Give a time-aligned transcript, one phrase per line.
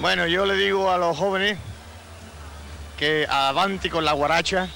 [0.00, 1.58] Bueno, yo le digo a los jóvenes
[2.96, 4.68] que avanti con la guaracha,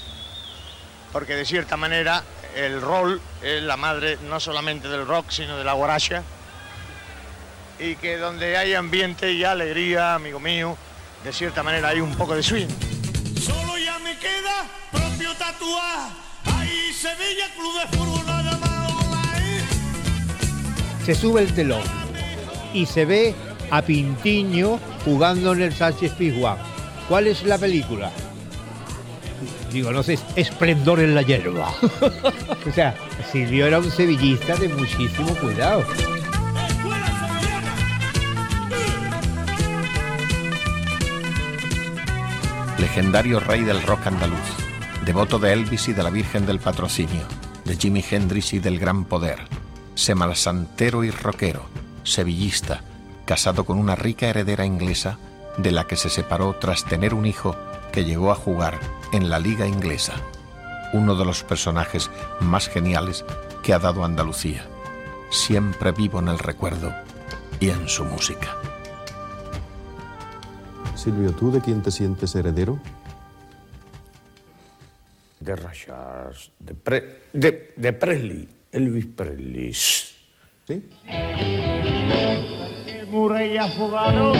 [1.13, 2.23] porque de cierta manera
[2.57, 6.23] el rol es la madre no solamente del rock, sino de la guaracha,
[7.79, 10.77] y que donde hay ambiente y alegría, amigo mío,
[11.23, 12.67] de cierta manera hay un poco de swing.
[13.41, 16.09] Solo ya me queda propio tatuar.
[16.45, 18.73] Ahí Sevilla, Club de Fútbol, nada más.
[21.05, 21.83] Se sube el telón
[22.73, 23.35] y se ve
[23.73, 26.57] a Pintiño jugando en el Sánchez Pizjuán.
[27.09, 28.11] ¿Cuál es la película?
[29.71, 31.73] Digo, no sé, Esplendor en la hierba.
[32.67, 32.95] o sea,
[33.31, 35.83] Silvio era un sevillista de muchísimo cuidado.
[42.77, 44.37] Legendario rey del rock andaluz,
[45.03, 47.23] devoto de Elvis y de la Virgen del Patrocinio,
[47.65, 49.39] de Jimi Hendrix y del Gran Poder,
[49.95, 51.65] semalasantero y rockero,
[52.03, 52.83] sevillista,
[53.25, 55.17] casado con una rica heredera inglesa
[55.57, 57.55] de la que se separó tras tener un hijo
[57.91, 58.79] que llegó a jugar
[59.11, 60.13] en la Liga Inglesa,
[60.93, 63.23] uno de los personajes más geniales
[63.61, 64.65] que ha dado Andalucía,
[65.29, 66.91] siempre vivo en el recuerdo
[67.59, 68.55] y en su música.
[70.95, 72.79] Silvio, ¿tú de quién te sientes heredero?
[75.39, 79.73] de Rashas, de, Pre- de, de Presley, Elvis Presley.
[79.73, 80.89] ¿Sí?
[83.13, 84.33] Murray afogado,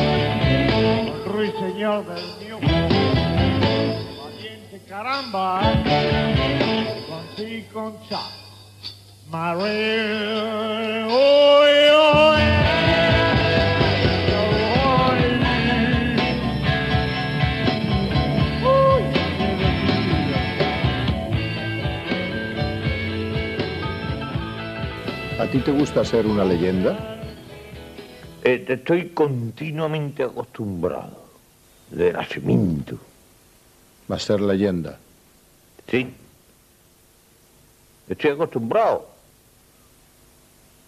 [1.27, 2.57] ruiseñor del mío.
[4.19, 5.61] Valiente caramba,
[7.07, 8.21] con y con cha.
[9.29, 11.05] María,
[25.39, 27.12] ¿A ti te gusta ser una leyenda?
[28.45, 31.23] Eh, estoy continuamente acostumbrado,
[31.89, 32.99] de nacimiento.
[34.09, 34.99] A ser leyenda.
[35.89, 36.13] Sí.
[38.09, 39.07] Estoy acostumbrado.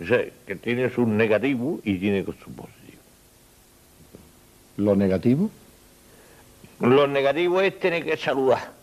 [0.02, 2.76] O sea, que tiene sus negativos y tiene sus positivos.
[4.76, 5.50] ¿Lo negativo?
[6.82, 8.74] Lo negativo es tener que saludar.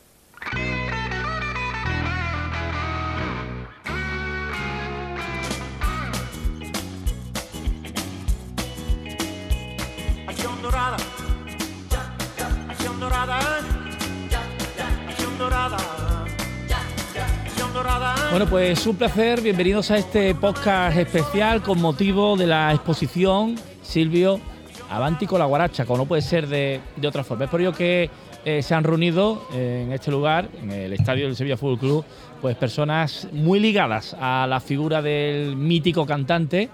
[18.33, 19.43] Bueno, pues un placer.
[19.43, 24.41] Bienvenidos a este podcast especial con motivo de la exposición Silvio
[24.89, 27.45] Avanti con la Guaracha, como no puede ser de, otra forma.
[27.45, 28.09] Es por ello que
[28.47, 32.05] eh, se han reunido en este lugar, en el estadio del Sevilla Fútbol Club,
[32.41, 36.71] pues personas muy ligadas a la figura del mítico cantante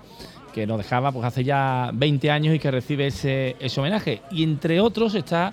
[0.55, 4.23] que nos dejaba pues hace ya 20 años y que recibe ese, ese homenaje.
[4.31, 5.53] Y entre otros está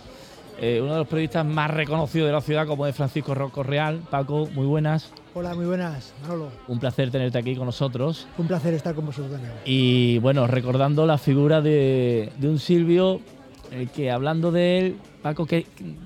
[0.62, 4.04] eh, uno de los periodistas más reconocidos de la ciudad, como es Francisco Rocco Real.
[4.12, 5.12] Paco, muy buenas.
[5.38, 6.50] Hola, muy buenas, Manolo.
[6.70, 8.26] Un placer tenerte aquí con nosotros.
[8.38, 9.52] Un placer estar con vosotros también.
[9.66, 13.20] Y bueno, recordando la figura de, de un Silvio,
[13.70, 15.66] eh, que hablando de él, Paco, ¿qué,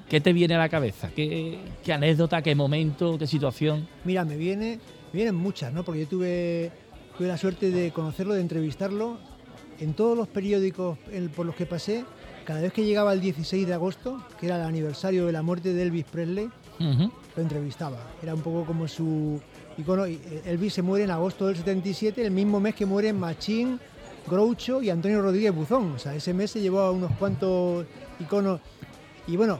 [0.09, 1.11] qué te viene a la cabeza?
[1.15, 3.87] ¿Qué, qué anécdota, qué momento, qué situación?
[4.03, 4.79] Mira, me viene,
[5.13, 5.83] me vienen muchas, ¿no?
[5.83, 6.71] Porque yo tuve,
[7.15, 9.19] tuve la suerte de conocerlo, de entrevistarlo
[9.79, 10.97] en todos los periódicos
[11.35, 12.03] por los que pasé.
[12.45, 15.71] Cada vez que llegaba el 16 de agosto, que era el aniversario de la muerte
[15.71, 16.49] de Elvis Presley.
[17.39, 17.97] Lo entrevistaba.
[18.21, 19.39] Era un poco como su
[19.77, 20.05] icono.
[20.05, 23.79] Eh, Elvis se muere en agosto del 77, el mismo mes que mueren Machín,
[24.27, 25.93] Groucho y Antonio Rodríguez Buzón.
[25.93, 27.85] O sea, ese mes se llevó a unos cuantos
[28.19, 28.59] iconos.
[29.27, 29.59] Y bueno,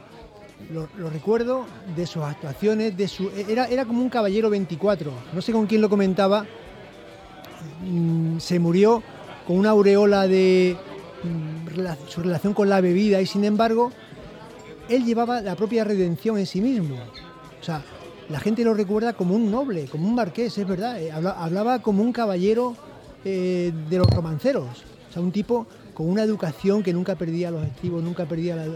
[0.72, 1.64] lo, recuerdo
[1.96, 5.10] de sus actuaciones, de su era, era como un caballero 24.
[5.32, 6.44] No sé con quién lo comentaba.
[7.84, 9.02] Mm, se murió
[9.46, 10.76] con una aureola de
[11.24, 13.90] mm, su relación con la bebida y sin embargo
[14.88, 16.96] él llevaba la propia redención en sí mismo.
[17.60, 17.82] O sea,
[18.28, 21.00] la gente lo recuerda como un noble, como un marqués, es verdad.
[21.00, 22.76] eh, habla- hablaba como un caballero
[23.24, 24.84] eh, de los romanceros.
[25.08, 28.66] O sea, un tipo con una educación que nunca perdía los estribos, nunca perdía la,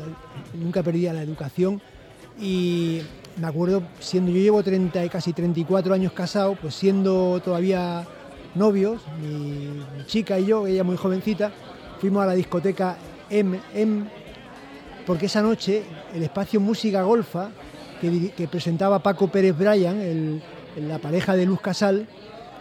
[0.55, 1.81] nunca perdía la educación.
[2.41, 3.01] Y
[3.41, 8.05] me acuerdo, siendo yo llevo 30, y casi 34 años casado, pues siendo todavía
[8.55, 11.53] novios, mi, mi chica y yo, ella muy jovencita,
[12.01, 12.97] fuimos a la discoteca
[13.31, 14.05] M, M
[15.07, 15.83] porque esa noche
[16.15, 17.51] el espacio Música Golfa,
[18.37, 20.43] que, presentaba Paco Pérez Bryan, el-
[20.89, 22.07] la pareja de Luz Casal,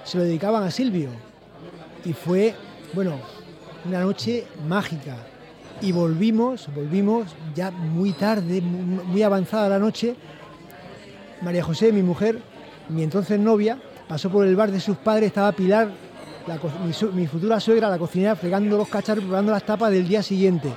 [0.03, 1.09] se lo dedicaban a Silvio.
[2.05, 2.53] Y fue,
[2.93, 3.13] bueno,
[3.85, 5.15] una noche mágica.
[5.81, 10.15] Y volvimos, volvimos ya muy tarde, mu- muy avanzada la noche.
[11.41, 12.39] María José, mi mujer,
[12.89, 15.89] mi entonces novia, pasó por el bar de sus padres, estaba Pilar,
[16.47, 20.21] la mi, mi futura suegra, la cocinera, fregando los cacharros, probando las tapas del día
[20.23, 20.69] siguiente.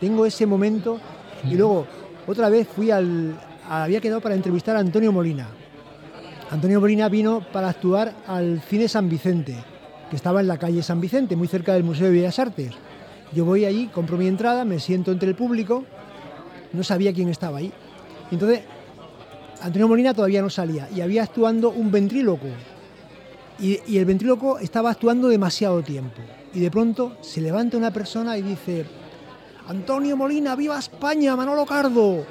[0.00, 0.98] tengo ese momento.
[1.44, 1.86] Y luego,
[2.26, 3.34] otra vez fui al.
[3.68, 5.46] Había quedado para entrevistar a Antonio Molina.
[6.50, 9.56] Antonio Molina vino para actuar al Cine San Vicente,
[10.08, 12.72] que estaba en la calle San Vicente, muy cerca del Museo de Bellas Artes.
[13.34, 15.84] Yo voy allí, compro mi entrada, me siento entre el público,
[16.72, 17.70] no sabía quién estaba ahí.
[18.30, 18.60] Entonces,
[19.60, 22.46] Antonio Molina todavía no salía y había actuando un ventríloco.
[23.60, 26.22] Y, y el ventríloco estaba actuando demasiado tiempo.
[26.54, 28.86] Y de pronto se levanta una persona y dice,
[29.68, 32.24] Antonio Molina, viva España, Manolo Cardo.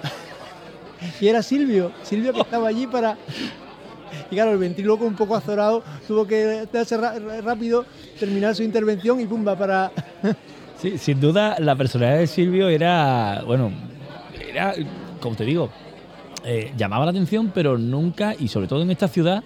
[1.19, 3.17] Y era Silvio, Silvio que estaba allí para...
[4.31, 6.97] Y claro, el ventríloco un poco azorado tuvo que hacerse
[7.41, 7.85] rápido,
[8.19, 9.91] terminar su intervención y pumba para...
[10.77, 13.71] Sí, sin duda la personalidad de Silvio era, bueno,
[14.47, 14.75] era,
[15.19, 15.71] como te digo,
[16.45, 19.43] eh, llamaba la atención, pero nunca, y sobre todo en esta ciudad,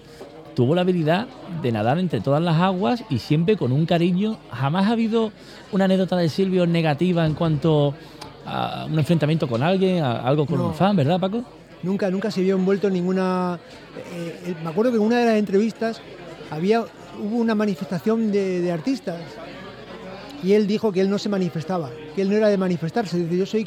[0.54, 1.26] tuvo la habilidad
[1.62, 4.38] de nadar entre todas las aguas y siempre con un cariño.
[4.50, 5.32] Jamás ha habido
[5.72, 7.94] una anécdota de Silvio negativa en cuanto
[8.46, 10.66] a un enfrentamiento con alguien, a algo con No.
[10.68, 11.42] un fan, ¿verdad, Paco?
[11.82, 13.58] Nunca, nunca se vio envuelto en ninguna.
[14.14, 16.00] eh, me acuerdo que en una de las entrevistas
[16.50, 19.16] había, hubo una manifestación de, de artistas
[20.42, 23.16] y él dijo que él no se manifestaba, que él no era de manifestarse.
[23.18, 23.64] Dice, yo soy,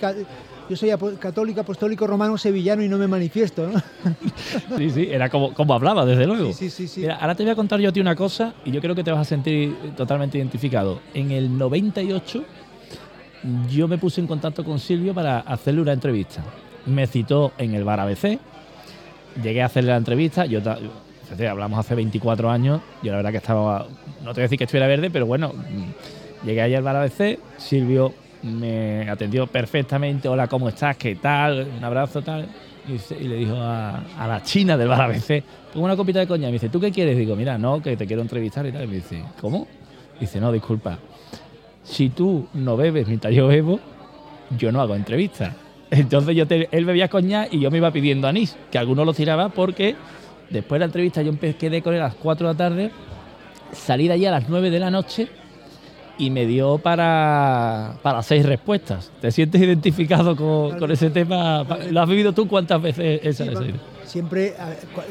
[0.70, 3.68] yo católico, apostólico, romano, sevillano y no me manifiesto.
[3.68, 3.82] ¿no?
[4.78, 6.48] Sí, sí, era como, como hablaba, desde luego.
[6.48, 7.02] Sí, sí, sí, sí.
[7.02, 9.04] Mira, ahora te voy a contar yo a ti una cosa y yo creo que
[9.04, 11.02] te vas a sentir totalmente identificado.
[11.14, 12.44] En el 98
[13.70, 16.44] yo me puse en contacto con Silvio para hacerle una entrevista.
[16.86, 18.40] Me citó en el bar ABC,
[19.42, 20.62] llegué a hacerle la entrevista, yo
[21.50, 23.88] hablamos hace 24 años, yo la verdad que estaba,
[24.24, 26.96] no te voy a decir que estuviera verde, pero bueno, mm, llegué allí al bar
[26.96, 28.14] ABC, Silvio
[28.44, 30.96] me atendió perfectamente, hola, ¿cómo estás?
[30.98, 31.68] ¿Qué tal?
[31.78, 32.48] Un abrazo, tal.
[32.88, 35.44] Y, le dijo a, a la china del bar ABC,
[35.74, 36.48] pongo una copita de coña.
[36.48, 37.18] Y me dice, ¿tú qué quieres?
[37.18, 38.84] Digo, mira, no, que te quiero entrevistar y tal.
[38.84, 39.66] Y me dice, ¿cómo?
[40.20, 41.00] Dice, no, disculpa.
[41.86, 43.80] Si tú no bebes mientras yo bebo,
[44.58, 45.54] yo no hago entrevistas.
[45.92, 49.14] Entonces yo te- él bebía coñac y yo me iba pidiendo anís, que algunos lo
[49.14, 49.96] tiraba porque
[50.50, 52.92] después de la entrevista yo quedé con él a las 4 de la tarde,
[53.72, 55.28] salí de allí a las 9 de la noche
[56.18, 59.12] y me dio para, para seis respuestas.
[59.22, 61.66] ¿Te sientes identificado con, con ese tema?
[61.92, 63.72] ¿Lo has vivido tú cuántas veces esa, Sí,
[64.06, 64.54] siempre,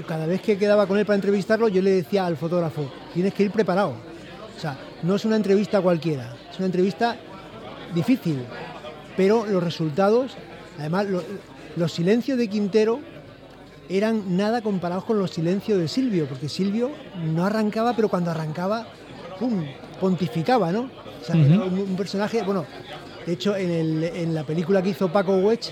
[0.09, 3.43] cada vez que quedaba con él para entrevistarlo, yo le decía al fotógrafo, tienes que
[3.45, 3.95] ir preparado.
[4.57, 7.17] O sea, no es una entrevista cualquiera, es una entrevista
[7.95, 8.39] difícil,
[9.17, 10.33] pero los resultados,
[10.79, 11.23] además, lo-
[11.77, 13.01] los silencios de Quintero
[13.89, 16.91] eran nada comparados con los silencios de Silvio, porque Silvio
[17.35, 18.87] no arrancaba, pero cuando arrancaba,
[19.39, 19.63] ¡pum!,
[20.01, 20.89] pontificaba, ¿no?
[21.21, 22.65] O sea, era un, un personaje, bueno,
[23.27, 25.71] de hecho, en, el- en la película que hizo Paco Wedge,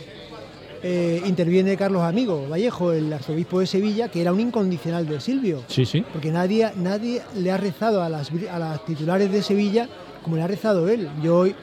[0.84, 5.62] eh, interviene Carlos Amigo Vallejo, el arzobispo de Sevilla, que era un incondicional de Silvio.
[5.68, 6.04] Sí, sí.
[6.12, 9.88] Porque nadie, nadie le ha rezado a las, vir- a las titulares de Sevilla
[10.22, 11.08] como le ha rezado él.
[11.22, 11.54] Yo hoy,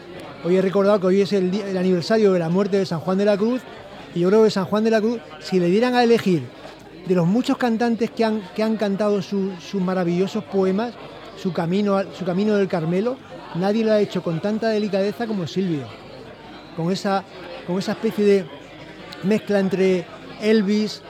[0.44, 3.18] hoy he recordado que hoy es el, el aniversario de la muerte de San Juan
[3.18, 3.62] de la Cruz
[4.16, 6.44] y yo creo que San Juan de la Cruz, si le dieran a elegir
[7.08, 10.94] de los muchos cantantes que han, que han cantado su- sus maravillosos poemas,
[11.42, 13.18] su camino, su camino del Carmelo,
[13.56, 15.86] nadie lo ha hecho con tanta delicadeza como Silvio.
[16.76, 17.24] Con esa,
[17.66, 18.46] con esa especie de
[19.24, 20.06] mezcla entre
[20.42, 21.02] Elvis,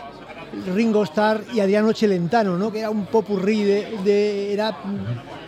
[0.74, 2.72] Ringo Starr y Adriano Celentano, ¿no?
[2.72, 4.76] que era un popurrí de, de- era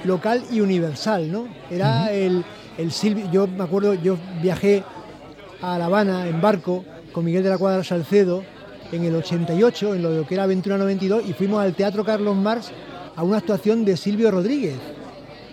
[0.03, 1.47] local y universal, ¿no?
[1.69, 2.43] Era el,
[2.77, 4.83] el Silvio, yo me acuerdo, yo viajé
[5.61, 8.43] a La Habana en barco con Miguel de la Cuadra Salcedo
[8.91, 12.71] en el 88, en lo que era Aventura 92, y fuimos al Teatro Carlos Marx
[13.15, 14.75] a una actuación de Silvio Rodríguez,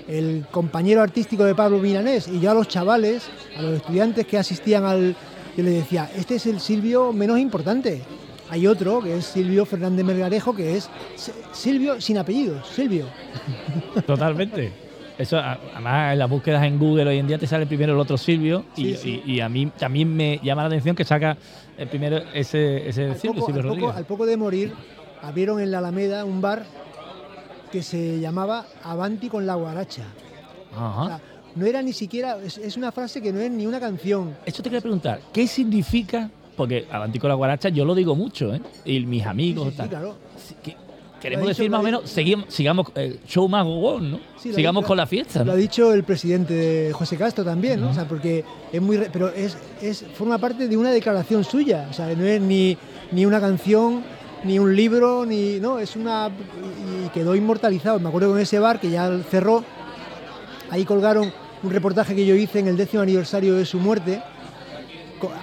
[0.09, 3.25] el compañero artístico de Pablo Milanés, y yo a los chavales,
[3.57, 5.15] a los estudiantes que asistían al...
[5.57, 8.03] Yo les decía, este es el Silvio menos importante.
[8.51, 10.89] Hay otro, que es Silvio Fernández Melgarejo, que es
[11.53, 13.07] Silvio sin apellidos, Silvio.
[14.07, 14.73] Totalmente.
[15.19, 18.17] Eso, además, en las búsquedas en Google hoy en día te sale primero el otro
[18.17, 19.23] Silvio y, Sí, sí.
[19.27, 21.37] y- y a mí también me llama la atención que saca
[21.77, 24.73] el primero ese, ese Al Silvio, poco, Silvio al poco- al poco de morir,
[25.21, 26.65] abrieron en la Alameda un bar
[27.73, 30.05] que se llamaba Avanti con la guaracha.
[30.75, 31.07] O Ajá.
[31.07, 31.21] sea,
[31.57, 34.37] no era ni siquiera, es, es una frase que no es ni una canción.
[34.47, 36.31] Esto te quería preguntar, ¿qué significa?
[36.59, 38.61] Porque Avanti con la guaracha yo lo digo mucho, ¿eh?
[38.85, 39.89] Y mis amigos, Sí, sí, sí, tal.
[39.89, 40.15] claro.
[40.63, 40.77] Que-
[41.23, 44.21] Queremos dicho- decir más o menos, seguimos, sigamos, eh, show más gogón, ¿no?
[44.37, 47.91] Sigamos dicho- con la fiesta, Lo ha dicho el presidente de José Castro también, ¿no?
[47.91, 51.89] O sea, porque es muy, re- pero es, es forma parte de una declaración suya,
[51.91, 52.77] o sea, no es ni,
[53.11, 54.03] ni una canción,
[54.45, 57.99] ni un libro, ni no, es una y quedó inmortalizado.
[57.99, 59.65] Me acuerdo con ese bar que ya cerró,
[60.71, 61.33] ahí colgaron
[61.65, 64.23] un reportaje que yo hice en el décimo aniversario de su muerte,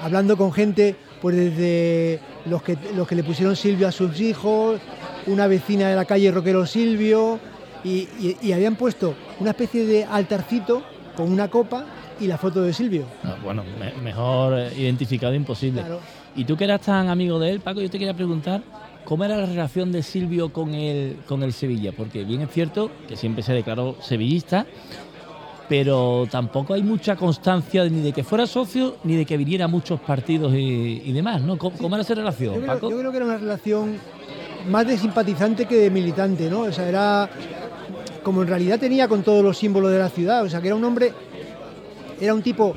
[0.01, 4.79] hablando con gente, pues desde los que, los que le pusieron Silvio a sus hijos,
[5.27, 7.39] una vecina de la calle Roquero Silvio,
[7.84, 10.84] y, y- y habían puesto una especie de altarcito
[11.15, 11.86] con una copa
[12.19, 13.05] y la foto de Silvio.
[13.24, 15.81] Ah, bueno, me- mejor eh, identificado imposible.
[15.81, 16.00] Claro.
[16.36, 18.62] Y tú que eras tan amigo de él, Paco, yo te quería preguntar
[19.05, 22.89] cómo era la relación de Silvio con el, con el Sevilla, porque bien es cierto
[23.07, 24.65] que siempre se declaró sevillista,
[25.67, 29.67] pero tampoco hay mucha constancia ni de que fuera socio ni de que viniera a
[29.67, 31.57] muchos partidos y, y demás, ¿no?
[31.57, 32.89] ¿Cómo, cómo era esa Yo relación, creo, Paco?
[32.91, 33.98] yo creo que era una relación
[34.69, 36.62] más de simpatizante que de militante, ¿no?
[36.62, 37.29] O sea, era
[38.24, 40.75] como en realidad tenía con todos los símbolos de la ciudad, o sea, que era
[40.75, 41.13] un hombre,
[42.19, 42.74] era un tipo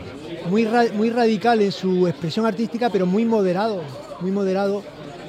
[0.50, 3.83] muy, ra- muy radical en su expresión artística, pero muy moderado,
[4.21, 4.83] muy moderado,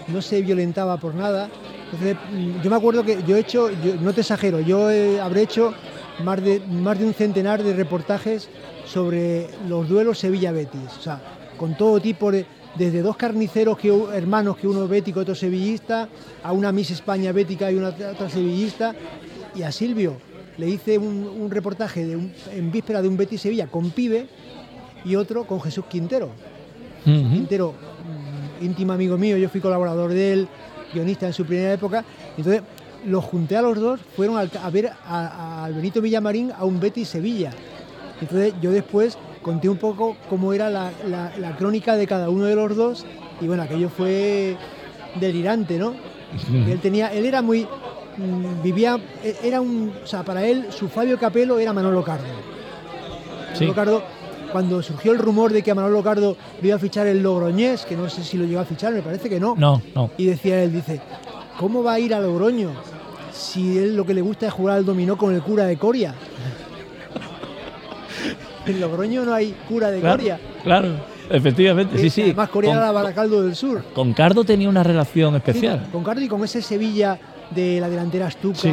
[0.07, 1.49] no se violentaba por nada.
[1.91, 5.19] Entonces, mm, yo me acuerdo que yo he hecho, yo- no te exagero, yo eh,
[5.19, 5.73] habré hecho
[6.23, 8.49] más de, más de un centenar de reportajes
[8.85, 11.21] sobre los duelos Sevilla-Betis, o sea,
[11.57, 12.45] con todo tipo de,
[12.75, 16.07] desde dos carniceros que, hermanos, que uno bético y otro sevillista,
[16.43, 18.95] a una Miss España bética y una otra sevillista,
[19.55, 20.17] y a Silvio
[20.57, 24.27] le hice un, un reportaje de un- en víspera de un Betis Sevilla con Pibe
[25.05, 26.29] y otro con Jesús Quintero.
[27.03, 27.73] Quintero,
[28.59, 30.47] mm, íntimo amigo mío, yo fui colaborador de él,
[30.93, 32.03] guionista en su primera época.
[32.37, 32.61] Entonces,
[33.05, 37.09] los junté a los dos, fueron al- a, ver al Benito Villamarín a un Betis
[37.09, 37.51] Sevilla.
[38.21, 42.45] Entonces, yo después conté un poco cómo era la, la- la crónica de cada uno
[42.45, 43.05] de los dos,
[43.41, 44.57] y bueno, aquello fue
[45.19, 45.93] delirante, ¿no?
[46.53, 47.63] Él tenía, él era muy.
[48.17, 48.99] mm, vivía.
[49.23, 49.91] e- Era un.
[50.03, 52.25] O sea, para él, su Fabio Capello era Manolo Cardo.
[53.53, 53.65] Sí.
[53.65, 54.03] Manolo Cardo,
[54.51, 57.85] cuando surgió el rumor de que a Manolo Cardo lo iba a fichar el Logroñés,
[57.85, 59.55] que no sé si lo llegó a fichar, me parece que no.
[59.57, 60.11] No, no.
[60.17, 61.01] Y decía él, dice,
[61.59, 62.71] ¿cómo va a ir a Logroño
[63.33, 66.13] si él lo que le gusta es jugar al dominó con el cura de Coria?
[68.65, 70.39] En Logroño no hay cura de Claro, Coria.
[70.63, 70.89] claro,
[71.29, 72.21] efectivamente, sí, sí.
[72.23, 73.83] Además, Coria Con- era la Baracaldo del Sur.
[73.95, 75.81] Con Cardo tenía una relación especial.
[75.85, 77.17] Sí, con Cardo y con ese Sevilla
[77.49, 78.71] de la delantera Astuca, Sí.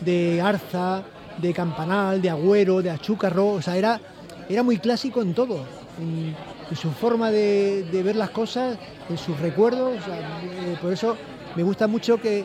[0.00, 1.02] de Arza,
[1.36, 3.48] de Campanal, de Agüero, de Achúcarro.
[3.48, 4.00] O sea, era,
[4.48, 5.64] era muy clásico en todo.
[6.00, 6.34] En,
[6.70, 8.78] en su forma de, de ver las cosas,
[9.10, 9.98] en sus recuerdos.
[10.00, 11.16] o sea, eh, por eso
[11.56, 12.44] me gusta mucho que,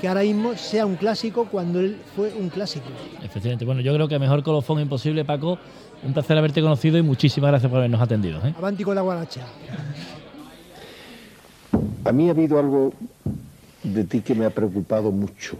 [0.00, 2.86] que ahora mismo sea un clásico cuando él fue un clásico.
[3.22, 3.64] Efectivamente.
[3.64, 5.58] Bueno, yo creo que mejor colofón imposible, Paco.
[6.04, 8.38] Un placer haberte conocido y muchísimas gracias por habernos atendido.
[8.46, 8.54] ¿eh?
[8.58, 9.40] Avanti con la guaracha.
[12.04, 12.92] A mí ha habido algo
[13.82, 15.56] de ti que me ha preocupado mucho.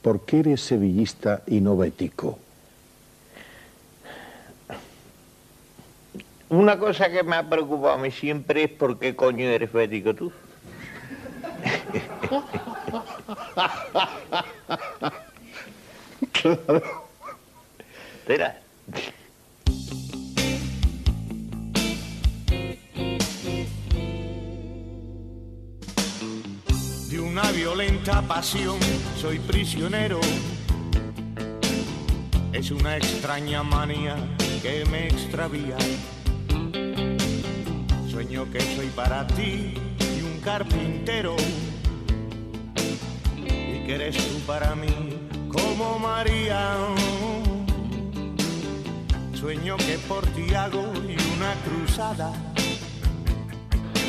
[0.00, 2.38] ¿Por qué eres sevillista y no bético?
[6.48, 10.14] Una cosa que me ha preocupado a mí siempre es por qué coño eres bético
[10.14, 10.32] tú.
[18.22, 18.60] Espera.
[27.10, 28.78] De una violenta pasión
[29.20, 30.20] soy prisionero.
[32.52, 34.16] Es una extraña manía
[34.62, 35.76] que me extravía.
[38.10, 41.36] Sueño que soy para ti y un carpintero.
[43.86, 44.88] Que eres tú para mí
[45.48, 46.76] como María.
[49.34, 52.32] Sueño que por ti hago y una cruzada.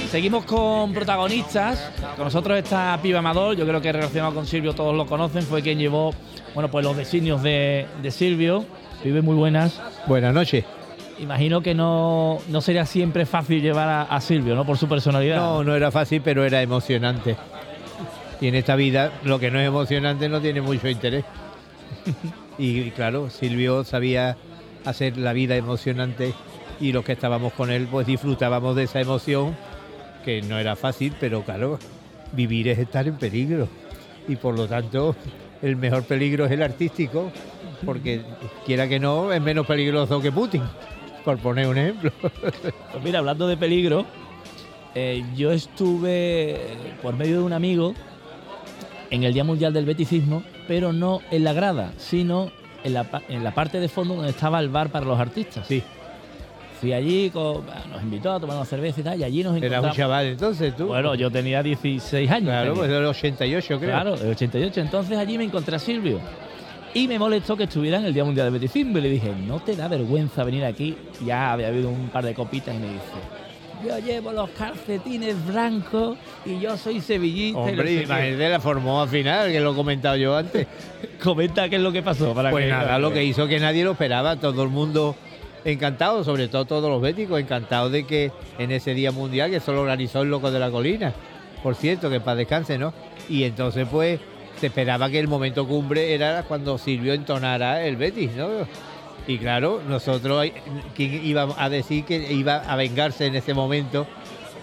[0.10, 1.92] Seguimos con protagonistas.
[2.16, 3.56] Con nosotros está Piba Amador.
[3.58, 5.42] Yo creo que relacionado con Silvio todos lo conocen.
[5.42, 6.14] Fue quien llevó
[6.54, 8.66] bueno, pues los designios de, de Silvio.
[9.02, 9.82] Pibe muy buenas.
[10.06, 10.66] Buenas noches.
[11.20, 14.66] Imagino que no, no sería siempre fácil llevar a, a Silvio, ¿no?
[14.66, 15.38] Por su personalidad.
[15.38, 17.36] No, no era fácil, pero era emocionante.
[18.44, 21.24] Y en esta vida lo que no es emocionante no tiene mucho interés.
[22.60, 24.38] Y claro, Silvio sabía
[24.86, 26.34] hacer la vida emocionante
[26.80, 29.56] y los que estábamos con él pues disfrutábamos de esa emoción,
[30.24, 31.80] que no era fácil, pero claro,
[32.34, 33.70] vivir es estar en peligro.
[34.28, 35.16] Y por lo tanto,
[35.64, 37.32] el mejor peligro es el artístico,
[37.84, 38.22] porque
[38.68, 40.64] quiera que no, es menos peligroso que Putin,
[41.26, 42.12] por poner un ejemplo.
[42.92, 44.06] Pues mira, hablando de peligro,
[44.94, 46.60] eh, yo estuve
[47.02, 47.96] por medio de un amigo
[49.14, 52.52] en el Día Mundial del Beticismo, pero no en la grada, sino
[52.84, 55.66] en la, pa- en la parte de fondo donde estaba el bar para los artistas.
[55.68, 55.82] Sí.
[56.82, 59.58] Fui allí, con- nos invitó a tomar una cerveza y tal, y allí nos Era
[59.60, 59.96] un encontramos.
[59.98, 60.88] chaval entonces, tú.
[60.88, 62.50] Bueno, yo tenía 16 años.
[62.50, 63.90] Claro, pues del 88 creo.
[63.90, 64.82] Claro, del 88.
[64.82, 66.20] Entonces allí me encontré a Silvio.
[66.96, 68.98] Y me molestó que estuviera en el Día Mundial del Beticismo.
[68.98, 70.96] Y le dije, ¿no te da vergüenza venir aquí?
[71.26, 73.00] Ya había habido un par de copitas y me dice,
[73.86, 77.60] yo llevo los calcetines blancos y yo soy sevillista.
[77.60, 78.04] y Hombre, qué".
[78.04, 80.68] imagínate, la formó al final, que lo he comentado yo antes.
[81.24, 82.34] Comenta qué es lo que pasó.
[82.34, 85.16] Para Pues que- nada, lo que hizo que nadie lo esperaba, todo el mundo
[85.66, 89.82] encantado, sobre todo todos los béticos, encantados de que en ese día mundial que solo
[89.82, 91.14] organizó el Loco de la Colina,
[91.62, 92.94] por cierto, que para descanse, ¿no?
[93.30, 94.20] Y entonces pues
[94.60, 98.50] se esperaba que el momento cumbre era cuando Silvio entonara el Betis, ¿no?
[99.26, 100.46] Y claro, nosotros,
[100.96, 104.06] ¿quién iba a decir que iba a vengarse en ese momento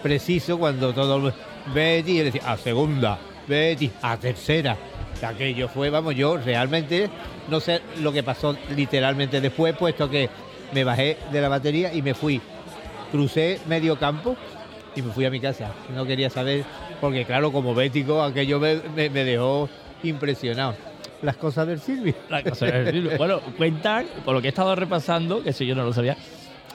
[0.01, 1.33] preciso cuando todo
[1.73, 4.77] Betty, y decía, a segunda, Betty, a tercera.
[5.21, 7.09] Aquello fue, vamos, yo realmente
[7.47, 10.29] no sé lo que pasó literalmente después, puesto que
[10.73, 12.41] me bajé de la batería y me fui.
[13.11, 14.35] Crucé medio campo
[14.95, 15.71] y me fui a mi casa.
[15.93, 16.63] No quería saber,
[16.99, 19.69] porque claro, como bético, aquello me dejó
[20.01, 20.90] impresionado.
[21.21, 22.13] Las cosas del Silvio.
[22.29, 25.75] La cosa es decir, bueno, cuentan, por lo que he estado repasando, que eso yo
[25.75, 26.17] no lo sabía,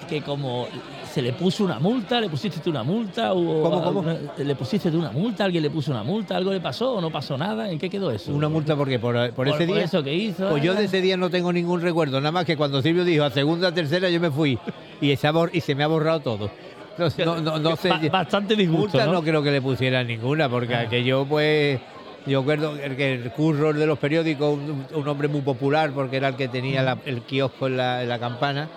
[0.08, 0.68] que como
[1.10, 4.04] se le puso una multa, le pusiste tú una multa, o ¿Cómo, cómo?
[4.36, 7.10] le pusiste tú una multa, alguien le puso una multa, algo le pasó o no
[7.10, 8.32] pasó nada, ¿en qué quedó eso?
[8.34, 9.84] Una multa porque por, por ese por día.
[9.84, 10.48] eso que hizo.
[10.50, 13.24] Pues yo de ese día no tengo ningún recuerdo, nada más que cuando Silvio dijo
[13.24, 14.58] a segunda, tercera, yo me fui
[15.00, 16.50] y se, y me ha borrado todo.
[16.98, 17.88] No, no, no, no sé.
[17.88, 19.12] Ba- bastante disgusto, Multa ¿no?
[19.14, 20.80] no creo que le pusieran ninguna, porque Ah.
[20.82, 21.80] aquello pues.
[22.26, 26.34] Yo recuerdo que el curro de los periódicos, un, hombre muy popular, porque era el
[26.34, 28.68] que tenía el kiosco en la, campana,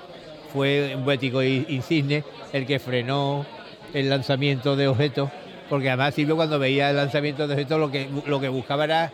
[0.54, 3.46] fue un bético i- insigne el que frenó
[3.94, 5.32] el lanzamiento de objetos,
[5.68, 9.12] porque además Silvio cuando veía el lanzamiento de objetos lo que, lo que buscaba era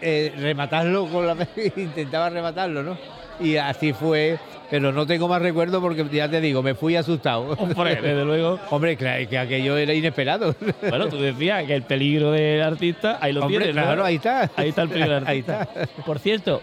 [0.00, 1.36] eh, rematarlo con la
[1.76, 2.96] intentaba rematarlo, ¿no?
[3.40, 4.38] Y así fue,
[4.70, 7.50] pero no tengo más recuerdo porque ya te digo, me fui asustado.
[7.58, 8.58] Hombre, desde luego.
[8.70, 10.54] Hombre, claro, que aquello era inesperado.
[10.88, 13.82] Bueno, tú decías que el peligro del artista, ahí lo Hombre, tienes, ¿no?
[13.82, 14.50] claro, ahí está.
[14.56, 15.68] Ahí está el peligro del Ahí artista.
[16.04, 16.60] Por cierto,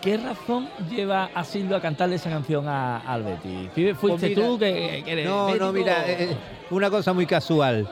[0.00, 3.68] ¿qué razón lleva a Silvio a cantarle esa canción a, al Betty?
[3.74, 6.36] ¿Fuiste Pues mira, tú que, que eres No, no, bético mira, o- eh,
[6.70, 7.86] una cosa muy casual.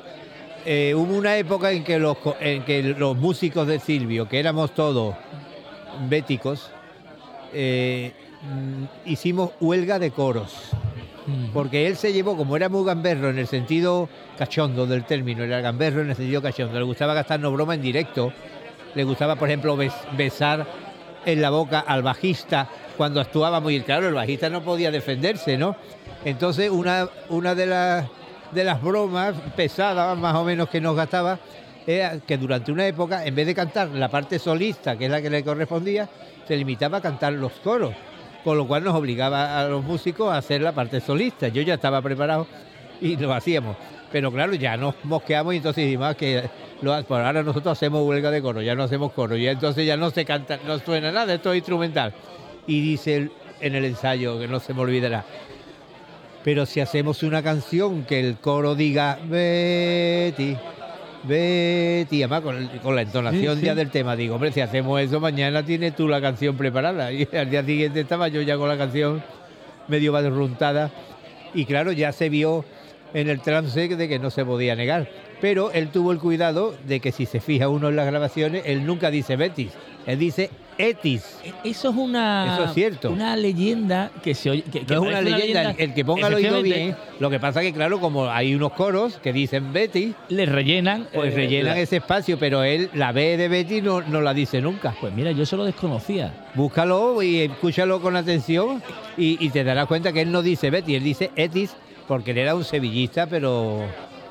[0.66, 4.72] Eh, hubo una época en que, los, en que los músicos de Silvio, que éramos
[4.74, 5.14] todos
[6.08, 6.70] béticos,
[7.52, 8.12] eh,
[8.44, 10.54] mm, hicimos huelga de coros.
[11.26, 11.52] Mm.
[11.52, 15.60] Porque él se llevó, como era muy gamberro en el sentido cachondo del término, era
[15.60, 18.32] gamberro en el sentido cachondo, le gustaba gastarnos broma en directo,
[18.94, 20.66] le gustaba, por ejemplo, bes- besar
[21.24, 25.74] en la boca al bajista cuando actuábamos y claro, el bajista no podía defenderse, ¿no?
[26.24, 28.06] Entonces, una, una de, las,
[28.52, 31.38] de las bromas pesadas, más o menos, que nos gastaba,
[31.86, 35.20] era que durante una época, en vez de cantar la parte solista, que es la
[35.22, 36.08] que le correspondía,
[36.46, 37.94] se limitaba a cantar los coros,
[38.44, 41.48] con lo cual nos obligaba a los músicos a hacer la parte solista.
[41.48, 42.46] Yo ya estaba preparado
[43.00, 43.76] y lo hacíamos.
[44.12, 46.44] Pero claro, ya nos mosqueamos y entonces dijimos "Ah, que
[46.82, 49.96] lo, por ahora nosotros hacemos huelga de coro, ya no hacemos coro, y entonces ya
[49.96, 52.12] no se canta, no suena nada, esto es instrumental.
[52.66, 53.30] Y dice
[53.60, 55.24] en el ensayo, que no se me olvidará,
[56.44, 60.56] pero si hacemos una canción que el coro diga Betty,
[61.26, 63.66] Betty, además con, con la entonación Sí, sí.
[63.66, 67.12] ya del tema, digo, hombre, si hacemos eso, mañana tienes tú la canción preparada.
[67.12, 69.22] Y al día siguiente estaba yo ya con la canción
[69.88, 70.90] medio barruntada.
[71.54, 72.64] Y claro, ya se vio
[73.12, 75.08] en el trance de que no se podía negar.
[75.40, 78.86] Pero él tuvo el cuidado de que si se fija uno en las grabaciones, él
[78.86, 79.72] nunca dice Betis,
[80.06, 81.38] él dice Etis.
[81.62, 82.54] Eso es una.
[82.54, 83.10] Eso es cierto.
[83.10, 84.62] Una leyenda que se oye.
[84.62, 86.96] Que, es una leyenda, el, que ponga el oído bien.
[87.20, 91.06] Lo que pasa que, claro, como hay unos coros que dicen Betty, Le rellenan.
[91.12, 94.34] pues eh, rellenan la- ese espacio, pero él la B de Betty no, no la
[94.34, 94.94] dice nunca.
[95.00, 96.32] Pues mira, yo eso lo desconocía.
[96.54, 98.82] Búscalo y escúchalo con atención
[99.16, 101.74] y, y te darás cuenta que él no dice Betty, él dice Etis
[102.08, 103.82] porque él era un sevillista, pero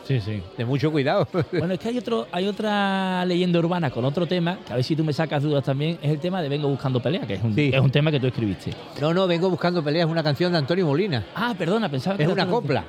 [0.03, 0.41] Sí, sí.
[0.57, 1.27] de mucho cuidado.
[1.51, 4.83] Bueno, es que hay otro, hay otra leyenda urbana con otro tema, que a ver
[4.83, 7.43] si tú me sacas dudas también, es el tema de Vengo buscando pelea, que es
[7.43, 7.71] un, Sí.
[7.73, 8.71] es un tema que tú escribiste.
[8.99, 11.25] No, no, vengo buscando peleas, es una canción de Antonio Molina.
[11.35, 12.83] Ah, perdona, pensaba que Es era una copla.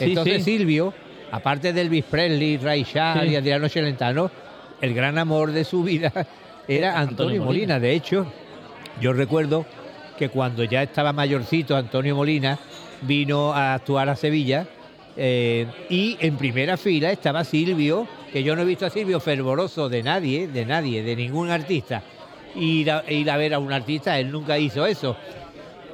[0.00, 0.58] Entonces sí.
[0.58, 0.92] Silvio,
[1.30, 4.30] aparte de Elvis Presley, Ray Charles y Adriano Celentano,
[4.80, 6.12] el gran amor de su vida
[6.68, 7.74] era Antonio Antonio Molina.
[7.74, 7.80] Molina.
[7.80, 8.26] De hecho,
[9.00, 9.66] yo recuerdo
[10.18, 12.58] que cuando ya estaba mayorcito Antonio Molina
[13.02, 14.66] vino a actuar a Sevilla
[15.16, 19.88] eh, y en primera fila estaba Silvio, que yo no he visto a Silvio fervoroso
[19.88, 22.02] de nadie, de nadie, de ningún artista.
[22.54, 25.16] Ir a, ir a ver a un artista, él nunca hizo eso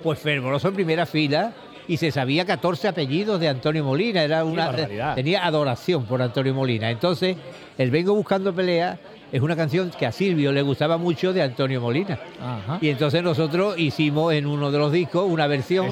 [0.03, 1.53] pues fervoroso en primera fila
[1.89, 4.73] y se sabía 14 apellidos de Antonio Molina, era una
[5.15, 6.91] tenía adoración por Antonio Molina.
[6.91, 7.37] Entonces,
[7.79, 8.99] el Vengo buscando pelea
[9.33, 12.19] es una canción que a Silvio le gustaba mucho de Antonio Molina.
[12.41, 12.79] Ajá.
[12.81, 15.91] Y entonces nosotros hicimos en uno de los discos una versión,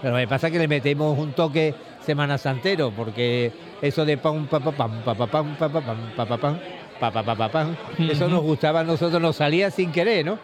[0.00, 1.74] pero me pasa que le metemos un toque
[2.06, 3.50] Semana Santero, porque
[3.82, 6.58] eso de pam pa pa pam pa pa pam pa pa pam pa pa pam
[7.00, 7.76] pa pa pa pam,
[8.08, 10.38] eso nos gustaba a nosotros, nos salía sin querer, ¿no?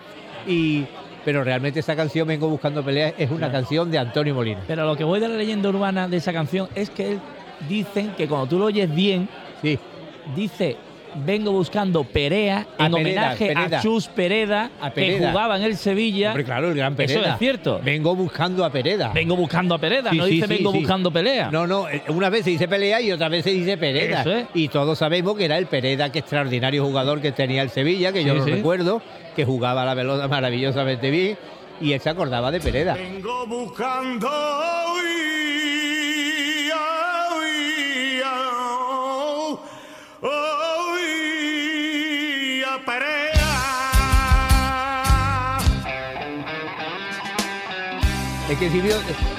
[0.47, 0.85] Y
[1.25, 3.53] pero realmente esa canción Vengo buscando peleas es una Claro.
[3.53, 4.61] canción de Antonio Molina.
[4.67, 7.21] Pero lo que voy de la leyenda urbana de esa canción es que él
[7.69, 9.29] dicen que cuando tú lo oyes bien,
[9.63, 9.79] Sí,
[10.35, 10.77] dice
[11.15, 13.79] vengo buscando Perea A en Pereda, homenaje Pereda.
[13.79, 16.29] a Chus Pereda, A que jugaba en el Sevilla.
[16.31, 17.33] hombre, claro, el gran Eso Pereda.
[17.35, 17.81] es cierto.
[17.85, 19.13] Vengo buscando a Pereda.
[19.13, 20.79] Vengo buscando a Pereda, Sí, no sí, dice sí, vengo sí.
[20.79, 21.51] buscando pelea.
[21.51, 24.21] No, no, eh, una vez se dice pelea y otra vez se dice Pereda.
[24.21, 24.47] Eso es.
[24.55, 28.25] Y todos sabemos que era el Pereda, que extraordinario jugador que tenía el Sevilla, que
[28.25, 28.51] yo lo sí.
[28.51, 29.03] recuerdo,
[29.37, 31.37] que jugaba la pelota maravillosamente bien
[31.81, 32.95] y él se acordaba de Pereda.
[32.95, 35.52] Vengo buscando hoy,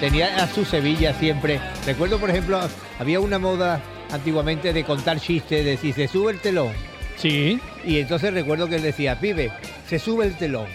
[0.01, 1.62] Tenía a su Sevilla siempre.
[1.86, 2.59] Recuerdo, por ejemplo,
[2.99, 3.81] había una moda
[4.12, 6.73] antiguamente de contar chistes, de si se sube el telón.
[7.15, 7.57] Sí.
[7.86, 9.49] Y entonces recuerdo que él decía, pibe,
[9.88, 10.67] se sube el telón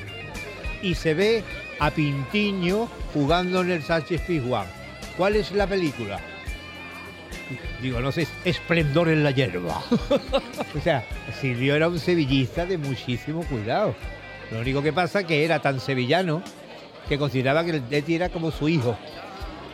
[0.81, 1.45] y se ve
[1.79, 4.67] a Pintiño jugando en el Sánchez Pizjuán.
[5.19, 6.19] ¿Cuál es la película?
[7.83, 9.83] Digo, no sé, Esplendor en la hierba.
[10.75, 11.05] o sea,
[11.39, 13.95] Silvio era un sevillista de muchísimo cuidado.
[14.51, 16.43] Lo único que pasa que era tan sevillano
[17.09, 18.97] que consideraba que el Leti era como su hijo.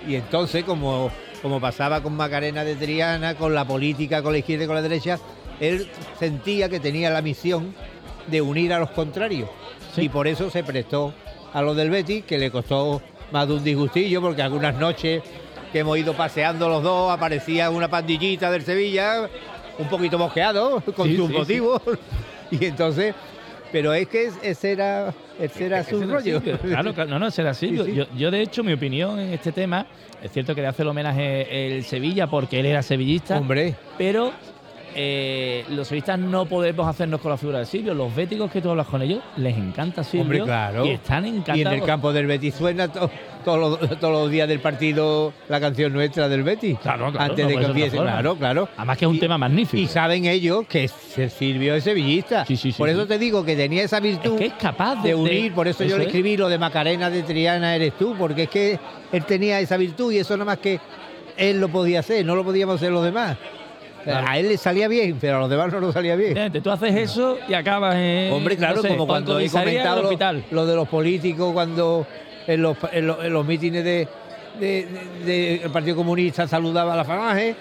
[0.06, 1.10] Y entonces, como,
[1.42, 4.82] como pasaba con Macarena de Triana, con la política, con la izquierda y con la
[4.82, 5.18] derecha,
[5.60, 7.74] él sentía que tenía la misión
[8.26, 9.48] de unir a los contrarios.
[9.94, 10.02] Sí.
[10.02, 11.14] Y por eso se prestó
[11.52, 13.00] a lo del Betis, que le costó
[13.32, 15.22] más de un disgustillo, porque algunas noches
[15.72, 19.28] que hemos ido paseando los dos, aparecía una pandillita del Sevilla,
[19.78, 21.82] un poquito mosqueado, con Sí, sus sí, motivos.
[22.50, 23.14] Y entonces,
[23.74, 26.40] pero es que es- ese era, ese era su Ese era rollo.
[26.62, 27.84] Claro, claro, no, no, será Silvio.
[27.84, 27.96] Sí, sí.
[27.96, 29.84] Yo, yo, de hecho, mi opinión en este tema,
[30.22, 34.30] es cierto que le hace el homenaje el Sevilla porque él era sevillista, Hombre, pero
[34.94, 37.94] eh, los sevillistas no podemos hacernos con la figura de Silvio.
[37.94, 40.22] Los béticos que tú hablas con ellos, les encanta Silvio.
[40.22, 40.86] Hombre, claro.
[40.86, 41.58] Y están encantados.
[41.58, 43.10] y en el campo del Betis suena to-
[43.44, 46.78] todos los, todos los días del partido la canción nuestra del Betis.
[46.78, 48.68] Claro, claro, Antes no de que empiece, claro, claro.
[48.76, 49.82] Además que es un Y- tema magnífico.
[49.82, 50.92] Y saben ellos que es-
[51.36, 52.44] Silvio es sevillista.
[52.46, 53.08] Sí, sí, sí, por eso sí.
[53.08, 55.80] te digo que tenía esa es virtud que es capaz de, de unir, por eso,
[55.84, 56.08] yo eso le es.
[56.08, 58.78] escribí lo de Macarena de Triana eres tú, porque es que
[59.12, 60.80] él tenía esa virtud y eso nada más que
[61.36, 63.36] él lo podía hacer, no lo podíamos hacer los demás.
[64.04, 64.26] Claro.
[64.28, 66.34] A él le salía bien, pero a los demás no lo salía bien.
[66.34, 68.32] Fíjate, Tú haces eso y acabas en.
[68.32, 70.18] Hombre, claro, no sé, como cuando he comentado del
[70.50, 72.06] lo, lo de los políticos, cuando
[72.46, 74.06] en los, en los, en los mítines de,
[74.60, 74.86] de-
[75.24, 77.56] de- del Partido Comunista saludaba a la Falange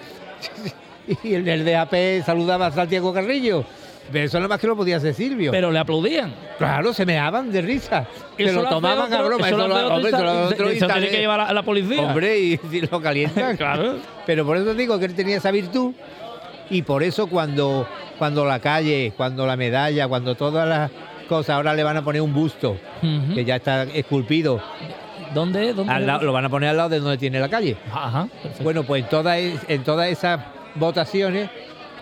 [1.24, 3.64] y el del DAP saludaba a Santiago Carrillo.
[4.12, 5.50] Pero eso nada más que lo podía hacer Silvio.
[5.50, 6.34] Pero le aplaudían.
[6.58, 8.06] claro, se meaban de risa.
[8.36, 9.48] Se lo tomaban otro- a broma.
[9.48, 12.02] Eso lo hombre, eso lo otro tiene que llevar a la, a la policía.
[12.02, 13.56] Hombre, y, y lo calientan.
[13.64, 13.96] Claro.
[14.26, 15.94] Pero por eso digo que él tenía esa virtud
[16.70, 17.86] y por eso cuando,
[18.18, 20.90] cuando la calle, cuando la medalla, cuando todas las
[21.28, 22.76] cosas, ahora le van a poner un busto
[23.34, 24.60] que ya está esculpido,
[25.34, 25.72] ¿Dónde?
[25.72, 25.92] ¿Dónde?
[25.92, 27.76] al lado- lo van a poner al lado de donde tiene la calle.
[27.92, 28.28] Ajá.
[28.62, 30.40] Bueno, pues en todas, en todas esas
[30.76, 31.50] votaciones,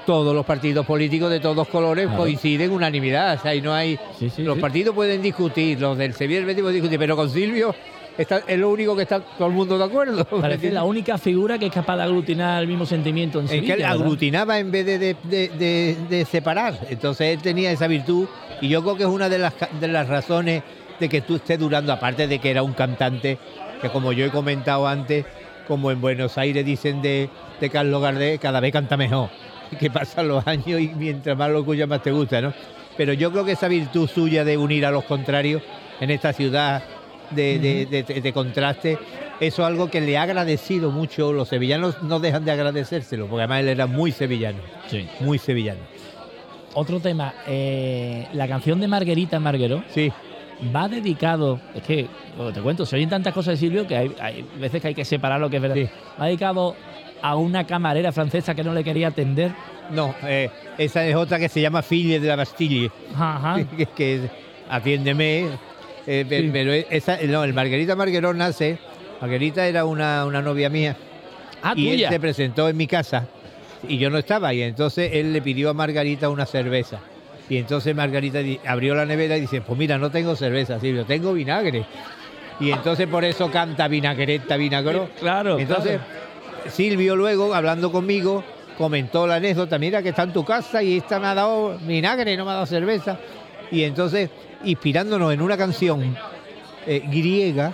[0.04, 2.22] todos los partidos políticos de todos colores Claro.
[2.22, 3.38] coinciden en unanimidad.
[3.38, 3.98] O sea, no hay.
[4.18, 4.60] Sí, sí, los sí.
[4.60, 7.74] partidos pueden discutir, los del Sevilla y el Betis pueden discutir, pero con Silvio
[8.18, 10.24] está, es lo único que está todo el mundo de acuerdo.
[10.40, 13.66] Parece la única figura que es capaz de aglutinar el mismo sentimiento en Es Sevilla.
[13.76, 14.00] que él ¿verdad?
[14.02, 16.78] aglutinaba en vez de, de- de- separar.
[16.90, 18.26] Entonces él tenía esa virtud
[18.60, 20.62] y yo creo que es una de las, de las razones
[21.00, 23.38] de que tú estés durando, aparte de que era un cantante
[23.80, 25.24] que como yo he comentado antes,
[25.66, 27.28] como en Buenos Aires dicen de,
[27.60, 29.30] de Carlos Gardel, cada vez canta mejor.
[29.80, 32.52] Que pasan los años y mientras más lo escuchas más te gusta, ¿no?
[32.94, 35.62] Pero yo creo que esa virtud suya de unir a los contrarios
[35.98, 36.82] en esta ciudad
[37.34, 37.58] de,
[37.90, 38.98] de- de- de contraste,
[39.40, 41.32] eso es algo que le ha agradecido mucho.
[41.32, 45.08] Los sevillanos no dejan de agradecérselo, porque además él era muy sevillano, Sí.
[45.20, 45.80] muy sevillano.
[46.74, 47.34] Otro tema.
[47.46, 50.10] eh, la canción de Marguerita Marguero Sí,
[50.74, 51.60] va dedicado.
[51.74, 52.06] Es que,
[52.54, 55.04] te cuento, se oyen tantas cosas de Silvio que hay, hay veces que hay que
[55.04, 55.76] separar lo que es verdad.
[55.76, 55.88] Sí.
[56.20, 56.74] Va dedicado
[57.20, 59.52] a una camarera francesa que no le quería atender.
[59.90, 63.56] no, eh, esa es otra que se llama Fille de la Bastille, Ajá.
[63.76, 64.20] que, que es
[64.70, 65.48] atiéndeme.
[66.06, 66.50] Eh, Sí.
[66.52, 68.78] Pero esa, no, el Margarita Marguerón nace.
[69.20, 70.96] Margarita era una, una novia mía.
[71.62, 72.08] Ah, y tuya.
[72.08, 73.26] él se presentó en mi casa
[73.88, 76.98] y yo no estaba y entonces él le pidió a Margarita una cerveza
[77.48, 81.32] y entonces Margarita abrió la nevera y dice pues mira no tengo cerveza Silvio tengo
[81.32, 81.84] vinagre
[82.58, 85.56] y entonces por eso canta vinagreta vinagro Claro.
[85.58, 86.70] entonces claro.
[86.70, 88.42] Silvio luego hablando conmigo
[88.76, 92.36] comentó la anécdota mira que está en tu casa y esta me ha dado vinagre
[92.36, 93.18] no me ha dado cerveza
[93.70, 94.30] y entonces
[94.64, 96.16] inspirándonos en una canción
[96.86, 97.72] eh, griega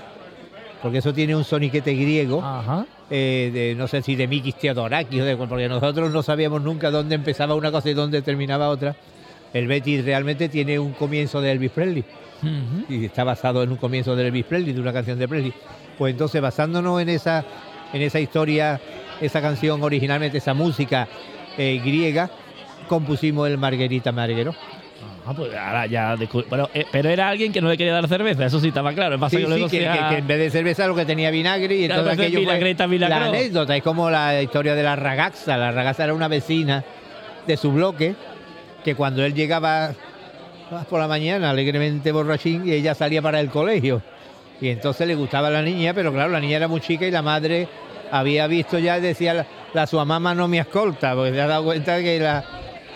[0.82, 2.86] porque eso tiene un soniquete griego Ajá.
[3.10, 6.90] eh, de, no sé si de Mikis Theodorakis, o de- porque nosotros no sabíamos nunca
[6.90, 8.94] dónde empezaba una cosa y dónde terminaba otra.
[9.52, 12.04] El Betis realmente tiene un comienzo de Elvis Presley
[12.88, 15.52] y está basado en un comienzo de Elvis Presley, de una canción de Presley.
[15.96, 17.44] Pues entonces, basándonos en esa,
[17.92, 18.80] en esa historia,
[19.20, 21.08] esa canción originalmente, esa música
[21.56, 22.30] eh, griega,
[22.86, 24.54] compusimos el Marguerita Marguero.
[25.30, 28.08] Ah, pues ahora ya descu- bueno, eh, pero era alguien que no le quería dar
[28.08, 29.18] cerveza, eso sí estaba claro.
[29.18, 31.04] Pasa Sí, que sí, luego que, sea- que- que en vez de cerveza lo que
[31.04, 33.76] tenía vinagre y Claro, aquello fue la anécdota.
[33.76, 35.58] Es como la historia de la ragazza.
[35.58, 36.82] La ragazza era una vecina
[37.46, 38.14] de su bloque
[38.82, 39.92] que cuando él llegaba
[40.88, 44.00] por la mañana alegremente borrachín y ella salía para el colegio.
[44.62, 47.20] Y entonces le gustaba la niña, pero claro, la niña era muy chica y la
[47.22, 47.68] madre
[48.10, 51.64] había visto ya, decía la, la sua mamá no me escolta, porque se ha dado
[51.64, 52.44] cuenta que la,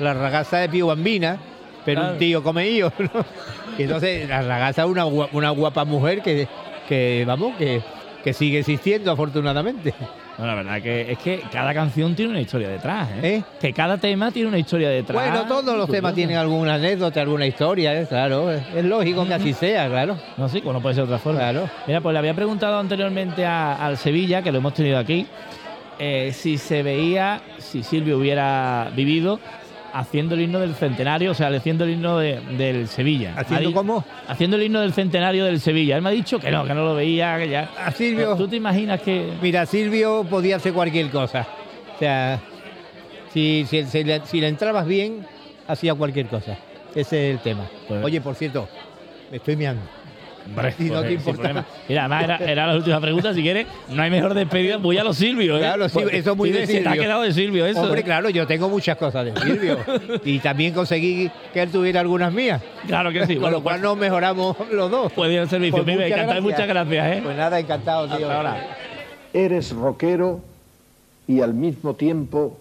[0.00, 1.36] la ragazza es più bambina,
[1.84, 2.12] pero Claro.
[2.14, 2.78] un tío come.
[2.80, 2.92] ¿no?
[3.78, 6.46] Y entonces la ragazza es una, una guapa mujer que,
[6.88, 7.80] que vamos, que,
[8.22, 9.94] que sigue existiendo afortunadamente.
[10.38, 13.36] No, la verdad que es que cada canción tiene una historia detrás, ¿eh?
[13.36, 13.42] ¿Eh?
[13.60, 15.22] Que cada tema tiene una historia detrás.
[15.30, 18.06] Bueno, todos los temas tienen alguna anécdota, alguna historia, ¿eh?
[18.08, 18.50] claro.
[18.50, 20.16] Es, lógico que así sea, claro.
[20.38, 21.38] No, sí, como no puede ser de otra forma.
[21.40, 21.68] Claro.
[21.86, 25.26] Mira, pues le había preguntado anteriormente a- al Sevilla, que lo hemos tenido aquí,
[25.98, 29.38] eh, si se veía, si Silvio hubiera vivido
[29.92, 33.34] haciendo el himno del centenario, o sea, haciendo el himno de- del Sevilla.
[33.36, 34.04] ¿Haciendo cómo?
[34.28, 35.96] Haciendo el himno del centenario del Sevilla.
[35.96, 37.70] Él me ha dicho que no, que no lo veía, que ya.
[37.78, 38.36] A Silvio.
[38.36, 39.32] ¿Tú te imaginas que.?
[39.42, 41.46] Mira, Silvio podía hacer cualquier cosa.
[41.94, 42.40] O sea,
[43.32, 45.26] si, si, si le, si le entrabas bien,
[45.68, 46.56] hacía cualquier cosa.
[46.94, 47.66] Ese es el tema.
[47.88, 48.68] Pues- Oye, por cierto,
[49.30, 49.82] me estoy meando.
[50.46, 51.64] Hombre, Y no te importa.
[51.88, 53.34] Mira, además era, era la última pregunta.
[53.34, 54.76] Si quieres, no hay mejor despedida.
[54.76, 55.60] Voy a los Silvio, ¿eh?
[55.60, 57.82] Claro, sí, eso es muy sí, de sí, Te ha quedado de Silvio, eso.
[57.82, 58.04] Hombre, ¿eh?
[58.04, 59.78] claro, yo tengo muchas cosas de Silvio.
[60.24, 62.62] y también conseguí que él tuviera algunas mías.
[62.86, 63.34] Claro que sí.
[63.34, 65.12] Con Bueno, lo cual pues, nos mejoramos los dos.
[65.12, 65.84] puede ir al servicio.
[65.84, 67.20] Pues encantado muchas gracias, ¿eh?
[67.22, 68.16] Pues nada, encantado, tío.
[68.16, 68.76] Hasta ahora.
[69.32, 70.40] Eres rockero
[71.26, 72.60] y al mismo tiempo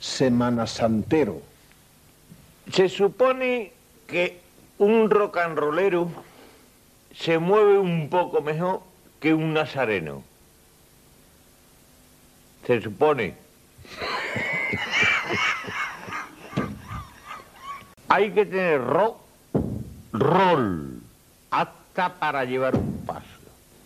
[0.00, 1.40] semana santero.
[2.72, 3.72] Se supone
[4.06, 4.40] que
[4.78, 6.08] un rock and rollero
[7.18, 8.80] se mueve un poco mejor
[9.20, 10.22] que un nazareno.
[12.66, 13.34] Se supone.
[18.08, 19.18] Hay que tener rock,
[20.12, 21.00] roll,
[21.50, 23.26] hasta para llevar un paso.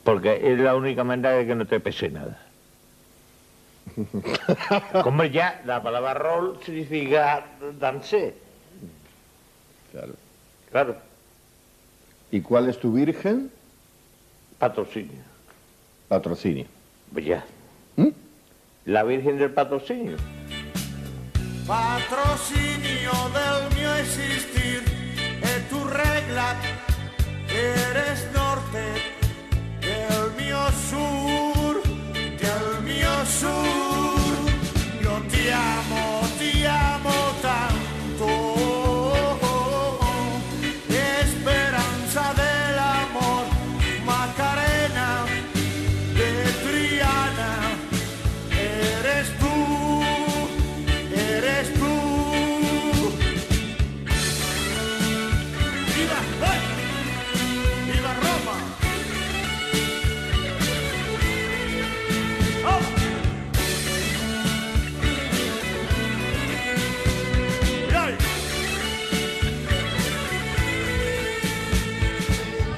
[0.04, 2.38] Porque es la única manera de que no te pese nada.
[5.02, 7.44] Como ya la palabra roll significa
[7.78, 8.34] danse.
[9.92, 10.12] Claro.
[10.70, 10.96] Claro,
[12.32, 13.50] ¿Y cuál es tu virgen?
[14.60, 15.22] patrocinio.
[16.06, 16.66] Patrocinio.
[17.12, 17.44] Pues ya.
[17.96, 18.08] ¿Mm?
[18.84, 20.16] La Virgen del Patrocinio.
[21.66, 24.82] Patrocinio del mio existir
[25.42, 26.56] e tu regla
[27.48, 28.84] eres norte
[29.80, 31.82] del mio sur,
[32.44, 34.50] del mio sur.
[35.02, 35.89] Yo ti amo,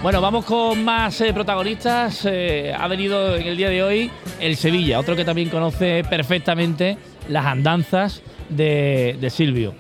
[0.03, 2.23] Bueno, vamos con más eh, protagonistas.
[2.25, 4.11] Eh, ha venido en el día de hoy
[4.41, 9.75] el Sevilla, otro que también conoce perfectamente las andanzas de, de Silvio.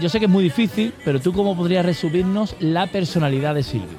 [0.00, 3.98] Yo sé que es muy difícil, pero tú cómo podrías resumirnos la personalidad de Silvio.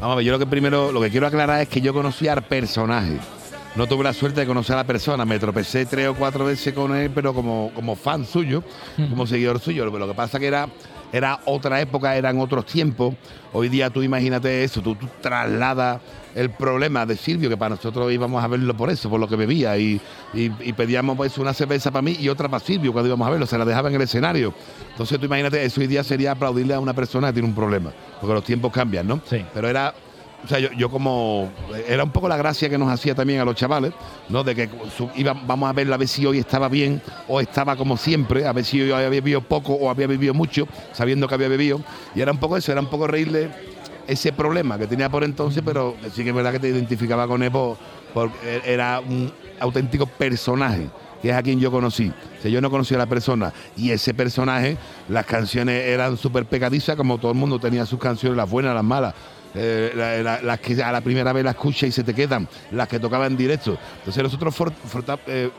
[0.00, 2.26] Vamos a ver, yo lo que primero, lo que quiero aclarar es que yo conocí
[2.26, 3.18] al personaje.
[3.76, 6.72] No tuve la suerte de conocer a la persona, me tropecé tres o cuatro veces
[6.72, 8.64] con él, pero como, como fan suyo,
[9.10, 9.84] como seguidor suyo.
[9.84, 10.66] Lo, lo que pasa que era,
[11.12, 13.14] era otra época, eran otros tiempos.
[13.52, 16.00] Hoy día tú imagínate eso, tú, tú trasladas
[16.34, 19.34] el problema de Silvio, que para nosotros íbamos a verlo por eso, por lo que
[19.36, 20.00] bebía, y,
[20.34, 23.30] y- y pedíamos pues una cerveza para mí y otra para Silvio cuando íbamos a
[23.30, 24.52] verlo, se la dejaba en el escenario.
[24.90, 27.90] Entonces tú imagínate, eso hoy día sería aplaudirle a una persona que tiene un problema,
[28.20, 29.20] porque los tiempos cambian, ¿no?
[29.28, 29.44] Sí.
[29.52, 29.94] Pero era
[30.44, 31.50] o sea, yo, yo como.
[31.88, 33.92] Era un poco la gracia que nos hacía también a los chavales,
[34.28, 34.44] ¿no?
[34.44, 37.76] De que su- iba- vamos a ver a ver si hoy estaba bien o estaba
[37.76, 41.34] como siempre, a ver si hoy había bebido poco o había bebido mucho, sabiendo que
[41.34, 41.80] había bebido.
[42.14, 43.50] Y era un poco eso, era un poco reírle
[44.06, 47.42] ese problema que tenía por entonces, pero sí que es verdad que te identificaba con
[47.42, 47.76] él por-
[48.14, 50.88] porque era un auténtico personaje
[51.20, 52.12] que es a quien yo conocí.
[52.44, 54.76] O yo no conocía a la persona y ese personaje,
[55.08, 58.84] las canciones eran súper pegadizas, como todo el mundo tenía sus canciones, las buenas, las
[58.84, 59.14] malas.
[59.54, 62.48] Eh, la- la- las que a la primera vez las escuchas y se te quedan,
[62.72, 63.76] las que tocaban en directo.
[63.98, 64.54] Entonces nosotros
[65.26, 65.50] eh,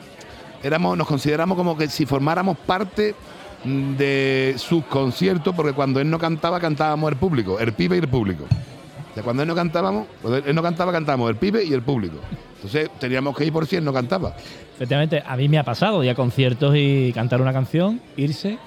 [0.63, 3.15] éramos, nos consideramos como que si formáramos parte
[3.63, 7.99] mm, de sus conciertos, porque cuando él no cantaba, cantábamos el público, el pibe y
[7.99, 8.45] el público.
[8.45, 10.08] O sea, cuando él no cantábamos,
[10.45, 12.17] él no cantaba, cantábamos el pibe y el público.
[12.58, 14.36] Entonces teníamos que ir por si él no cantaba.
[14.75, 18.58] Efectivamente, a mí me ha pasado ir a conciertos y cantar una canción, irse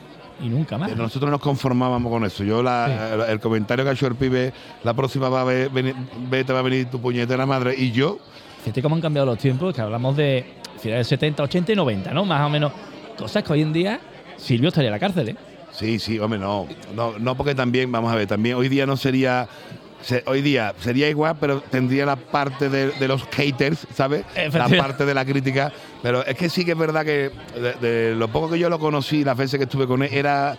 [0.42, 0.90] y nunca más.
[0.90, 2.42] Pero nosotros nos conformábamos con eso.
[2.44, 4.52] Yo la- el, el comentario que ha hecho el pibe,
[4.84, 5.94] la próxima va a ve- veni-
[6.28, 7.74] ve- te va a venir tu puñetera madre.
[7.76, 8.18] Y yo,
[8.64, 10.44] Fíjate cómo han cambiado los tiempos, que hablamos de
[10.80, 12.24] finales de 70, 80 y 90, ¿no?
[12.24, 12.72] Más o menos.
[13.18, 14.00] Cosas que hoy en día
[14.36, 15.36] Silvio estaría en la cárcel, ¿eh?
[15.72, 18.96] sí, sí, hombre, no, no, no porque también, vamos a ver, también hoy día no
[18.96, 19.48] sería
[20.02, 24.24] se- hoy día sería igual, pero tendría la parte de, de los haters, ¿sabes?
[24.58, 25.72] La parte de la crítica.
[26.02, 28.78] Pero es que sí que es verdad que de, de lo poco que yo lo
[28.78, 30.56] conocí, las veces que estuve con él, era.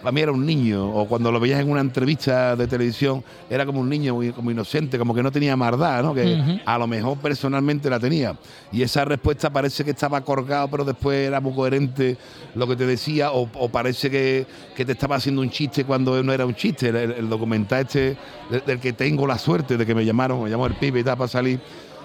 [0.00, 3.66] Para mí era un niño, o cuando lo veías en una entrevista de televisión, era
[3.66, 6.14] como un niño muy, como inocente, como que no tenía maldad, ¿no?
[6.14, 8.36] Que a lo mejor personalmente la tenía.
[8.72, 12.16] Y esa respuesta parece que estaba colgado, pero después era muy coherente
[12.54, 16.22] lo que te decía, o, o parece que, que te estaba haciendo un chiste cuando
[16.22, 16.88] no era un chiste.
[16.88, 18.16] El documental este,
[18.50, 21.04] del, del que tengo la suerte de que me llamaron, me llamó el pibe y
[21.04, 21.60] tal para salir.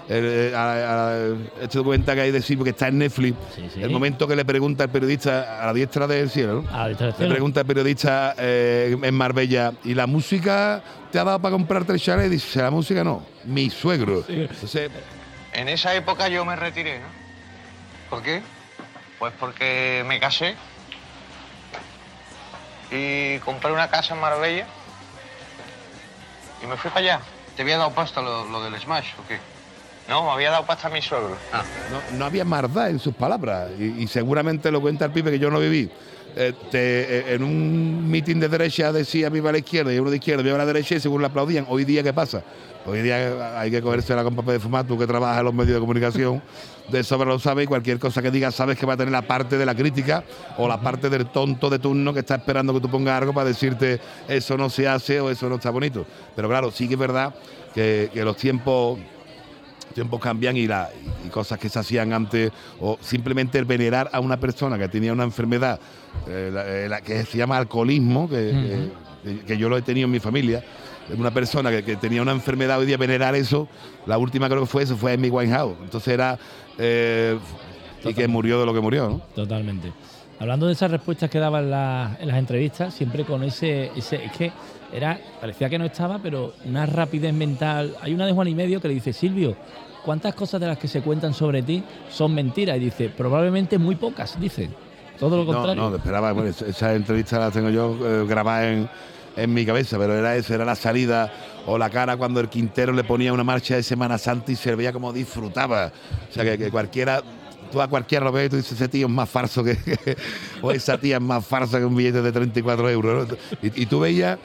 [0.08, 3.82] El- eh, este documental que hay de Silvio que está en Netflix, sí.
[3.82, 6.68] el momento que le pregunta el periodista a la diestra del cielo, ¿no?
[6.70, 7.32] A la diestra del le cielo.
[7.34, 12.00] pregunta el periodista eh, en Marbella, ¿y la música te ha dado para comprarte el
[12.00, 12.26] chalet?
[12.26, 14.24] Y dice, la música no, mi suegro.
[14.28, 14.90] Entonces,
[15.52, 17.06] En esa época yo me retiré, ¿no?
[18.10, 18.42] ¿Por qué?
[19.18, 20.54] Pues porque me casé
[22.90, 24.66] y compré una casa en Marbella
[26.62, 27.20] y me fui para allá.
[27.56, 29.38] ¿Te había dado pasta lo, lo del Smash o qué?
[30.08, 31.36] No, me había dado pasta a mi suegro.
[31.52, 31.62] Ah.
[32.16, 35.58] no, había maldad en sus palabras y, seguramente lo cuenta el pibe que yo no
[35.58, 35.90] viví.
[36.38, 40.16] Eh, te- eh, en un mitin de derecha decía viva la izquierda y uno de
[40.18, 41.66] izquierda viva la derecha y según le aplaudían.
[41.68, 42.42] Hoy día, ¿qué pasa?
[42.84, 45.54] Hoy día hay que cogerse la con papel de fumar, tú que trabajas en los
[45.54, 46.40] medios de comunicación,
[46.88, 49.22] de sobra lo sabes y cualquier cosa que digas sabes que va a tener la
[49.22, 50.22] parte de la crítica
[50.58, 53.48] o la parte del tonto de turno que está esperando que tú pongas algo para
[53.48, 56.06] decirte eso no se hace o eso no está bonito.
[56.36, 57.34] Pero claro, sí que es verdad
[57.74, 58.98] que, que los tiempos
[59.96, 60.90] tiempos cambian y, la,
[61.24, 65.10] y cosas que se hacían antes, o simplemente el venerar a una persona que tenía
[65.12, 65.80] una enfermedad
[66.28, 68.90] eh, la- eh, la que se llama alcoholismo, que,
[69.24, 70.62] que- que yo lo he tenido en mi familia,
[71.18, 73.68] una persona que, que tenía una enfermedad hoy día venerar eso,
[74.06, 75.76] la última creo que fue eso, fue Amy Winehouse.
[75.82, 76.38] Entonces era...
[76.78, 77.38] eh,
[78.04, 79.18] y que murió de lo que murió, ¿no?
[79.34, 79.92] Totalmente.
[80.38, 84.24] Hablando de esas respuestas que daba en, la- en las entrevistas, siempre con ese, ese.
[84.24, 84.52] Es que
[84.92, 85.18] era.
[85.40, 87.96] Parecía que no estaba, pero una rapidez mental.
[88.02, 89.56] Hay una de Juan y Medio que le dice: Silvio,
[90.04, 92.76] ¿cuántas cosas de las que se cuentan sobre ti son mentiras?
[92.76, 94.68] Y dice: Probablemente muy pocas, dice.
[95.18, 95.90] Todo lo No, contrario.
[95.90, 98.86] no, esperaba, bueno, esa- esa entrevista la tengo yo eh, grabada en,
[99.34, 101.32] en mi cabeza, pero era eso, era la salida
[101.64, 104.74] o la cara cuando el Quintero le ponía una marcha de Semana Santa y se
[104.74, 105.90] veía como disfrutaba.
[106.28, 107.22] O sea, que, que cualquiera,
[107.70, 109.76] tú a cualquiera lo ves y tú dices, ese tío es más farso que,
[110.62, 113.28] o esa tía es más farsa que un billete de 34 euros.
[113.28, 113.36] ¿no?
[113.62, 114.38] Y, y tú veías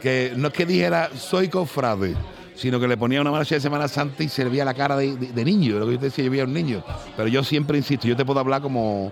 [0.00, 2.14] que no es que dijera, soy cofrade,
[2.54, 4.96] sino que le ponía una marcha de Semana Santa y se le veía la cara
[4.96, 6.84] de, de- de niño, lo que yo te decía, yo veía un niño.
[7.16, 9.10] Pero yo siempre insisto, yo te puedo hablar como,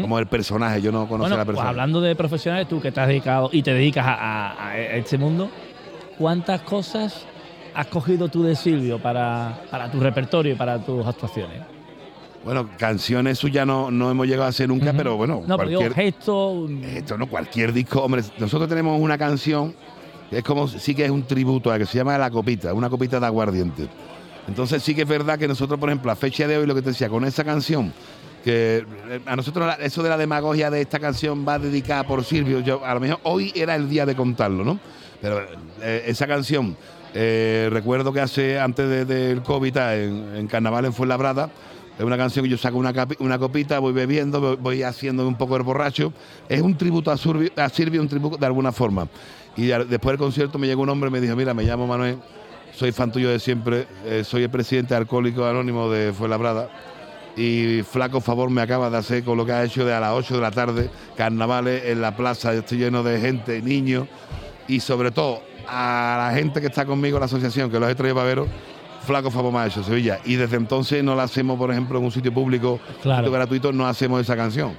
[0.00, 1.70] como el personaje, yo no conozco Bueno, a la pues persona.
[1.70, 5.50] hablando de profesionales, tú que has dedicado y te dedicas a, a- a este mundo,
[6.18, 7.24] ¿cuántas cosas
[7.74, 11.62] has cogido tú de Silvio para, para tu repertorio y para tus actuaciones?
[12.44, 15.94] Bueno, canciones suyas no, no hemos llegado a hacer nunca, pero bueno, No, pero cualquier,
[15.94, 16.68] gesto.
[16.94, 19.74] esto no, cualquier disco, hombre, nosotros tenemos una canción
[20.28, 22.90] que es como, sí que es un tributo a que se llama La Copita, una
[22.90, 23.88] copita de aguardiente.
[24.46, 26.82] Entonces sí que es verdad que nosotros, por ejemplo, a fecha de hoy, lo que
[26.82, 27.92] te decía, con esa canción,
[28.44, 32.60] que eh, a nosotros eso de la demagogia de esta canción va dedicada por Silvio,
[32.60, 34.78] yo, a lo mejor hoy era el día de contarlo, ¿no?
[35.22, 35.40] Pero
[35.80, 36.76] eh, esa canción,
[37.14, 41.48] eh, recuerdo que hace, antes de- del COVID, en, en Carnaval en Fuenlabrada,
[41.98, 45.56] es una canción que yo saco una, copita, voy bebiendo, voy, voy haciendo un poco
[45.56, 46.12] el borracho.
[46.48, 49.06] Es un tributo a, Surbi- a Silvio, un tributo de alguna forma.
[49.56, 52.18] Y después del concierto me llegó un hombre y me dijo, mira, me llamo Manuel,
[52.72, 56.68] soy fan tuyo de siempre, eh, soy el presidente de Alcohólicos Anónimos de Fuenlabrada
[57.36, 60.12] y flaco favor me acaba de hacer con lo que ha hecho de a las
[60.12, 64.06] 8 de la tarde, carnavales en la plaza, estoy lleno de gente, niños
[64.66, 67.94] y sobre todo a la gente que está conmigo en la asociación, que los he
[67.94, 68.48] traído para veros,
[69.04, 69.30] flaco
[69.66, 70.18] hecho Sevilla.
[70.24, 73.18] Y desde entonces no la hacemos, por ejemplo, en un sitio público, Claro.
[73.24, 74.76] sitio gratuito, no hacemos esa canción.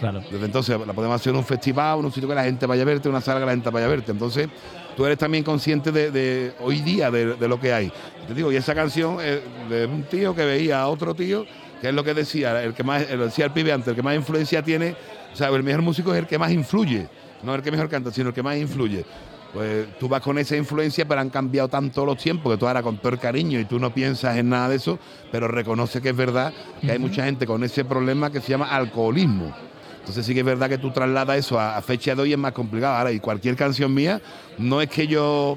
[0.00, 0.20] Claro.
[0.30, 2.82] Desde entonces la podemos hacer en un festival, en un sitio que la gente vaya
[2.82, 4.10] a verte, una sala que la gente vaya a verte.
[4.10, 4.48] Entonces
[4.96, 7.92] tú eres también consciente de, de hoy día de, de lo que hay.
[8.26, 11.46] Te digo, y esa canción es de un tío que veía a otro tío,
[11.80, 14.02] que es lo que decía, el que más, lo decía el pibe antes, el que
[14.02, 14.96] más influencia tiene,
[15.32, 17.06] o sea, el mejor músico es el que más influye,
[17.44, 19.04] no el que mejor canta, sino el que más influye.
[19.52, 22.82] Pues tú vas con esa influencia, pero han cambiado tanto los tiempos que tú ahora
[22.82, 24.98] con todo el cariño y tú no piensas en nada de eso,
[25.32, 28.66] pero reconoce que es verdad que hay mucha gente con ese problema que se llama
[28.66, 29.54] alcoholismo.
[30.00, 32.38] Entonces sí que es verdad que tú trasladas eso a, a fecha de hoy es
[32.38, 32.94] más complicado.
[32.94, 34.20] Ahora, y cualquier canción mía,
[34.58, 35.56] no es que yo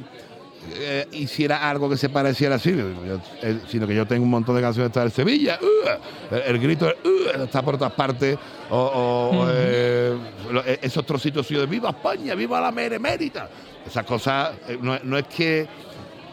[0.74, 4.30] eh, hiciera algo que se pareciera a Silvio, yo- eh, sino que yo tengo un
[4.30, 6.36] montón de canciones en Sevilla, ¡uh!
[6.36, 7.44] el, el grito ¡uh!
[7.44, 8.38] está por todas partes,
[8.70, 10.16] o, o, eh,
[10.66, 12.36] eh, esos trocitos suyos de ¡Viva España!
[12.36, 13.50] ¡Viva la Meremérita!
[13.88, 14.52] Esas cosas,
[14.82, 15.68] no, no es que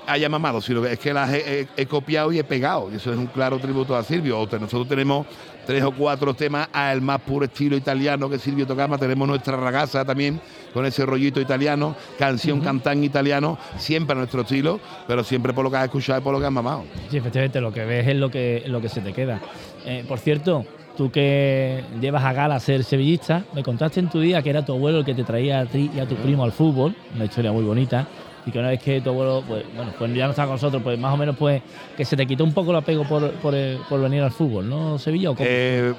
[0.09, 2.91] haya mamado, sino que es que las he, he- he copiado y he pegado.
[2.93, 4.39] Y eso es un claro tributo a Silvio.
[4.39, 5.27] O te- nosotros tenemos
[5.67, 8.97] tres o cuatro temas al más puro estilo italiano que Silvio tocaba.
[8.97, 10.41] Tenemos nuestra ragazza también,
[10.73, 15.65] con ese rollito italiano, canción cantada en italiano, siempre a nuestro estilo, pero siempre por
[15.65, 16.85] lo que has escuchado y por lo que has mamado.
[17.11, 19.41] Sí, efectivamente, lo que ves es lo que, lo que se te queda.
[19.85, 20.65] Eh, por cierto,
[20.97, 24.65] tú que llevas a gala a ser sevillista, me contaste en tu día que era
[24.65, 27.25] tu abuelo el que te traía a ti y a tu primo al fútbol, una
[27.25, 28.07] historia muy bonita,
[28.47, 30.81] y que una vez que tu abuelo, pues, bueno, pues ya no está con nosotros,
[30.83, 31.61] pues más o menos pues
[31.97, 34.69] que se te quitó un poco el apego por, por, eh, por venir al fútbol,
[34.69, 35.31] ¿no, Sevilla?
[35.33, 35.37] ¿o?
[35.41, 35.93] Eh,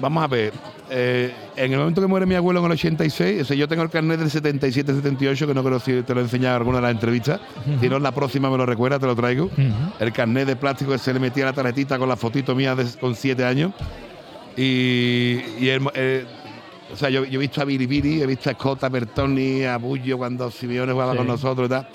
[0.00, 0.52] vamos a ver,
[0.88, 3.82] eh, en el momento que muere mi abuelo en el 86, o sea, yo tengo
[3.82, 6.82] el carnet del 77-78, que no creo si te lo he enseñado en alguna de
[6.82, 7.40] las entrevistas,
[7.80, 9.50] si no, en la próxima me lo recuerda, te lo traigo.
[9.98, 12.74] El carnet de plástico que se le metía a la tarjetita con la fotito mía
[12.76, 13.72] de- con 7 años.
[14.56, 16.24] Y, y el- eh,
[16.92, 19.76] o sea, yo, yo he visto a Biribiri, he visto a Escota, a Bertoni, a
[19.78, 21.18] Bullo cuando Simeone jugaba Sí.
[21.18, 21.88] con nosotros y tal.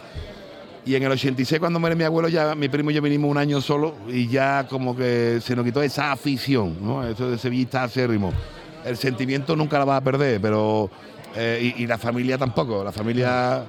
[0.86, 3.38] Y en el 86, cuando muere mi abuelo, ya mi primo y yo vinimos un
[3.40, 7.04] año solo y ya como que se nos quitó esa afición, ¿no?
[7.08, 8.32] Eso de sevillista acérrimo.
[8.86, 10.90] El sentimiento nunca la vas a perder, pero.
[11.36, 12.84] eh, y, y la familia tampoco.
[12.84, 13.64] La familia,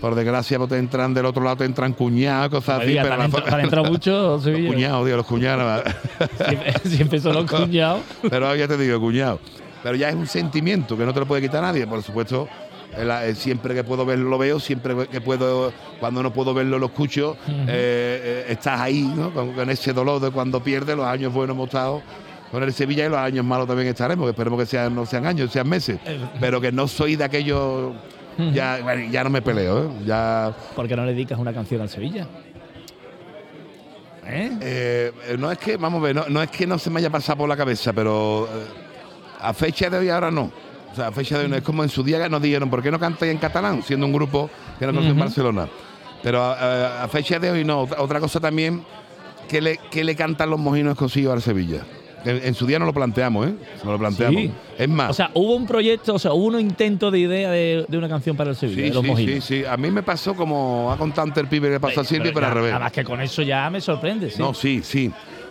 [0.00, 2.92] por desgracia, pues te entran del otro lado, te entran cuñados, cosas así.
[2.94, 4.12] pero ¿te han la te han entrado mucho,
[4.44, 5.82] Los cuñados, tío, los cuñados.
[6.46, 8.00] Siempre, siempre son los cuñados.
[8.30, 9.40] Pero ya te digo, cuñado.
[9.82, 11.86] Pero ya es un sentimiento que no te lo puede quitar nadie.
[11.86, 12.48] Por supuesto,
[12.96, 16.86] eh, siempre que puedo verlo lo veo, siempre que puedo, cuando no puedo verlo lo
[16.86, 17.36] escucho.
[17.48, 19.32] Eh, eh, estás ahí, ¿no?
[19.32, 22.02] Con, con ese dolor de cuando pierdes, los años buenos hemos estado
[22.50, 24.26] con el Sevilla y los años malos también estaremos.
[24.26, 25.98] que Esperemos que sean, no sean años, sean meses.
[26.40, 27.94] Pero que no soy de aquello.
[28.54, 29.90] Ya, bueno, ya no me peleo, ¿eh?
[30.06, 30.54] Ya.
[30.74, 32.26] ¿Por qué no le dedicas una canción al Sevilla?
[34.26, 34.50] ¿Eh?
[34.60, 37.00] Eh, eh, no es que, vamos a ver, no, no es que no se me
[37.00, 38.48] haya pasado por la cabeza, pero
[39.42, 40.50] a fecha de hoy ahora no.
[40.92, 42.68] O sea, a fecha de hoy no es como en su día que nos dijeron,
[42.68, 43.82] ¿por qué no cantáis en catalán?
[43.82, 45.18] Siendo un grupo que no conoce en.
[45.18, 45.68] Barcelona.
[46.22, 47.82] Pero a fecha de hoy no.
[47.98, 48.84] Otra, cosa también,
[49.48, 51.82] ¿qué le, qué le cantan los mojinos escocidos al Sevilla?
[52.24, 53.54] En, en su día no lo planteamos, ¿eh?
[53.82, 54.42] No lo planteamos.
[54.42, 54.52] Sí.
[54.76, 55.10] Es más.
[55.10, 58.10] O sea, hubo un proyecto, o sea, hubo un intento de idea de, de una
[58.10, 59.64] canción para el Sevilla, sí, los sí, sí, sí.
[59.64, 62.46] A mí me pasó como ha contado antes el pibe que pasó a Silvio, pero,
[62.46, 62.72] ya, al revés.
[62.72, 64.36] Además que con eso ya me sorprende, sí.
[64.38, 65.10] No, sí, sí.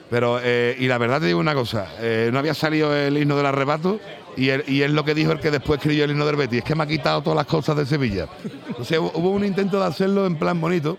[0.10, 3.38] Pero, eh, y la verdad te digo una cosa, eh, no había salido el himno
[3.38, 4.00] del arrebato
[4.36, 6.64] y, y es lo que dijo el que después escribió el himno del Betis, es
[6.64, 8.28] que me ha quitado todas las cosas de Sevilla.
[8.68, 10.98] Entonces hubo hubo un intento de hacerlo en plan bonito,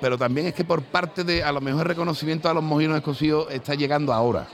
[0.00, 2.96] pero también es que por parte de, a lo mejor el reconocimiento a los mojinos
[2.96, 4.48] escocidos está llegando ahora.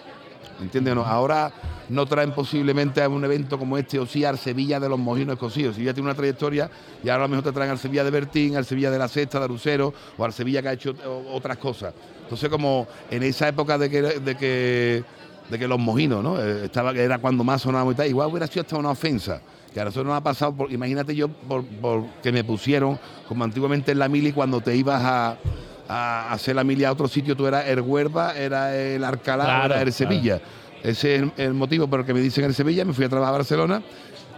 [0.60, 0.94] ¿Entiendes?
[0.94, 1.50] o ahora
[1.90, 5.34] no traen posiblemente a un evento como este o sí al Sevilla de los mojinos
[5.34, 5.74] escocidos.
[5.74, 6.70] Sevilla tiene una trayectoria
[7.02, 9.08] y ahora a lo mejor te traen al Sevilla de Bertín, al Sevilla de la
[9.08, 10.94] Sexta, de Arucero o al Sevilla que ha hecho
[11.32, 11.92] otras cosas.
[12.22, 15.04] Entonces, como en esa época de que, de que,
[15.50, 16.40] de que los mojinos, ¿no?
[16.40, 19.40] Eh, Estaba, era cuando más sonábamos y tal, igual hubiera sido hasta una ofensa.
[19.74, 23.44] Que a nosotros nos ha pasado, por, imagínate yo, por, por que me pusieron, como
[23.44, 25.36] antiguamente en la mili, cuando te ibas a,
[25.88, 29.74] a hacer la mili a otro sitio, tú eras el Huerva, era el Alcalá, Claro,
[29.74, 30.40] era el claro.
[30.82, 33.08] Ese es el, el motivo por el que me dicen el Sevilla, me fui a
[33.08, 33.82] trabajar a Barcelona.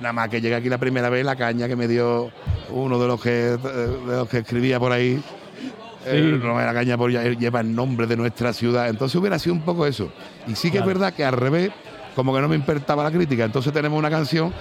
[0.00, 2.30] Nada más que llegué aquí la primera vez, la caña que me dio
[2.70, 5.22] uno de los que, de los que escribía por ahí.
[6.04, 8.88] eh, no me la caña por lleva el nombre de nuestra ciudad.
[8.88, 10.10] Entonces hubiera sido un poco eso.
[10.48, 10.90] Y sí que Claro.
[10.90, 11.70] es verdad que al revés,
[12.16, 13.44] como que no me importaba la crítica.
[13.44, 14.52] Entonces tenemos una canción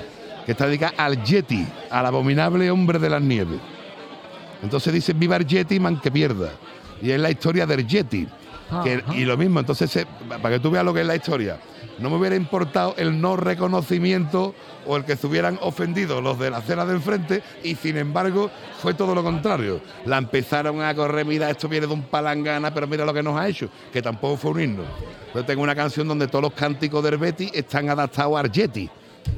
[0.46, 3.60] que está dedicada al Yeti, al abominable hombre de las nieves.
[4.62, 6.52] Entonces dice, viva el Yeti, man que pierda.
[7.02, 8.28] Y es la historia del Yeti.
[8.84, 10.06] Que- y lo mismo, entonces,
[10.42, 11.58] para que tú veas lo que es la historia,
[12.02, 14.54] no me hubiera importado el no reconocimiento
[14.88, 18.50] o el que estuvieran ofendidos los de la acera del frente y sin embargo
[18.82, 19.80] fue todo lo contrario.
[20.06, 23.38] La empezaron a correr, mira, esto viene de un palangana, pero mira lo que nos
[23.40, 24.84] ha hecho, que tampoco fue un himno.
[25.34, 28.90] Yo tengo una canción donde todos los cánticos del Betty están adaptados a Argeti,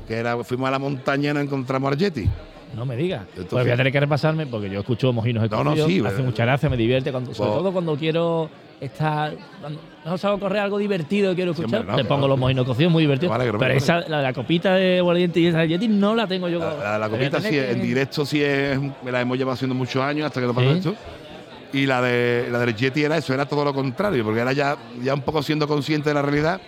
[0.07, 2.29] que era, fuimos a la montaña y no encontramos a Argeti.
[2.75, 3.21] No me digas.
[3.29, 6.01] Entonces- pues voy a tener que repasarme porque yo escucho mojinos No, no, escocidos, sí,
[6.01, 8.49] me hace eh, mucha gracia, me divierte, cuando, sobre pues- todo cuando quiero
[8.81, 12.37] estar, cuando no salgo a correr algo divertido que quiero escuchar, no, te pongo los
[12.37, 13.31] mojinos cocidos muy divertidos.
[13.31, 16.15] Vale, no me pero esa, la, la copita de Guardiente y esa de Yeti no
[16.15, 16.59] la tengo yo.
[16.59, 20.01] La, la- copita sí, que- en directo sí es, me la hemos llevado haciendo muchos
[20.03, 20.77] años hasta que nos pasó Sí.
[20.79, 20.95] esto.
[21.73, 24.77] Y la de la del Yeti era eso, era todo lo contrario, porque era ya,
[25.01, 26.61] ya un poco siendo consciente de la realidad.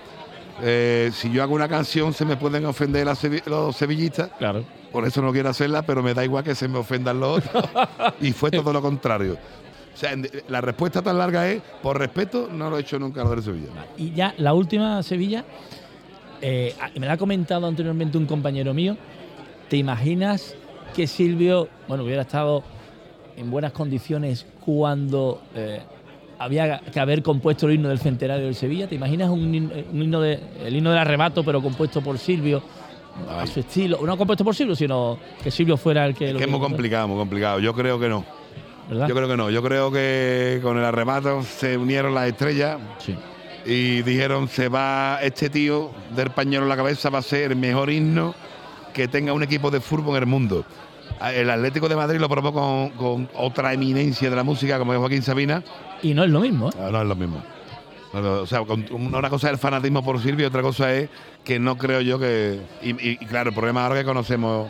[0.63, 3.05] eh, si yo hago una canción se me pueden ofender
[3.45, 4.63] los sevillistas, Claro.
[4.91, 7.65] por eso no quiero hacerla, pero me da igual que se me ofendan los otros.
[8.21, 9.37] y fue todo lo contrario.
[9.95, 10.13] O sea,
[10.49, 13.69] la respuesta tan larga es, por respeto, no lo he hecho nunca lo del Sevilla.
[13.95, 15.45] Y ya la última Sevilla,
[16.41, 18.97] eh, me la ha comentado anteriormente un compañero mío.
[19.69, 20.53] ¿Te imaginas
[20.93, 22.61] que Silvio, bueno, hubiera estado
[23.37, 25.79] en buenas condiciones cuando eh,
[26.39, 28.87] había que haber compuesto el himno del centenario del Sevilla?
[28.87, 32.61] ¿Te imaginas un, himno de, el himno del arrebato, pero compuesto por Silvio?
[33.29, 36.37] A su estilo, no compuesto por Silvio, sino que Silvio fuera el que Es lo
[36.37, 37.61] que es muy complicado, muy complicado.
[37.61, 38.25] Yo creo que no.
[38.89, 39.07] ¿Verdad?
[39.07, 39.49] Yo creo que no.
[39.49, 42.77] Yo creo que con el arrebato se unieron las estrellas.
[42.99, 43.15] Sí.
[43.67, 47.57] y dijeron, se va este tío del pañuelo en la cabeza, va a ser el
[47.57, 48.35] mejor himno
[48.93, 50.63] que tenga un equipo de fútbol en el mundo.
[51.33, 54.99] El Atlético de Madrid lo probó con, con otra eminencia de la música, como es
[54.99, 55.63] Joaquín Sabina.
[56.03, 56.69] Y no es lo mismo.
[56.69, 56.73] ¿eh?
[56.77, 57.41] No, no es lo mismo.
[58.13, 61.09] O sea, una cosa es el fanatismo por Silvio, otra cosa es
[61.43, 62.59] que no creo yo que.
[62.81, 64.69] Y, y- y claro, el problema ahora que conocemos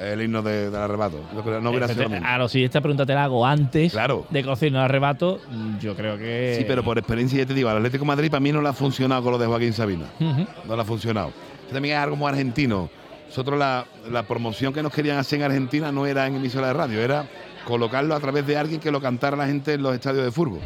[0.00, 1.20] el himno de- del arrebato.
[1.60, 2.06] No hubiera sido.
[2.08, 4.26] Claro, si esta pregunta te la hago antes Claro.
[4.30, 5.40] de conocer el arrebato,
[5.80, 6.54] yo creo que.
[6.58, 8.68] Sí, pero por experiencia ya te digo, al Atlético de Madrid para mí no le
[8.68, 10.06] ha funcionado con lo de Joaquín Sabina.
[10.20, 11.28] No le ha funcionado.
[11.64, 12.90] Eso también es algo como argentino.
[13.28, 16.72] Nosotros la, la promoción que nos querían hacer en Argentina no era en emisora de
[16.74, 17.24] radio, era
[17.66, 20.60] colocarlo a través de alguien que lo cantara la gente en los estadios de fútbol.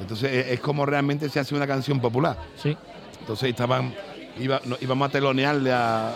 [0.00, 2.36] Entonces es, es como realmente se hace una canción popular.
[2.56, 2.76] Sí.
[3.20, 3.94] Entonces estaban,
[4.40, 6.14] iba- no- íbamos a telonearle a,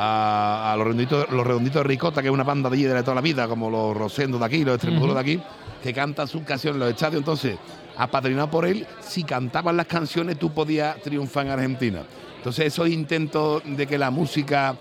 [0.00, 3.02] a- a los redonditos, los redonditos de Ricota, que es una banda de allí de
[3.02, 5.40] toda la vida, como los Rosendos de aquí, los Extremadura de aquí,
[5.82, 7.20] que cantan sus canciones en los estadios.
[7.20, 7.56] Entonces,
[7.96, 12.02] apadrinado por él, si cantaban las canciones, tú podías triunfar en Argentina.
[12.36, 14.76] Entonces, esos intentos de que la música,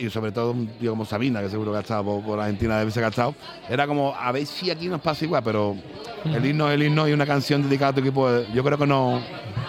[0.00, 2.76] y sobre todo un tío como Sabina, que seguro que ha estado por, por Argentina,
[2.80, 3.34] debe ser que ha estado,
[3.70, 5.76] era como a ver si aquí nos pasa igual, pero
[6.24, 9.20] el himno el himno y una canción dedicada a tu equipo, yo creo que no.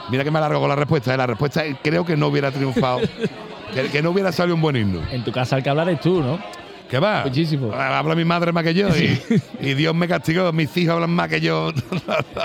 [0.10, 2.50] Mira que me alargo con la respuesta, eh, la respuesta es creo que no hubiera
[2.52, 3.02] triunfado,
[3.74, 5.02] que, que no hubiera salido un buen himno.
[5.12, 6.40] En tu casa el que hablar es tú, ¿no?
[6.90, 7.24] ¿Qué va?
[7.26, 7.74] Muchísimo.
[7.74, 9.20] Habla mi madre más que yo y,
[9.60, 11.74] y Dios me castigó, mis hijos hablan más que yo.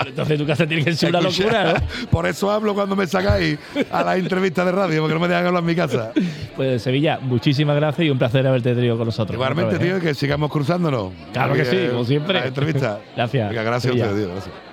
[0.05, 2.07] Entonces tu casa tiene que ser una locura, ¿no?
[2.09, 3.57] Por eso hablo cuando me sacáis
[3.89, 6.11] a las entrevistas de radio, porque no me dejan hablar en mi casa.
[6.57, 9.33] Pues Sevilla, muchísimas gracias y un placer haberte tenido con nosotros.
[9.33, 10.01] Igualmente, vez, tío, ¿eh?
[10.01, 11.13] que sigamos cruzándonos.
[11.31, 12.41] Claro que sí, como siempre.
[12.41, 12.99] La entrevista.
[13.15, 13.47] Gracias.
[13.49, 14.05] Venga, gracias a Sevilla.
[14.07, 14.72] ustedes, tío, gracias.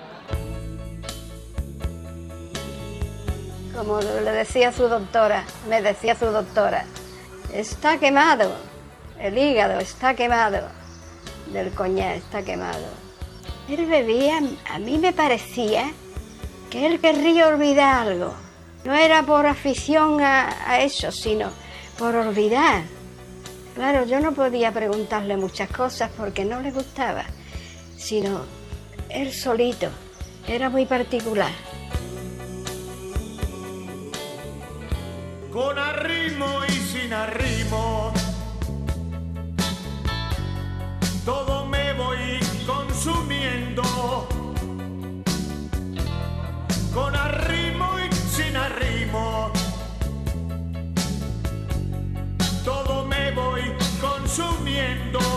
[3.80, 6.84] Como le decía su doctora, me decía su doctora,
[7.50, 8.52] está quemado,
[9.18, 10.68] el hígado está quemado,
[11.50, 12.84] del coñac está quemado.
[13.70, 15.90] Él bebía, a mí me parecía
[16.68, 18.34] que él querría olvidar algo.
[18.84, 21.48] No era por afición a, a eso, sino
[21.98, 22.82] por olvidar.
[23.74, 27.24] Claro, yo no podía preguntarle muchas cosas porque no le gustaba,
[27.96, 28.42] sino
[29.08, 29.88] él solito.
[30.46, 31.79] Era muy particular.
[35.52, 38.12] Con arrimo y sin arrimo.
[41.24, 43.82] Todo me voy consumiendo.
[46.94, 49.50] Con arrimo y sin arrimo.
[52.64, 53.62] Todo me voy
[54.00, 55.29] consumiendo.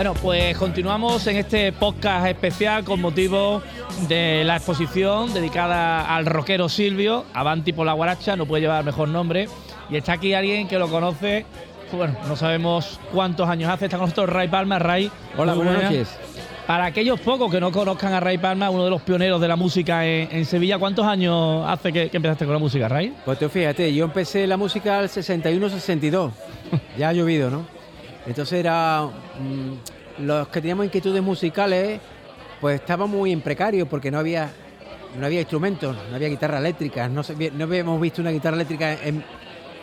[0.00, 3.60] Bueno, pues continuamos en este podcast especial con motivo
[4.08, 9.08] de la exposición dedicada al rockero Silvio, Avanti por la Guaracha, no puede llevar mejor
[9.08, 9.46] nombre.
[9.90, 11.44] Y está aquí alguien que lo conoce,
[11.92, 14.78] bueno, no sabemos cuántos años hace, está con nosotros Ray Palma.
[14.78, 15.92] Ray, Hola, buenas buenas.
[15.92, 16.18] noches.
[16.66, 19.56] Para aquellos pocos que no conozcan a Ray Palma, uno de los pioneros de la
[19.56, 23.14] música en, en Sevilla, ¿cuántos años hace que, que empezaste con la música, Ray?
[23.26, 26.30] Pues tú fíjate, yo empecé la música al 61-62.
[26.96, 27.79] Ya ha llovido, ¿no?
[28.26, 29.06] Entonces era.
[29.06, 32.00] mm, los que teníamos inquietudes musicales,
[32.60, 34.50] pues estábamos muy en precario porque no había.
[35.18, 38.54] No había instrumentos, no había guitarra eléctrica, no, se ve- no habíamos visto una guitarra
[38.54, 39.24] eléctrica en,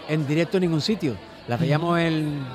[0.07, 1.15] en directo en ningún sitio.
[1.49, 2.45] Las veíamos en,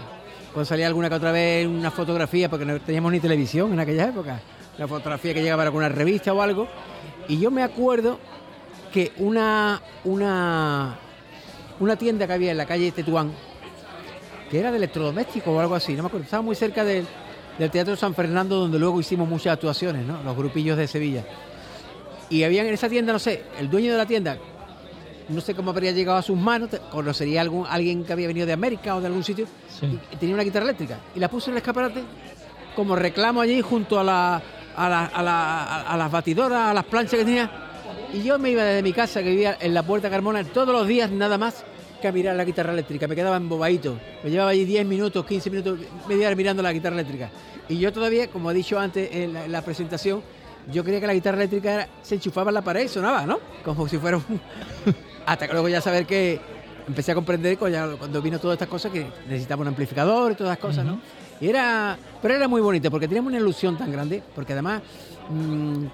[0.54, 4.04] cuando salía alguna que otra vez una fotografía, porque no teníamos ni televisión en aquella
[4.08, 4.40] época.
[4.78, 6.66] Una fotografía que llegaba a alguna revista o algo.
[7.28, 8.18] Y yo me acuerdo
[8.90, 10.96] que una, una,
[11.78, 13.32] una tienda que había en la calle Tetuán,
[14.52, 17.06] que era de electrodomésticos o algo así, no me acuerdo, estaba muy cerca del,
[17.58, 20.22] del Teatro San Fernando, donde luego hicimos muchas actuaciones, ¿no?
[20.22, 21.24] los grupillos de Sevilla.
[22.28, 24.36] Y había en esa tienda, no sé, el dueño de la tienda,
[25.30, 28.52] no sé cómo habría llegado a sus manos, conocería algún, alguien que había venido de
[28.52, 29.46] América o de algún sitio,
[30.12, 30.98] y tenía una guitarra eléctrica.
[31.14, 32.02] Y la puso en el escaparate
[32.76, 34.42] como reclamo allí junto a, la,
[34.76, 37.50] a, la- a la- a las batidoras, a las planchas que tenía.
[38.12, 40.86] Y yo me iba desde mi casa, que vivía en la Puerta Carmona, todos los
[40.86, 41.64] días nada más
[42.02, 43.08] que a mirar la guitarra eléctrica.
[43.08, 43.98] Me quedaba embobadito.
[44.22, 45.78] Me llevaba allí 10 minutos, 15 minutos,
[46.08, 47.30] media hora mirando la guitarra eléctrica.
[47.68, 50.20] Y yo todavía, como he dicho antes en la, en la presentación,
[50.70, 53.38] yo creía que la guitarra eléctrica era- se enchufaba en la pared y sonaba, ¿no?
[53.64, 54.24] Como si fuera un...
[55.26, 56.38] Hasta que luego ya saber que
[56.86, 60.58] empecé a comprender cuando vino todas estas cosas que necesitaba un amplificador y todas las
[60.58, 61.00] cosas, ¿no?
[61.40, 64.82] Y era, pero era muy bonito porque teníamos una ilusión tan grande, porque además
[65.30, 65.84] mm,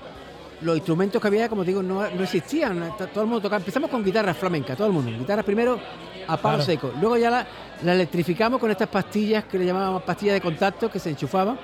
[0.62, 2.92] los instrumentos que había, como digo, no, no existían.
[3.12, 3.58] Todo el mundo tocaba.
[3.60, 5.10] Empezamos con guitarras flamencas, todo el mundo.
[5.16, 5.78] Guitarras primero
[6.26, 6.62] a palo Claro.
[6.62, 6.92] seco.
[7.00, 7.46] Luego ya la,
[7.84, 11.58] la electrificamos con estas pastillas que le llamábamos pastillas de contacto que se enchufaban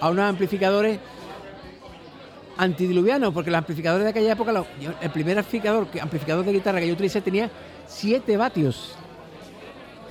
[0.00, 0.98] a unos amplificadores
[2.56, 4.66] antidiluvianos, porque los amplificadores de aquella época, los-
[5.00, 7.50] el primer amplificador, amplificador de guitarra que yo utilicé tenía
[7.86, 8.94] 7 vatios.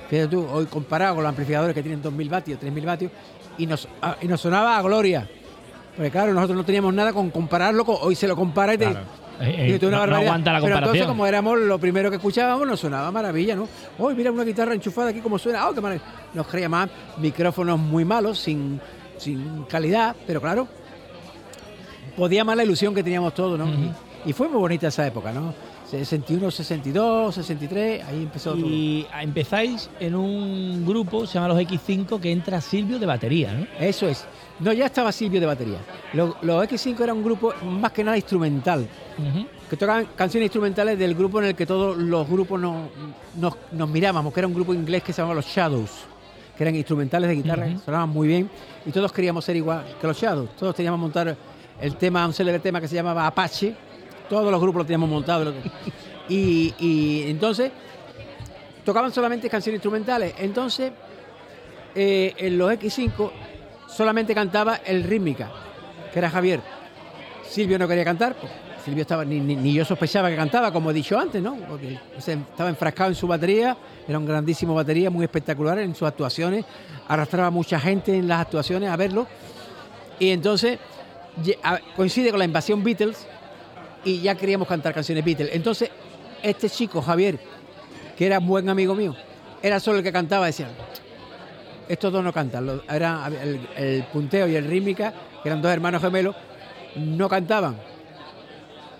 [0.09, 3.11] Fíjate tú, hoy comparado con los amplificadores que tienen 2.000 vatios, 3.000 vatios,
[3.57, 5.29] y nos, ah, y nos sonaba a gloria.
[5.97, 8.85] Porque claro, nosotros no teníamos nada con compararlo, con, hoy se lo compara y te...
[8.85, 9.05] Claro.
[9.39, 11.07] Eh, y eh, una no- aguanta la Pero entonces, comparación.
[11.07, 13.67] como éramos lo primero que escuchábamos, nos sonaba maravilla, ¿no?
[13.99, 15.67] Hoy mira una guitarra enchufada aquí como suena.
[15.67, 16.05] ¡Oh, qué maravilla!
[16.33, 18.79] Nos creía más micrófonos muy malos, sin,
[19.17, 20.67] sin calidad, pero claro,
[22.15, 23.67] podía más la ilusión que teníamos todos, ¿no?
[23.67, 23.91] y,
[24.29, 25.53] y fue muy bonita esa época, ¿no?
[25.89, 28.65] 61, 62, 63, ahí empezó todo.
[28.65, 33.67] Y empezáis en un grupo, se llama Los X5, que entra Silvio de batería, ¿no?
[33.79, 34.25] Eso es.
[34.59, 35.77] No, ya estaba Silvio de batería.
[36.13, 38.87] Lo- Los, X5 era un grupo más que nada instrumental,
[39.69, 42.89] que tocaban canciones instrumentales del grupo en el que todos los grupos nos,
[43.35, 45.91] nos, nos mirábamos, que era un grupo inglés que se llamaba los Shadows,
[46.57, 48.49] que eran instrumentales de guitarra, sonaban muy bien,
[48.85, 50.55] y todos queríamos ser igual que los Shadows.
[50.55, 51.35] Todos teníamos montar
[51.79, 53.75] el tema, un célebre tema que se llamaba Apache,
[54.27, 55.53] todos los grupos lo teníamos montado.
[56.29, 57.71] Y, y entonces
[58.83, 60.33] tocaban solamente canciones instrumentales.
[60.39, 60.91] Entonces,
[61.95, 63.31] eh, en los X5
[63.87, 65.49] solamente cantaba el rítmica,
[66.13, 66.61] que era Javier.
[67.47, 68.51] Silvio no quería cantar, pues,
[68.83, 71.55] Silvio estaba, ni, ni- yo sospechaba que cantaba, como he dicho antes, ¿no?
[71.67, 73.75] Porque estaba enfrascado en su batería,
[74.07, 76.63] era un grandísimo batería, muy espectacular en sus actuaciones,
[77.07, 79.27] arrastraba mucha gente en las actuaciones a verlo.
[80.19, 80.79] Y entonces
[81.95, 83.27] coincide con la invasión Beatles
[84.03, 85.49] y ya queríamos cantar canciones Beatles.
[85.53, 85.89] Entonces,
[86.41, 87.39] este chico, Javier,
[88.17, 89.15] que era un buen amigo mío,
[89.61, 90.69] era solo el que cantaba, decía,
[91.87, 96.01] estos dos no cantan, era el, el punteo y el rítmica, que eran dos hermanos
[96.01, 96.35] gemelos,
[96.95, 97.77] no cantaban.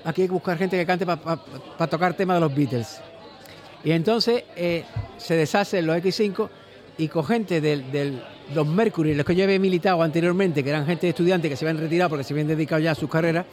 [0.04, 3.02] Aquí hay que buscar gente que cante para tocar temas de los Beatles.
[3.84, 4.84] Y entonces eh,
[5.18, 6.50] se deshacen los X5
[6.98, 8.24] y con gente del, del-
[8.54, 11.66] los Mercury, los que yo había militado anteriormente, que eran gente de estudiantes que se
[11.68, 13.46] habían retirado porque se habían dedicado ya a sus carreras,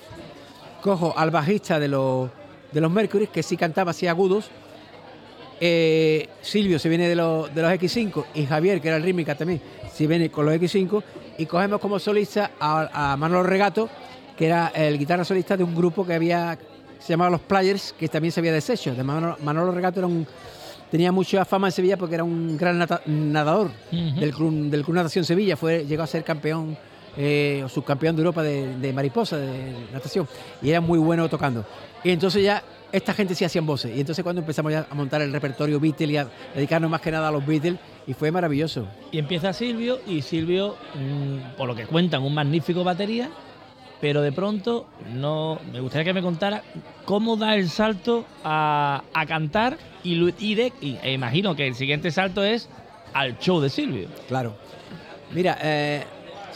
[0.81, 2.31] cojo al bajista de los,
[2.71, 4.51] de los Mercury, que sí cantaba así agudos,
[5.67, 9.35] eh, Silvio se viene de los, de los X5 y Javier, que era el rítmica
[9.35, 11.03] también, se viene con los X5
[11.39, 13.89] y cogemos como solista a, a Manolo Regato,
[14.37, 16.59] que era el guitarra solista de un grupo que había
[16.99, 18.95] se llamaba Los Players, que también se había deshecho.
[18.95, 20.27] De Manolo, Manolo Regato era un,
[20.91, 24.97] tenía mucha fama en Sevilla porque era un gran nata- nadador del, club, del Club
[24.97, 26.77] Natación Sevilla, fue, llegó a ser campeón
[27.17, 30.27] eh, subcampeón de Europa de, de mariposa, de natación,
[30.63, 31.65] y era muy bueno tocando.
[32.03, 32.63] Y entonces ya
[32.93, 36.11] esta gente sí hacían voces, y entonces cuando empezamos ya a montar el repertorio Beatles
[36.11, 38.87] y a dedicarnos más que nada a los Beatles, y fue maravilloso.
[39.11, 43.31] Y empieza Silvio, y Silvio, mm, por lo que cuentan, un magnífico batería,
[44.01, 46.63] pero de pronto no me gustaría que me contara
[47.07, 51.75] cómo da el salto a, a cantar y, y de- y- e imagino que el
[51.75, 52.69] siguiente salto es
[53.15, 54.09] al show de Silvio.
[54.29, 54.55] Claro.
[55.33, 56.05] Mira, eh,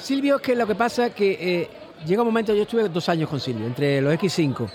[0.03, 1.71] Silvio, es que lo que pasa es que eh,
[2.07, 4.69] llega un momento, yo estuve dos años con Silvio, entre los X5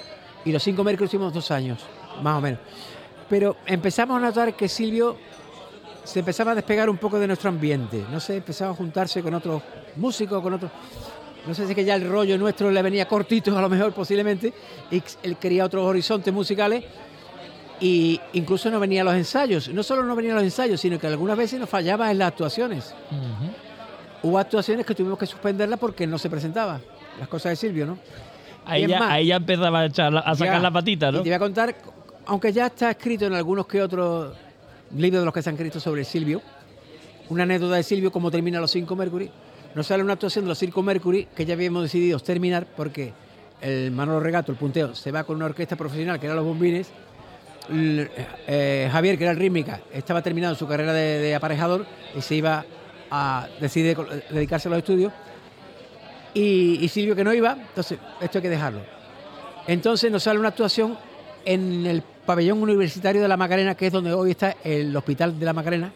[0.46, 1.80] y los 5 Mercury hicimos dos años,
[2.22, 2.60] más o menos.
[3.30, 5.18] Pero empezamos a notar que Silvio
[6.04, 9.34] se empezaba a despegar un poco de nuestro ambiente, no sé, empezaba a juntarse con
[9.34, 9.62] otros
[9.96, 10.72] músicos, con otros...
[11.48, 13.92] No sé si es que ya el rollo nuestro le venía cortito, a lo mejor
[13.94, 14.54] posiblemente,
[14.92, 16.86] y él quería otros horizontes musicales
[17.82, 19.68] y incluso no venía a los ensayos.
[19.68, 22.30] No solo no venía a los ensayos, sino que algunas veces nos fallaba en las
[22.30, 22.94] actuaciones.
[24.24, 26.80] Hubo actuaciones que tuvimos que suspenderlas porque no se presentaba.
[27.20, 28.00] Las cosas de Silvio, ¿no?
[28.66, 31.20] Ahí ya, más, ahí ya empezaba a, echar a sacar ya, la patita, ¿no?
[31.20, 31.76] Y te voy a contar,
[32.26, 34.34] aunque ya está escrito en algunos que otros
[34.96, 36.42] libros de los que se han escrito sobre Silvio,
[37.30, 39.30] una anécdota de Silvio, cómo termina los cinco Mercury.
[39.76, 43.12] Nos sale una actuación de los cinco Mercury que ya habíamos decidido terminar porque
[43.60, 46.90] el Manolo Regato, el punteo, se va con una orquesta profesional que era Los Bombines.
[47.70, 52.36] Eh, Javier, que era el rítmica, estaba terminando su carrera de, de aparejador y se
[52.36, 52.66] iba
[53.16, 53.96] a decidir
[54.32, 55.14] dedicarse a los estudios.
[56.34, 58.80] Y, y Silvio que no iba, entonces esto hay que dejarlo.
[59.68, 60.98] Entonces nos sale una actuación
[61.46, 65.46] en el pabellón universitario de la Macarena, que es donde hoy está el hospital de
[65.46, 65.94] la Macarena.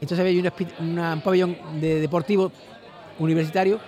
[0.00, 2.52] Entonces había un, hospi- una- un pabellón de deportivo
[3.18, 3.80] universitario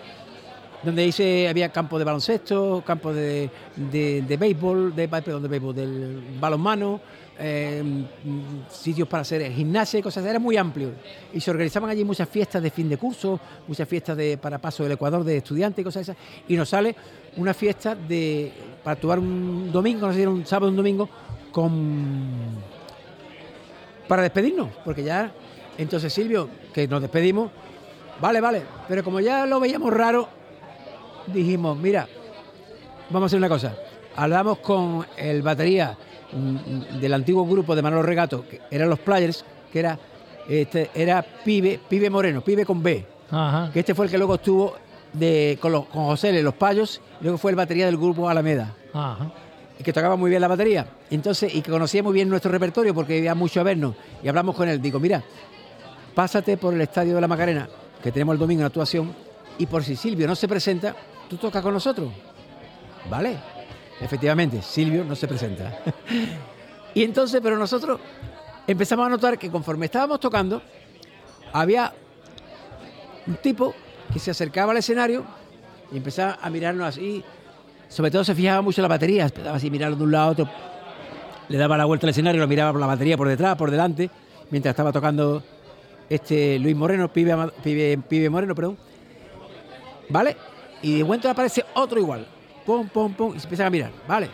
[0.82, 5.74] donde dice había campo de baloncesto, campo de, de, de béisbol, de, perdón, de béisbol,
[5.74, 7.00] del balonmano,
[7.38, 10.92] mm, sitios para hacer gimnasia y cosas, era muy amplio.
[11.32, 14.82] Y se organizaban allí muchas fiestas de fin de curso, muchas fiestas de, para paso
[14.82, 16.16] del Ecuador de estudiantes y cosas esas.
[16.48, 16.94] Y nos sale
[17.36, 21.08] una fiesta de para actuar un domingo, no sé si era un sábado un domingo,
[21.50, 22.62] con
[24.08, 25.32] para despedirnos, porque ya
[25.78, 27.50] entonces Silvio, que nos despedimos,
[28.20, 30.28] vale, vale, pero como ya lo veíamos raro,
[31.26, 32.06] dijimos, mira,
[33.10, 33.74] vamos a hacer una cosa,
[34.14, 35.96] hablamos con el batería
[36.32, 39.98] del antiguo grupo de Manolo Regato, que eran los Players, que era
[40.48, 43.70] este era Pibe, Pibe Moreno, Pibe con B, Ajá.
[43.72, 44.74] que este fue el que luego estuvo
[45.12, 48.28] de, con, los, con José L, los Payos, y luego fue el batería del grupo
[48.28, 49.30] Alameda Ajá.
[49.78, 50.86] y que tocaba muy bien la batería.
[51.10, 53.94] Entonces, y que conocía muy bien nuestro repertorio porque iba mucho a vernos.
[54.22, 54.82] Y hablamos con él.
[54.82, 55.22] Digo, mira,
[56.14, 57.68] pásate por el estadio de la Macarena,
[58.02, 59.14] que tenemos el domingo en actuación,
[59.56, 60.94] y por si Silvio no se presenta,
[61.28, 62.10] tú tocas con nosotros.
[63.08, 63.36] ¿Vale?
[64.00, 65.80] Efectivamente, Silvio no se presenta.
[66.94, 68.00] y entonces, pero nosotros
[68.66, 70.62] empezamos a notar que conforme estábamos tocando,
[71.52, 71.92] había
[73.26, 73.74] un tipo
[74.12, 75.24] que se acercaba al escenario
[75.92, 77.22] y empezaba a mirarnos así.
[77.88, 80.30] Sobre todo se fijaba mucho en la batería, empezaba así mirarlo de un lado a
[80.30, 80.50] otro.
[81.48, 84.10] Le daba la vuelta al escenario, lo miraba por la batería por detrás, por delante,
[84.50, 85.42] mientras estaba tocando
[86.08, 88.76] este Luis Moreno, pibe, pibe, pibe Moreno, perdón.
[90.08, 90.36] ¿Vale?
[90.82, 92.26] Y de momento aparece otro igual.
[92.66, 93.90] Pum, pum, pum, y se empiezan a mirar.
[94.08, 94.28] ¿Vale?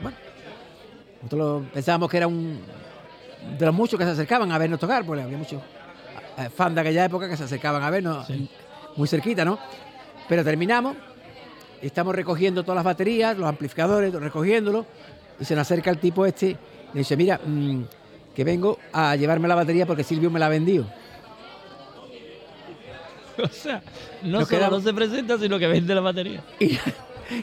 [0.00, 0.16] Bueno.
[1.22, 2.60] Nosotros pensábamos que era un
[3.58, 5.60] de los muchos que se acercaban a vernos tocar, porque había muchos
[6.38, 8.26] eh, fans de aquella época que se acercaban a vernos
[8.96, 9.58] muy cerquita, ¿no?
[10.28, 10.96] Pero terminamos,
[11.82, 14.86] y estamos recogiendo todas las baterías, los amplificadores, recogiéndolos,
[15.40, 16.56] y se nos acerca el tipo este y
[16.94, 17.82] le dice, mira, mm,
[18.34, 20.86] que vengo a llevarme la batería porque Silvio me la ha vendido.
[23.42, 23.82] O sea,
[24.22, 26.44] no Nos solo quedamos- no se presenta, sino que vende la batería.
[26.60, 26.78] Y,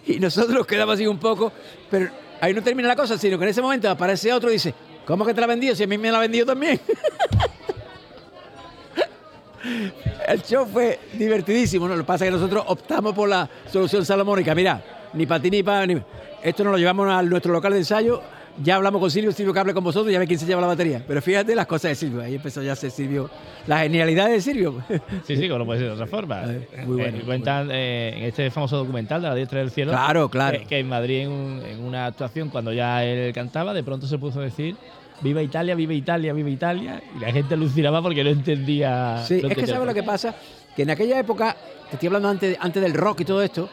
[0.06, 1.52] y nosotros quedamos así un poco,
[1.90, 2.10] pero
[2.42, 4.74] ahí no termina la cosa, sino que en ese momento aparece otro y dice,
[5.06, 5.76] ¿cómo que te la ha vendido?
[5.76, 6.80] Si a mí me la ha vendido también.
[10.28, 11.96] El show fue divertidísimo, ¿no?
[11.96, 14.56] Lo que pasa es que nosotros optamos por la solución salomónica.
[14.56, 14.82] Mira,
[15.14, 15.86] ni para ti ni para...
[15.86, 16.02] Ni...
[16.42, 18.22] Esto nos lo llevamos a nuestro local de ensayo,
[18.62, 20.68] ya hablamos con Silvio, Silvio que hable con vosotros, ya ve quién se lleva la
[20.68, 21.04] batería.
[21.08, 23.30] Pero fíjate las cosas de Silvio, ahí empezó ya a ser Silvio,
[23.68, 24.82] la genialidad de Silvio.
[25.26, 26.42] Sí, sí, como no puede ser de otra forma.
[26.86, 29.92] muy Eh, bueno, cuentan eh, en este famoso documental de la diestra del cielo.
[29.92, 30.60] Claro, claro.
[30.60, 34.08] Que, que en Madrid, en, un- en una actuación, cuando ya él cantaba, de pronto
[34.08, 34.76] se puso a decir.
[35.22, 37.02] Viva Italia, viva Italia, viva Italia.
[37.16, 39.22] Y la gente alucinaba porque no entendía.
[39.28, 40.34] Sí, no es que sabes lo que pasa,
[40.76, 41.58] que en aquella época,
[41.90, 43.70] te estoy hablando antes, antes del rock y todo esto,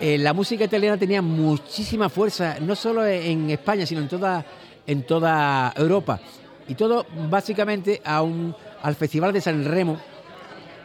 [0.00, 4.44] eh, la música italiana tenía muchísima fuerza, no solo en España, sino en toda,
[4.86, 6.20] en toda Europa.
[6.68, 9.98] Y todo básicamente a un, al Festival de San Remo,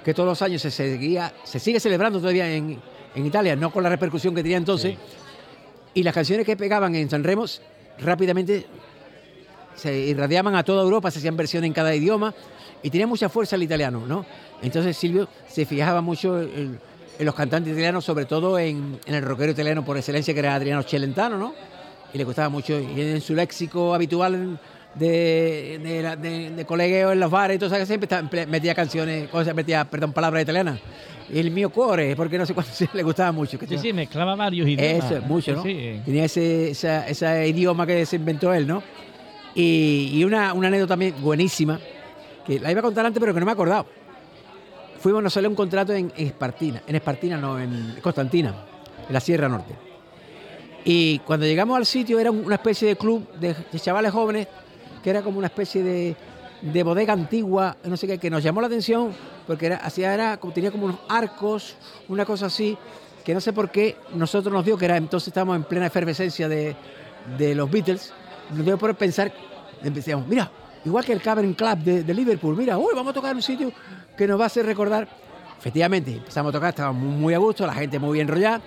[0.03, 2.80] que todos los años se seguía, se sigue celebrando todavía en,
[3.14, 4.97] en Italia, no con la repercusión que tenía entonces.
[5.93, 7.45] Y las canciones que pegaban en San Remo
[7.99, 8.66] rápidamente
[9.76, 12.34] se irradiaban a toda Europa, se hacían versiones en cada idioma
[12.82, 14.26] y tenía mucha fuerza el italiano, ¿no?
[14.61, 16.80] Entonces Silvio se fijaba mucho en,
[17.20, 20.55] en los cantantes italianos, sobre todo en, en el rockero italiano por excelencia, que era
[20.55, 21.53] Adriano Celentano, ¿no?
[22.14, 24.59] Y le gustaba mucho, y en su léxico habitual
[24.95, 29.28] de, de, de- de colegueo en los bares y todo eso, siempre estaba- metía canciones,
[29.30, 30.80] cosas, metía, perdón, palabras italianas.
[31.34, 33.57] El mío cuore, porque no sé cuánto le gustaba mucho.
[33.57, 35.05] que Sí, sí, mezclaba varios idiomas.
[35.05, 35.64] eso es mucho, ¿no?
[35.64, 36.01] Sí.
[36.05, 38.84] Tenía ese, esa- ese idioma que se inventó él, ¿no?
[39.55, 41.80] Y, y una, una anécdota también buenísima,
[42.45, 43.86] que la iba a contar antes, pero que no me he acordado.
[45.04, 48.56] Fuimos, nos salió un contrato en Espartina, en Espartina, no, en Constantina,
[49.06, 49.76] en la Sierra Norte.
[50.86, 54.47] Y cuando llegamos al sitio era una especie de club de, chavales jóvenes,
[55.04, 56.16] que era como una especie de,
[56.62, 59.12] de bodega antigua, no sé qué, que nos llamó la atención,
[59.45, 61.76] porque era, hacía, era, tenía como unos arcos,
[62.08, 62.78] una cosa así,
[63.26, 66.47] que no sé por qué nosotros nos dio, que era entonces estábamos en plena efervescencia
[66.47, 66.78] de,
[67.38, 68.14] de los Beatles,
[68.56, 69.34] nos dio por pensar,
[69.84, 70.49] empezamos, mira,
[70.86, 73.70] igual que el Cavern Club de, de Liverpool, mira, uy, vamos a tocar un sitio
[74.18, 75.07] que nos va a hacer recordar.
[75.59, 78.61] Efectivamente, empezamos a tocar, estábamos muy, a gusto, la gente muy bien enrollada.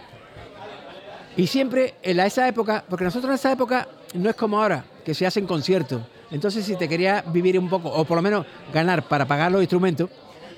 [1.36, 4.84] Y siempre en la- esa época, porque nosotros en esa época no es como ahora,
[5.05, 6.01] que se hacen conciertos.
[6.30, 9.61] Entonces, si te querías vivir un poco, o por lo menos ganar para pagar los
[9.61, 10.09] instrumentos,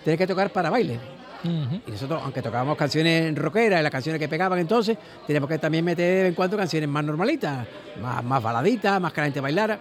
[0.04, 0.98] tenías que tocar para baile.
[1.44, 6.04] Y nosotros, aunque tocábamos canciones rockeras las canciones que pegaban entonces, teníamos que también meter
[6.16, 7.66] de vez en cuando canciones más normalitas,
[8.00, 9.78] más, más baladitas, más que la gente bailara.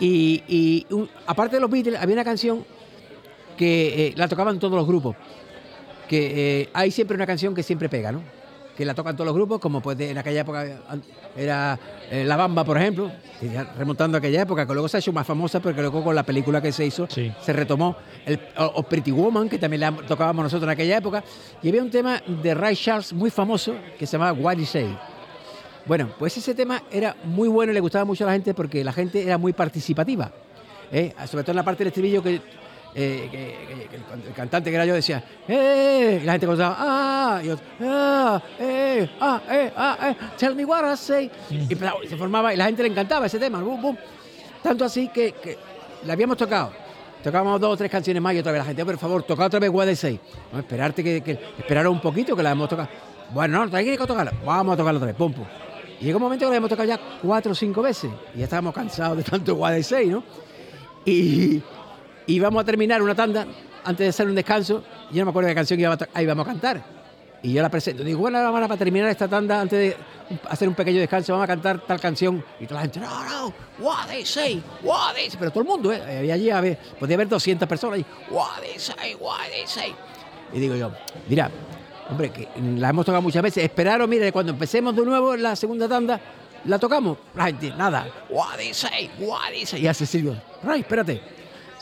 [0.00, 2.64] Y, y un- aparte de los Beatles, había una canción
[3.56, 5.16] que eh, la tocaban todos los grupos.
[6.08, 8.20] Que eh, hay siempre una canción que siempre pega, ¿no?
[8.76, 10.66] Que la tocan todos los grupos, como pues de- en aquella época
[11.36, 11.78] era
[12.10, 13.10] eh, La Bamba, por ejemplo,
[13.78, 16.24] remontando a aquella época, que luego se ha hecho más famosa porque luego con la
[16.24, 17.06] película que se hizo
[17.40, 17.96] se retomó.
[18.26, 21.22] El, o, o Pretty Woman, que también la tocábamos nosotros en aquella época.
[21.62, 24.98] Y había un tema de Ray Charles muy famoso que se llamaba What You Say.
[25.86, 28.82] Bueno, pues ese tema era muy bueno y le gustaba mucho a la gente porque
[28.82, 30.32] la gente era muy participativa.
[30.90, 31.12] ¿eh?
[31.30, 32.40] Sobre todo en la parte del estribillo que,
[32.94, 36.20] eh, que- que- el, el cantante que era yo decía, ¡eh!
[36.22, 37.40] Y la gente contaba, ¡ah!
[37.44, 38.42] Y otro, ¡ah!
[38.58, 39.10] ¡eh!
[39.20, 39.42] ¡ah!
[39.50, 39.72] ¡eh!
[39.76, 39.98] ¡ah!
[40.10, 40.16] eh!
[40.38, 41.30] ¡tell me what I say!
[41.50, 41.66] Y
[42.08, 43.62] se formaba y la gente le encantaba ese tema.
[44.62, 45.58] Tanto así que, que
[46.06, 46.72] la habíamos tocado.
[47.22, 49.58] Tocábamos dos o tres canciones más y otra vez la gente, por favor, toca otra
[49.58, 50.20] vez What I Say.
[50.52, 52.88] No, esperarte que, que esperar un poquito que la hemos tocado.
[53.30, 54.32] Bueno, no, hay que tocarla.
[54.44, 55.44] Vamos a tocarla otra vez, pum, pum.
[56.00, 58.10] Y llegó un momento que la hemos tocado ya cuatro o cinco veces.
[58.34, 60.22] Y ya estábamos cansados de tanto What I Say, ¿no?
[61.06, 61.62] Y,
[62.26, 63.46] y vamos a terminar una tanda
[63.84, 64.82] antes de hacer un descanso.
[65.10, 66.82] Yo no me acuerdo de qué canción ahí íbamos a cantar.
[67.42, 68.02] Y yo la presento.
[68.02, 69.96] Digo, bueno, ahora para terminar esta tanda, antes de
[70.48, 72.42] hacer un pequeño descanso, vamos a cantar tal canción.
[72.58, 75.38] Y toda la gente, no, no, what they say, what they say.
[75.38, 76.18] Pero todo el mundo, ¿eh?
[76.20, 79.94] Había allí, a ver, podía haber 200 personas ahí, what they say, what they say.
[80.54, 80.90] Y digo yo,
[81.28, 81.50] mira,
[82.10, 83.64] Hombre, que la hemos tocado muchas veces.
[83.64, 86.20] Esperaros, mire, cuando empecemos de nuevo la segunda tanda,
[86.64, 87.18] la tocamos.
[87.34, 88.06] La gente, nada.
[88.28, 89.10] What is it?
[89.18, 89.80] What is it?
[89.80, 91.33] Y hace Silvio, Ray, espérate.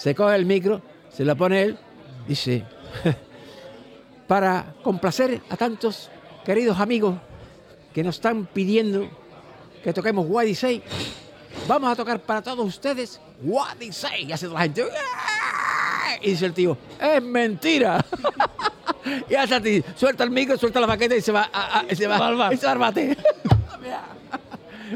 [0.02, 0.82] Se coge el micro,
[1.12, 1.78] se lo pone él,
[2.26, 2.64] dice,
[4.26, 6.10] para complacer a tantos
[6.44, 7.14] queridos amigos
[7.94, 9.08] que nos están pidiendo
[9.84, 10.82] que toquemos What is it,
[11.68, 14.28] vamos a tocar para todos ustedes What is it.
[14.28, 14.84] Y hace toda la gente,
[16.20, 18.04] y dice el tío, es mentira.
[19.30, 22.08] y hace así, suelta el micro, suelta la baqueta y se va, a- a- se
[22.08, 23.16] va, y se va al bate.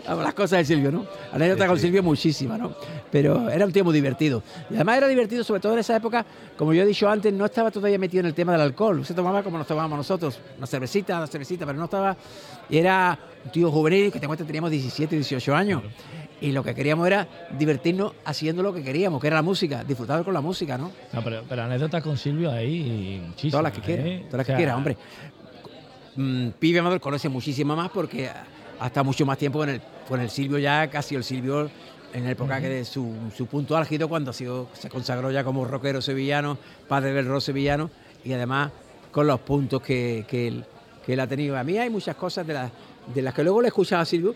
[0.06, 1.06] Las cosas de Silvio, ¿no?
[1.32, 2.74] Anécdota con Silvio muchísima, ¿no?
[3.10, 4.42] Pero era un tío muy divertido.
[4.70, 6.24] Y además era divertido, sobre todo en esa época,
[6.56, 9.04] como yo he dicho antes, no estaba todavía metido en el tema del alcohol.
[9.04, 12.16] Se tomaba como nos tomábamos nosotros, una cervecita, una cervecita, pero no estaba...
[12.68, 15.82] Y era un tío juvenil, que te cuenta, teníamos 17, 18 años.
[16.40, 17.26] Y lo que queríamos era
[17.58, 20.92] divertirnos haciendo lo que queríamos, que era la música, disfrutar con la música, ¿no?
[21.12, 23.52] No, pero, pero anécdotas con Silvio ahí muchísimas.
[23.52, 24.26] Todas las que ¿eh?
[24.30, 24.96] todas las O sea, que quiera, hombre.
[26.16, 28.30] Mm, Pibe Amador conoce muchísimo más porque
[28.80, 31.70] ha estado mucho más tiempo con el, con el Silvio ya, casi el Silvio
[32.12, 35.44] en la época que de su, su punto álgido, cuando ha sido, se consagró ya
[35.44, 36.56] como rockero sevillano,
[36.88, 37.90] padre del rock sevillano,
[38.24, 38.72] y además
[39.10, 40.64] con los puntos que, que él,
[41.04, 41.56] que él ha tenido.
[41.58, 42.70] A mí hay muchas cosas de, las
[43.14, 44.34] de las que luego le he escuchado a Silvio.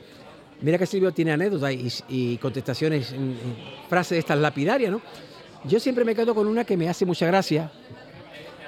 [0.60, 3.14] Mira que Silvio tiene anécdotas y, y contestaciones,
[3.88, 5.00] frases estas lapidarias, ¿no?
[5.64, 7.70] Yo siempre me quedo con una que me hace mucha gracia,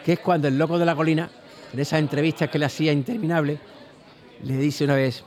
[0.04, 1.30] que es cuando el loco de la colina,
[1.72, 3.58] en esas entrevistas que le hacía interminable,
[4.42, 5.22] le dice una vez,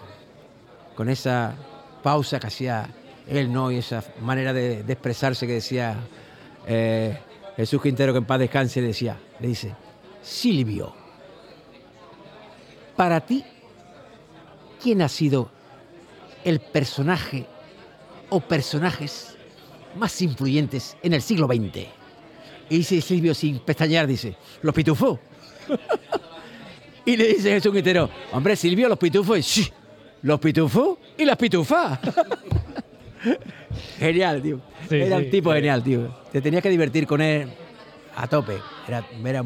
[0.96, 1.56] con esa
[2.02, 2.90] pausa que hacía
[3.28, 3.72] él, ¿no?
[3.72, 5.98] Y esa manera de, expresarse que decía
[6.68, 7.18] eh,
[7.58, 9.76] Jesús Quintero, que en paz descanse, le decía, le dice,
[10.22, 10.94] Silvio,
[12.96, 13.44] para ti,
[14.82, 15.52] ¿quién ha sido
[16.44, 17.46] el personaje
[18.30, 19.36] o personajes
[19.96, 21.88] más influyentes en el siglo XX?
[22.70, 25.20] Y dice Silvio sin pestañear, dice, los pitufos.
[27.06, 29.70] y le dice Jesús Quintero, hombre Silvio, los pitufos, sí,
[30.26, 32.00] los pitufos y las pitufas.
[34.00, 34.60] genial, tío.
[34.90, 35.56] Sí, era sí, un tipo sí.
[35.58, 36.16] genial, tío.
[36.32, 37.48] Te tenías que divertir con él
[38.16, 38.58] a tope.
[38.88, 39.44] Era, era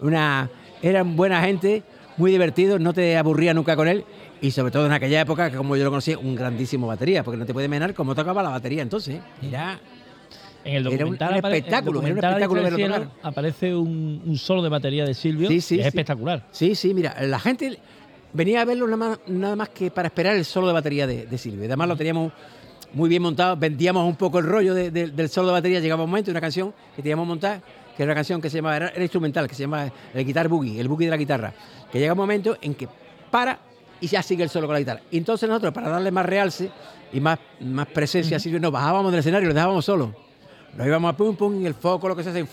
[0.00, 0.50] una,
[0.82, 1.82] eran buena gente,
[2.18, 4.04] muy divertido, no te aburría nunca con él.
[4.42, 7.38] Y sobre todo en aquella época, que como yo lo conocí, un grandísimo batería, porque
[7.38, 9.20] no te puede menar cómo tocaba la batería entonces.
[9.42, 9.78] Era
[10.64, 13.08] En el Era un- espectáculo, en el era un documental espectáculo verlo tocar.
[13.22, 15.48] Aparece un, un solo de batería de Silvio.
[15.48, 15.88] Sí, sí, y es sí.
[15.88, 16.46] espectacular.
[16.52, 17.78] Sí, sí, mira, la gente
[18.32, 21.26] venía a verlo nada más, nada más que para esperar el solo de batería de,
[21.26, 21.64] de Silvio.
[21.66, 22.32] Además lo teníamos
[22.92, 26.02] muy bien montado, vendíamos un poco el rollo de- de- del solo de batería, llegaba
[26.04, 27.60] un momento, una canción que teníamos montada,
[27.96, 30.48] que era una canción que se llamaba, era, era instrumental, que se llama el guitar
[30.48, 31.52] boogie, el boogie de la guitarra,
[31.92, 32.88] que llega un momento en que
[33.30, 33.58] para
[34.00, 35.02] y ya sigue el solo con la guitarra.
[35.10, 36.70] Y entonces nosotros, para darle más realce
[37.12, 40.14] y más, más presencia a Silvio, nos bajábamos del escenario y lo dejábamos solo.
[40.76, 42.46] Nos íbamos a pum, pum, y el foco, lo que sea, se,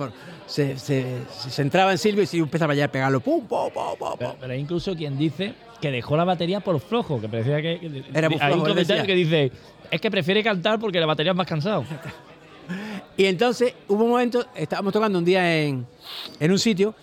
[0.47, 3.83] se, se, se centraba en Silvio y Silvio empezaba ya a pegarlo, pum, pum, pum,
[3.97, 4.15] pum, pum.
[4.19, 7.79] Pero, pero hay incluso quien dice que dejó la batería por flojo, que parecía que.
[7.79, 9.51] que- Era muy hay un flojo, comentario que dice:
[9.91, 11.83] es que prefiere cantar porque la batería es más cansado.
[13.15, 15.87] Y entonces hubo un momento, estábamos tocando un día en,
[16.39, 16.93] en un sitio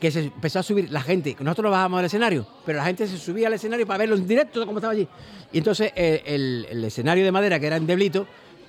[0.00, 1.36] que se empezó a subir la gente.
[1.38, 4.26] Nosotros nos bajamos del escenario, pero la gente se subía al escenario para verlo en
[4.26, 5.06] directo, como estaba allí.
[5.52, 8.26] Y entonces eh, el, el escenario de madera, que era en Deblito,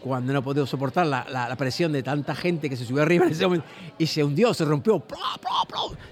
[0.07, 3.25] cuando no pudo soportar la, la- la presión de tanta gente que se subió arriba
[3.25, 5.03] en ese momento, y se hundió, se rompió,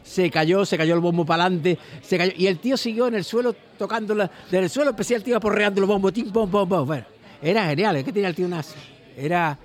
[0.04, 3.16] se cayó, se cayó el bombo para adelante, se cayó, y el tío siguió en
[3.16, 6.68] el suelo tocando desde el suelo, empecé el tío aporreando los bombos, tim, pom, pom,
[6.68, 6.86] pom.
[6.88, 7.06] Bueno,
[7.42, 8.74] era genial, es que tenía el tío unas.
[9.18, 9.58] Era.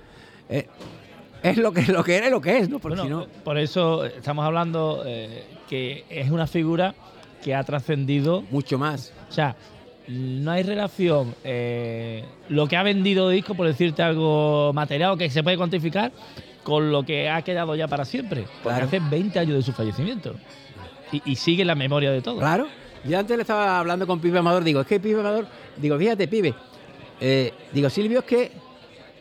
[0.48, 0.66] eh,
[1.42, 2.78] es lo que, lo que era y lo que es, ¿no?
[2.78, 3.42] Porque Bueno, si no.
[3.42, 6.94] por eso estamos hablando eh, que es una figura
[7.42, 8.42] que ha trascendido.
[8.50, 9.12] Mucho más.
[9.28, 9.56] O sea,
[10.08, 11.34] no hay relación.
[11.44, 16.12] eh, lo que ha vendido de disco, por decirte algo material que se puede cuantificar,
[16.62, 18.42] con lo que ha quedado ya para siempre.
[18.62, 18.86] Porque Claro.
[18.86, 20.34] hace 20 años de su fallecimiento.
[21.12, 22.38] Y, y sigue en la memoria de todos.
[22.38, 22.66] Claro.
[23.04, 25.46] Yo antes le estaba hablando con Pibe Amador, digo, es que Pibe Amador,
[25.78, 26.54] digo, fíjate, Pibe,
[27.20, 28.52] eh, digo, Silvio, es que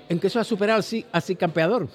[0.10, 1.88] en que eso ha superado al Cid, al Cid campeador.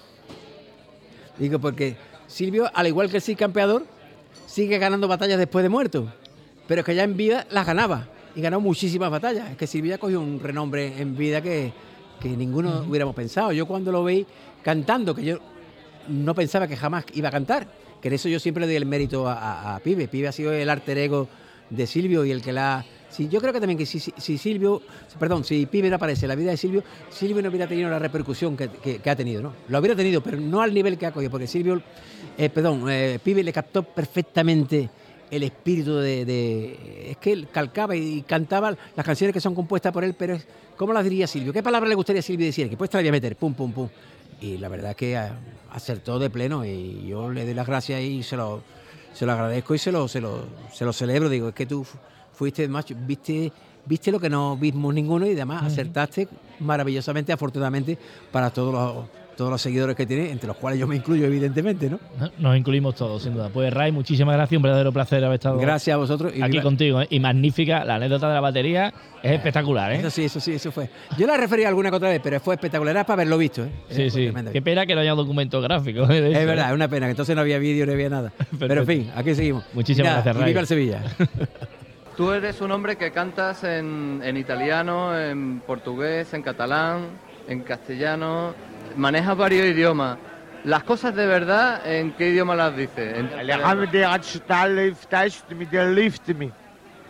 [1.38, 3.84] Digo, porque Silvio, al igual que el Cid campeador,
[4.46, 6.12] sigue ganando batallas después de muerto.
[6.66, 8.08] Pero es que ya en vida las ganaba.
[8.36, 9.50] Y ganó muchísimas batallas.
[9.50, 11.72] Es que Silvio ya cogió un renombre en vida que,
[12.20, 13.52] que ninguno hubiéramos pensado.
[13.52, 14.26] Yo cuando lo veí
[14.62, 15.38] cantando, que yo
[16.08, 17.66] no pensaba que jamás iba a cantar.
[18.00, 20.08] Que en eso yo siempre le doy el mérito a, a- a Pibe.
[20.08, 21.28] Pibe ha sido el alter ego
[21.70, 22.84] de Silvio y el que la...
[23.08, 24.82] Sí, yo creo que también que si, si- si Silvio,
[25.20, 28.00] perdón, si Pibe no aparece en la vida de Silvio, Silvio no hubiera tenido la
[28.00, 29.52] repercusión que, que- que ha tenido, ¿no?
[29.68, 31.80] Lo hubiera tenido, pero no al nivel que ha cogido, porque Silvio,
[32.36, 34.90] eh, perdón, eh, Pibe le captó perfectamente
[35.36, 39.92] el espíritu de, de- Es que él calcaba y cantaba las canciones que son compuestas
[39.92, 41.52] por él, pero es, ¿cómo las diría Silvio?
[41.52, 42.68] ¿Qué palabra le gustaría a Silvio decir?
[42.70, 43.88] Que pues te la voy a meter, pum, pum, pum.
[44.40, 45.18] Y la verdad es que
[45.70, 48.62] acertó de pleno y yo le doy las gracias y se lo,
[49.12, 51.28] se lo agradezco y se lo, se lo, se lo celebro.
[51.28, 51.98] Digo, es que tú fu-
[52.32, 53.50] fuiste, macho, viste,
[53.86, 56.28] viste lo que no vimos ninguno y además acertaste
[56.60, 57.96] maravillosamente, afortunadamente,
[58.32, 59.06] para todos los,
[59.36, 61.98] todos los seguidores que tiene, entre los cuales yo me incluyo, evidentemente, ¿no?
[62.38, 63.48] Nos incluimos todos, sin duda.
[63.52, 66.32] Pues Ray, muchísimas gracias, un verdadero placer haber estado Gracias a vosotros.
[66.34, 67.02] y aquí viva- contigo.
[67.02, 67.06] ¿eh?
[67.10, 69.96] Y magnífica, la anécdota de la batería es espectacular, ¿eh?
[69.96, 70.88] Eso sí, eso sí, eso fue.
[71.18, 73.70] Yo la refería alguna que otra vez, pero fue espectacular, era para haberlo visto, ¿eh?
[73.90, 74.22] Sí, Eh, sí.
[74.24, 74.52] tremendo.
[74.52, 76.02] Qué pena que no haya documento gráfico.
[76.10, 76.20] ¿eh?
[76.20, 76.68] de Es eso, verdad, ¿eh?
[76.70, 78.32] es una pena, que entonces no había vídeo, no había nada.
[78.58, 79.64] Pero en fin, aquí seguimos.
[79.72, 80.50] Muchísimas Y nada, gracias, y Ray.
[80.52, 81.02] viva el Sevilla.
[82.16, 87.06] Tú eres un hombre que cantas en, en italiano, en portugués, en catalán,
[87.48, 88.54] en castellano,
[88.96, 90.18] manejas varios idiomas.
[90.64, 93.22] Las cosas de verdad, ¿en qué idioma las dices?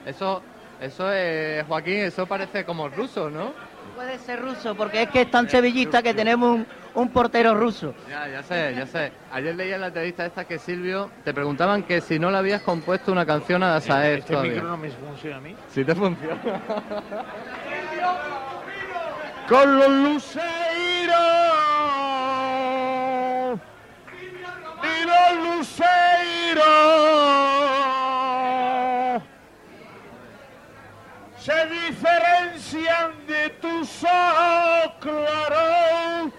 [0.05, 0.43] Eso,
[0.81, 3.53] eso es, Joaquín, eso parece como ruso, ¿no?
[3.95, 7.95] Puede ser ruso, porque es que es tan sevillista que tenemos un, un portero ruso.
[8.11, 9.13] Ya, ya sé, ya sé.
[9.31, 12.63] Ayer leía en la entrevista esta que Silvio te preguntaban que si no le habías
[12.63, 14.55] compuesto una canción a Saez Este todavía.
[14.55, 15.55] micro no me funciona a mí.
[15.69, 16.41] Sí te funciona.
[19.49, 20.45] con los luceiros
[25.01, 25.67] y los
[31.39, 36.33] se diferencian de tus ojos claros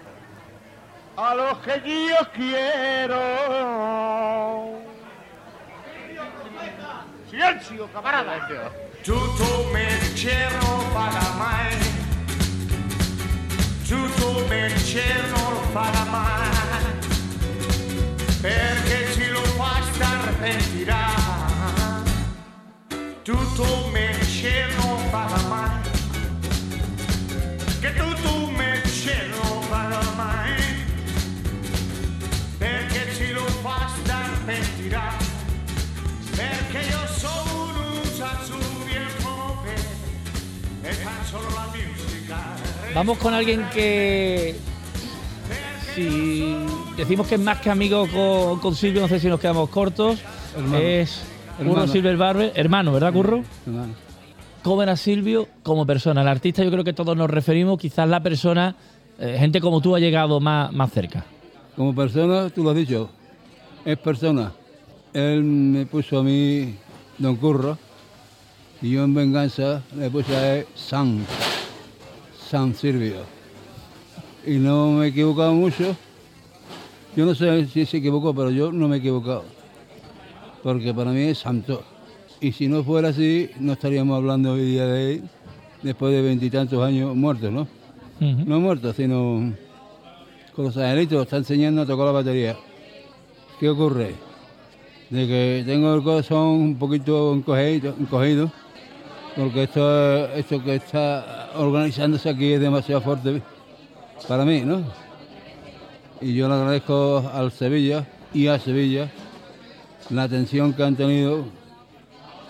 [1.18, 3.20] a los que yo quiero.
[7.30, 8.49] Silencio, camarada.
[9.03, 11.78] Tutto me cielo farà mai
[13.88, 14.47] tutto
[14.80, 16.45] cielo farà mai
[18.46, 21.06] perché se lo fa arrepentirà
[23.24, 23.64] tutto
[23.96, 25.82] il cielo farà mai
[27.82, 30.64] che tutto il cielo farà mai
[32.60, 35.14] perché se lo fa arrepentirà
[36.36, 39.64] perché io sono un sazzurro
[40.84, 41.93] e faccio la musica
[42.93, 44.56] Vamos con alguien que.
[45.93, 49.70] Si decimos que es más que amigo con, con Silvio, no sé si nos quedamos
[49.70, 50.20] cortos.
[50.56, 50.78] Hermano.
[50.78, 51.22] Es
[51.58, 51.88] Curro Hermano.
[51.91, 53.43] Silver Barber, hermano, ¿verdad, Curro?
[53.66, 53.93] Hermano.
[54.64, 56.22] ¿Cómo era Silvio como persona?
[56.22, 58.76] El artista, yo creo que todos nos referimos, quizás la persona,
[59.20, 61.26] eh, gente como tú ha llegado más, más cerca.
[61.76, 63.10] Como persona, tú lo has dicho,
[63.84, 64.52] es persona.
[65.14, 66.76] Él me puso a mí
[67.18, 67.78] Don Curro
[68.82, 71.26] y yo en venganza le puse a él San,
[72.50, 73.18] San Silvio.
[74.46, 75.96] Y no me he equivocado mucho.
[77.16, 79.43] Yo no sé si se equivocó, pero yo no me he equivocado.
[80.63, 81.84] Porque para mí es santo.
[82.41, 85.24] Y si no fuera así, no estaríamos hablando hoy día de él,
[85.82, 87.68] después de veintitantos años muertos, ¿no?
[88.20, 89.53] No muertos, sino
[90.55, 92.55] con los angelitos, está enseñando a tocar la batería.
[93.59, 94.16] ¿Qué ocurre?
[95.09, 98.51] De que tengo el corazón un poquito encogido, encogido
[99.36, 103.41] porque esto, esto que está organizándose aquí es demasiado fuerte
[104.28, 104.82] para mí, ¿no?
[106.22, 109.09] Y yo le agradezco al Sevilla y a Sevilla
[110.09, 111.45] la atención que han tenido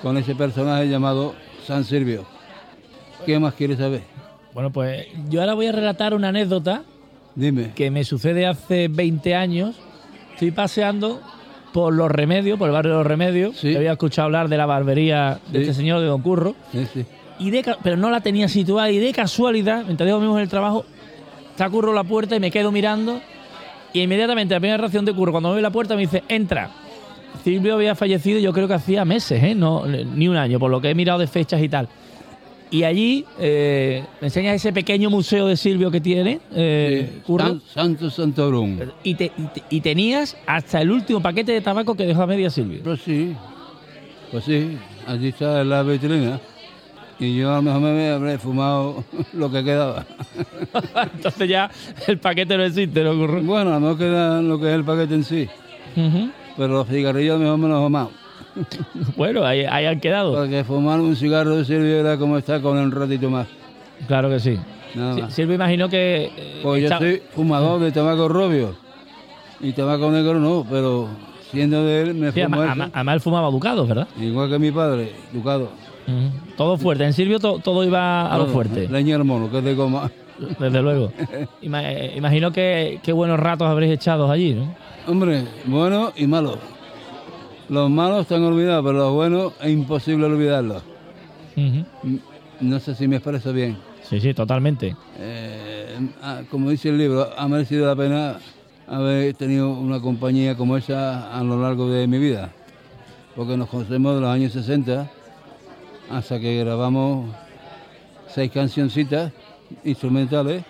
[0.01, 1.33] con ese personaje llamado
[1.65, 2.25] San Silvio.
[3.25, 4.01] ¿Qué más quieres saber?
[4.53, 6.83] Bueno, pues yo ahora voy a relatar una anécdota
[7.35, 7.71] Dime.
[7.75, 9.75] que me sucede hace 20 años.
[10.33, 11.21] Estoy paseando
[11.73, 13.59] por Los Remedios, por el barrio de Los Remedios.
[13.59, 15.61] que Había escuchado hablar de la barbería de Sí.
[15.63, 16.55] este señor, de Don Curro.
[16.71, 17.05] Sí, sí.
[17.39, 18.89] Y de, pero no la tenía situada.
[18.91, 20.85] Y de casualidad, mientras íbamos mismo en el trabajo,
[21.51, 23.19] está Curro la puerta y me quedo mirando.
[23.95, 26.69] Y inmediatamente la primera reacción de Curro, cuando me ve la puerta, me dice, entra.
[27.45, 29.55] Silvio había fallecido yo creo que hacía meses, ¿eh?
[29.55, 31.87] no, ni un año, por lo que he mirado de fechas y tal.
[32.71, 37.21] Y allí eh, me enseñas ese pequeño museo de Silvio que tiene, eh.
[37.47, 38.79] San- Santo Santorum.
[39.03, 42.27] Y, te- y te- y tenías hasta el último paquete de tabaco que dejó a
[42.27, 42.81] media Silvio.
[42.83, 43.33] Pues sí,
[44.29, 44.77] pues sí,
[45.07, 46.41] allí está la vitrina.
[47.19, 49.03] Y yo a lo mejor me habré fumado
[49.33, 50.05] lo que quedaba.
[51.13, 51.69] Entonces ya
[52.07, 53.15] el paquete no existe, ¿no?
[53.15, 55.47] Bueno, a lo mejor queda lo que es el paquete en sí.
[56.57, 58.11] Pero los cigarrillos a lo mejor me los he fumado.
[59.17, 60.33] Bueno, ahí, ahí han quedado.
[60.33, 63.47] Porque fumar un cigarro de Silvio era como estar con un ratito más.
[64.07, 64.57] Claro que sí.
[64.93, 65.21] Nada Sí.
[65.35, 66.31] Silvio imagino que...
[66.35, 68.75] eh, Pues yo soy fumador de tabaco rubio.
[69.59, 71.09] Y tabaco negro no, pero
[71.51, 72.71] siendo de él me Sí, fumo además, eso.
[72.71, 74.07] además- además él fumaba ducados, ¿verdad?
[74.19, 75.69] Igual que mi padre, Ducado.
[76.57, 77.03] Todo fuerte.
[77.05, 78.87] En Silvio to- todo iba a lo fuerte.
[78.87, 80.11] Leña al mono, que es de goma.
[80.59, 81.11] Desde luego.
[81.61, 84.75] Ima- eh, imagino que qué buenos ratos habréis echado allí, ¿no?
[85.07, 86.57] Hombre, buenos y malos.
[87.69, 90.83] Los malos están olvidados, pero los buenos es imposible olvidarlos.
[91.55, 91.81] Mm,
[92.61, 93.77] No sé si me expreso bien.
[94.03, 94.95] Sí, sí, totalmente.
[95.19, 98.37] Eh, ah, como dice el libro, ha merecido la pena
[98.87, 102.51] haber tenido una compañía como esa a lo largo de mi vida.
[103.35, 105.09] porque nos conocemos de los años 60
[106.09, 107.33] hasta que grabamos
[108.27, 109.31] seis cancioncitas
[109.83, 110.63] instrumentales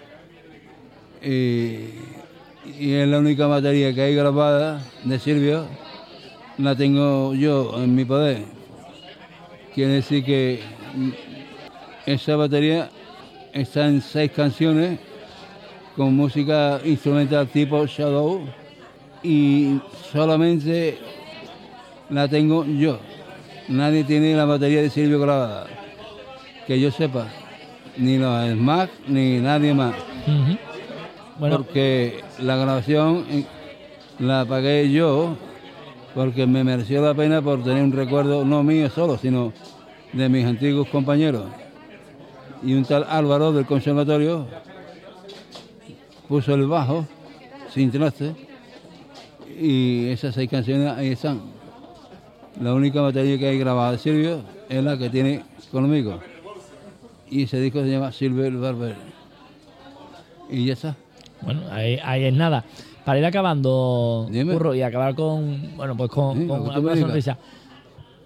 [1.22, 1.90] y,
[2.80, 5.66] es la única batería que hay grabada de Silvio,
[6.58, 8.44] la tengo yo en mi poder.
[9.74, 10.62] Quiere decir que
[12.06, 12.90] esa batería
[13.54, 15.00] está en seis canciones
[15.96, 18.42] con música instrumental tipo Shadow
[19.22, 19.80] y
[20.12, 20.98] solamente
[22.10, 23.00] la tengo yo.
[23.68, 25.66] Nadie tiene la batería de Silvio grabada,
[26.68, 27.28] que yo sepa,
[27.98, 29.96] ni los Smack ni nadie más.
[31.40, 33.46] Porque la grabación eh,
[34.20, 35.36] la pagué yo
[36.14, 39.52] porque me mereció la pena por tener un recuerdo no mío solo, sino
[40.14, 41.46] de mis antiguos compañeros.
[42.64, 44.48] Y un tal Álvaro del conservatorio
[46.30, 47.06] puso el bajo
[47.70, 48.34] sin traste
[49.60, 51.55] y esas seis canciones ahí están.
[52.62, 56.20] La única batería que hay grabada de Silvio es la que tiene conmigo.
[57.30, 58.96] Y ese disco se llama Silver Barber.
[60.50, 60.96] Y ya está.
[61.42, 62.64] Bueno, ahí, ahí es nada.
[63.04, 67.00] Para ir acabando, Curro, y acabar con, bueno, pues con, Sí, con digas.
[67.00, 67.38] sonrisa.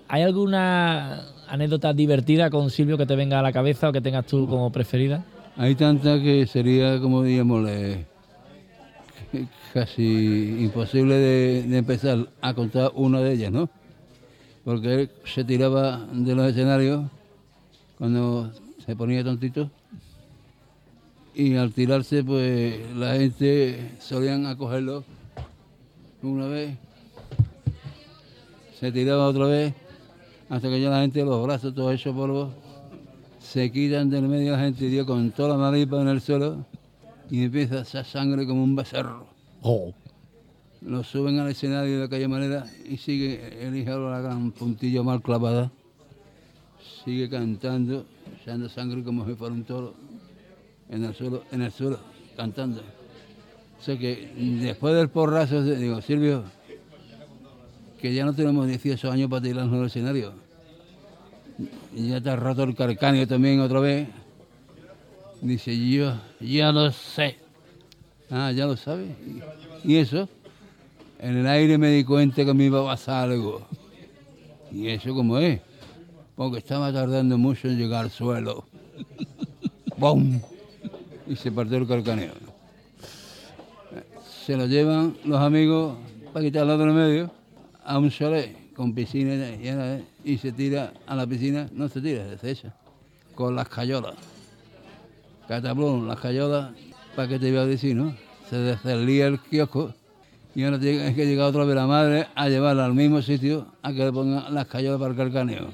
[0.07, 4.25] ¿Hay alguna anécdota divertida con Silvio que te venga a la cabeza o que tengas
[4.25, 5.23] tú como preferida?
[5.57, 7.69] Hay tantas que sería, como digamos,
[9.73, 13.69] casi imposible de, de empezar a contar una de ellas, ¿no?
[14.69, 17.03] Porque él se tiraba de los escenarios
[17.97, 18.51] cuando
[18.85, 19.71] se ponía tontito.
[21.33, 25.03] Y al tirarse, pues la gente solían acogerlo
[26.21, 26.77] una vez,
[28.79, 29.73] se tiraba otra vez,
[30.49, 32.51] hasta que ya la gente, los brazos, todo hecho polvo,
[33.39, 36.21] se quitan del medio de la gente y dio con toda la maripa en el
[36.21, 36.63] suelo
[37.31, 39.25] y empieza esa sangre como un becerro.
[40.81, 45.03] Lo suben al escenario de la calle Manera y sigue el hijo la gran puntillo
[45.03, 45.71] mal clavada.
[47.03, 48.05] Sigue cantando,
[48.41, 49.93] echando sangre como si fuera un toro
[50.89, 51.99] en el suelo, en el suelo,
[52.37, 52.81] cantando.
[53.79, 56.43] O sea que después del porrazo, digo, Silvio,
[58.01, 60.33] que ya no tenemos 18 años para tirarnos al escenario.
[61.93, 64.07] Y ya has roto el carcáneo también otra vez.
[65.41, 67.37] Dice, yo ya lo sé.
[68.29, 69.09] Ah, ya lo sabes.
[69.83, 70.29] ¿Y eso?
[71.19, 73.61] En el aire me di cuenta que me iba a pasar algo.
[74.71, 75.59] ¿Y eso cómo es?
[76.33, 78.63] Porque estaba tardando mucho en llegar al suelo.
[79.97, 80.39] ¡Bum!
[81.27, 82.31] Y se partió el carcaneo.
[84.45, 85.97] Se lo llevan los amigos
[86.31, 87.31] para quitarlo del medio
[87.83, 89.33] a un chalet con piscina
[90.23, 92.73] y se tira a la piscina, no se tira, se echa,
[93.35, 94.15] con las cayolas.
[95.49, 96.71] Cataplum, las cayolas,
[97.13, 98.15] ¿para qué te iba a decir, no?
[98.49, 99.93] Se deslía el kiosco
[100.55, 103.93] y ahora tiene que llegar otra vez la madre a llevarla al mismo sitio a
[103.93, 105.67] que le pongan las cayolas para el carcaneo.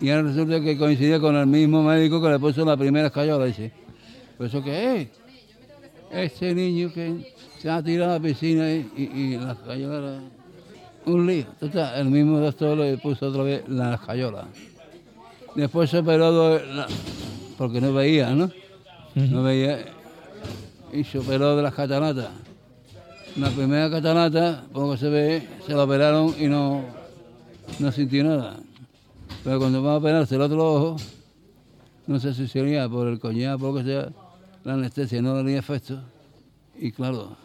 [0.00, 3.44] Y ahora resulta que coincidía con el mismo médico que le puso la primera cayola,
[3.46, 3.72] dice.
[4.36, 5.08] ¿Pues eso qué es?
[6.10, 10.20] Este niño que se ha tirado a la piscina y, y, y las cayolas...
[11.06, 11.44] Un lío.
[11.60, 14.46] Total, el mismo doctor le puso otra vez las cayolas.
[15.54, 16.86] Después se operó la-
[17.58, 18.50] porque no veía, ¿no?
[19.14, 19.84] No veía.
[20.92, 22.28] Y se operó de las cataratas.
[23.36, 26.84] La primera catarata, lo que se ve, se la operaron y no,
[27.80, 28.56] no sintió nada.
[29.42, 30.96] Pero cuando va a operarse el otro ojo,
[32.06, 34.12] no sé si sería por el coñac, por lo que sea,
[34.62, 36.00] la anestesia no tenía efecto.
[36.78, 37.36] Y claro,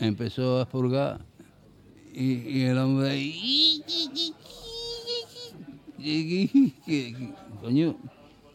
[0.00, 1.20] empezó a expurgar
[2.12, 3.14] y, y el hombre
[7.60, 7.96] coño,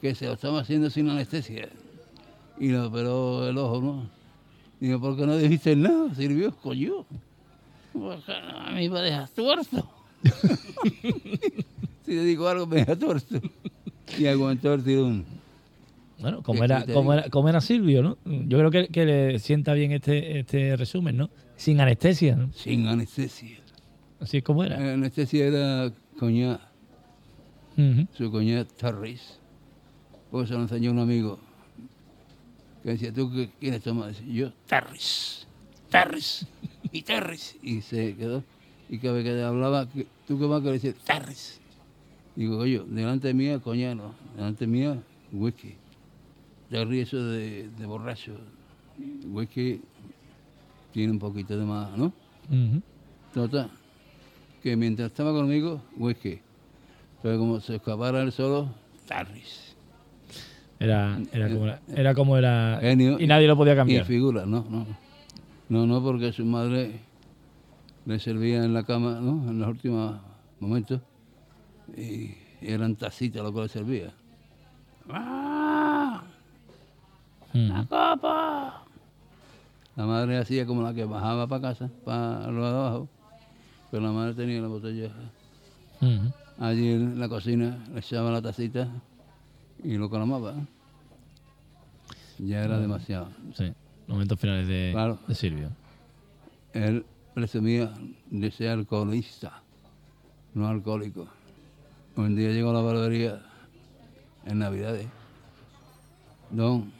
[0.01, 1.69] que se lo estaba haciendo sin anestesia.
[2.59, 4.24] Y le operó el ojo, ¿no?
[4.79, 6.13] Digo, ¿por qué no dijiste nada?
[6.15, 7.05] Sirvió, coño.
[7.93, 9.89] Porque a mí me dejas tuerto.
[12.05, 13.39] si le digo algo, me deja tuerto.
[14.17, 15.25] Y aguantó el tirón.
[16.19, 18.17] Bueno, como ¿Qué- era, te como era, como era Silvio, ¿no?
[18.25, 21.29] Yo creo que, que le sienta bien este, este resumen, ¿no?
[21.57, 22.51] Sin anestesia, ¿no?
[22.53, 23.57] Sin anestesia.
[24.19, 24.79] Así es como era.
[24.79, 26.61] La anestesia era coñac.
[27.77, 28.07] Ujú.
[28.13, 29.39] Su coñac Tarris.
[30.31, 31.39] Pues se lo enseñó un amigo.
[32.85, 34.09] Que decía, ¿tú quieres tomar?
[34.09, 35.47] Dice, yo, Tarris.
[35.89, 36.45] Tarris.
[36.91, 37.57] Y Tarris.
[37.63, 38.43] Y se quedó.
[38.89, 40.95] Y cada vez que hablaba, ¿qué- ¿tú qué vas a querer decir?
[41.03, 41.59] Tarris.
[42.35, 44.13] Digo, oye, delante mía, coñac no.
[44.35, 45.01] Delante mía,
[45.31, 45.73] whisky.
[46.69, 48.37] Tarris eso de, de borracho.
[49.31, 49.81] Whisky
[50.93, 52.13] tiene un poquito de más, ¿no?
[52.51, 52.81] Ujú.
[53.33, 53.71] Total,
[54.61, 56.39] que mientras estaba conmigo, whisky.
[57.23, 58.69] Pero como se escapara él solo,
[59.07, 59.74] Tarris.
[60.79, 62.77] Era, era, como era, era como era.
[62.81, 64.05] Genio y nadie lo podía Y cambiar.
[64.05, 64.85] figura, no, no.
[65.69, 66.99] No, no, porque su madre
[68.05, 69.49] le servía en la cama, ¿no?
[69.49, 70.19] En los últimos
[70.59, 71.01] momentos.
[71.95, 72.31] Y
[72.61, 74.13] eran tacitas lo que le servía.
[75.09, 76.23] ¡Ah!
[77.53, 78.83] ¡La copa!
[79.95, 83.09] La madre hacía como la que bajaba para casa, para lo de abajo.
[83.91, 85.09] Pero la madre tenía la botella
[86.01, 86.31] Ujú.
[86.59, 88.89] allí en la cocina, le echaba la tacita
[89.85, 90.55] y lo calamaba.
[92.39, 93.29] Ya era demasiado.
[93.53, 93.71] Sí,
[94.07, 95.19] momentos finales de, Claro.
[95.27, 95.69] de Silvio.
[96.73, 97.93] Él presumía
[98.29, 99.61] de ser alcoholista,
[100.53, 101.27] no alcohólico.
[102.17, 103.41] Un día llegó a la barbería
[104.45, 105.07] en Navidades.
[106.49, 106.91] Don,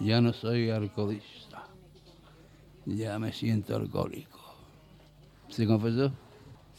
[0.00, 1.64] ya no soy alcoholista,
[2.86, 4.38] ya me siento alcohólico.
[5.48, 6.12] Se confesó,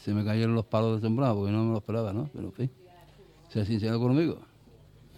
[0.02, 2.28] se me cayeron los palos de sombrado porque no me lo esperaba, ¿no?
[2.32, 2.70] Pero en fin,
[3.48, 4.40] sea sincero conmigo.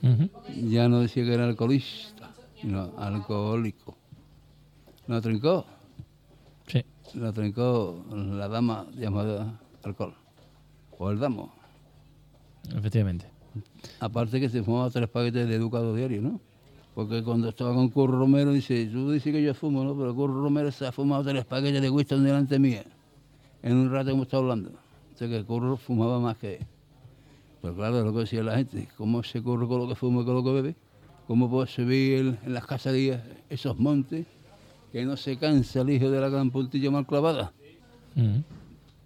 [0.01, 2.31] Ya no decía que era alcoholista,
[2.61, 3.97] sino alcohólico.
[5.07, 5.65] ¿La trincó?
[6.67, 6.85] Sí.
[7.15, 10.15] La trincó la dama llamada alcohol.
[10.99, 11.55] O el damo.
[12.77, 13.27] Efectivamente.
[14.01, 16.41] Aparte que se fumaba tres paquetes de educado diario, ¿no?
[16.95, 19.97] Porque cuando estaba con Curro Romero, dice, tú dices que yo fumo, ¿no?
[19.97, 22.85] Pero Curro Romero se ha fumado tres paquetes de Winston delante mía.
[23.63, 24.71] En un rato como está hablando.
[25.15, 26.61] O sea que Curro fumaba más que
[27.63, 30.25] Pero claro, es lo que decía la gente, ¿cómo se con lo que fuma y
[30.25, 30.75] con lo que bebe?
[31.27, 33.21] ¿Cómo puede subir en- en las caserías
[33.51, 34.27] esos montes
[34.93, 37.53] que no se cansa el hijo de la gran puntilla mal clavada?
[38.17, 38.43] Ujú.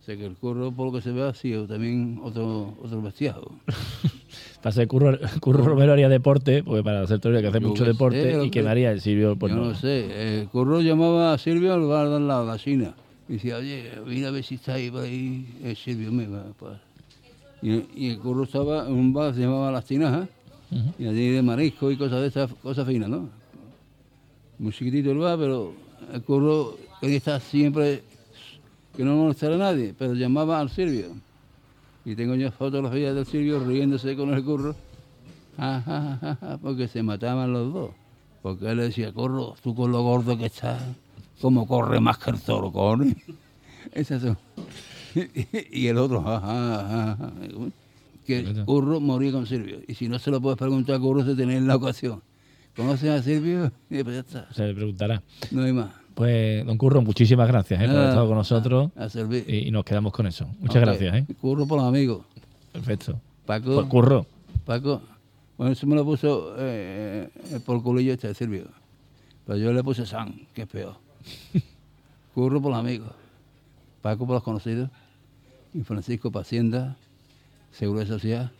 [0.00, 3.00] O sea que el curro, por lo que se ve, ha sido también otro, otro
[3.02, 3.54] bestiajo.
[4.62, 7.68] Pasa que Curro, Curro Romero haría deporte, porque para hacer teoría hay que hacer Yo
[7.68, 8.50] mucho deporte, sé, y hombre.
[8.50, 9.64] quemaría el Silvio pues Yo no.
[9.70, 10.06] no sé.
[10.10, 12.94] eh, Curro llamaba a Silvio al bar de la China.
[13.28, 16.12] Y decía, oye, mira a ver si está ahí por ahí el Silvio.
[16.12, 16.78] Me va, pues.
[17.62, 20.28] Y, y el Curro estaba en un bar se llamaba Las Tinajas,
[20.98, 23.28] y allí de marisco y cosas de esas, cosas finas, ¿no?
[24.58, 25.72] Muy chiquitito el bar, pero
[26.12, 28.02] el Curro quería estar siempre,
[28.96, 31.08] que no molestara a nadie, pero llamaba al Silvio.
[32.04, 34.74] Y tengo yo fotografías del Silvio riéndose con el Curro,
[35.56, 37.90] Ja, ja, ja, ja, porque se mataban los dos.
[38.42, 40.82] Porque él le decía, Curro, tú con lo gordo que estás,
[41.40, 43.14] como corre más que el toro, corre.
[43.92, 44.38] Esas son.
[45.70, 47.32] y el otro, ja, ja, ja, ja.
[48.26, 49.80] que Curro moría con Silvio.
[49.86, 52.22] Y si no se lo puedes preguntar a Curro, se tiene en la ocasión.
[52.76, 53.70] ¿Conoces a Silvio?
[53.90, 54.52] Y pues ya está.
[54.54, 55.22] Se le preguntará.
[55.50, 55.90] No hay más.
[56.14, 58.90] Pues, don Curro, muchísimas gracias eh, por haber estado con nosotros.
[58.96, 59.44] a servir.
[59.48, 60.46] Y, y nos quedamos con eso.
[60.60, 61.14] Muchas gracias.
[61.14, 61.26] ¿eh?
[61.40, 62.24] Curro por los amigos.
[62.72, 63.18] Perfecto.
[63.46, 63.74] Paco.
[63.74, 64.26] Pues, Curro.
[64.64, 65.02] Paco.
[65.56, 67.28] Bueno, eso me lo puso eh,
[67.64, 68.64] por culillo este Silvio.
[69.46, 70.96] Pero yo le puse San, que es peor.
[72.34, 73.10] Curro por los amigos.
[74.00, 74.90] Paco por los conocidos.
[75.74, 76.96] Y Francisco para Hacienda,
[77.72, 78.52] Seguridad Social,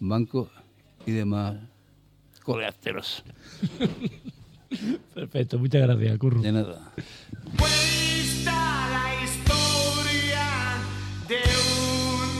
[0.00, 0.50] Banco
[1.04, 1.56] y demás
[2.46, 3.24] coleópteros.
[5.14, 6.40] Perfecto, muchas gracias, Curro.
[6.40, 6.92] De nada.
[7.56, 8.52] Questa
[8.88, 10.46] la storia
[11.26, 11.34] di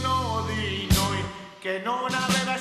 [0.05, 1.19] uno di noi
[1.61, 2.57] che non aveva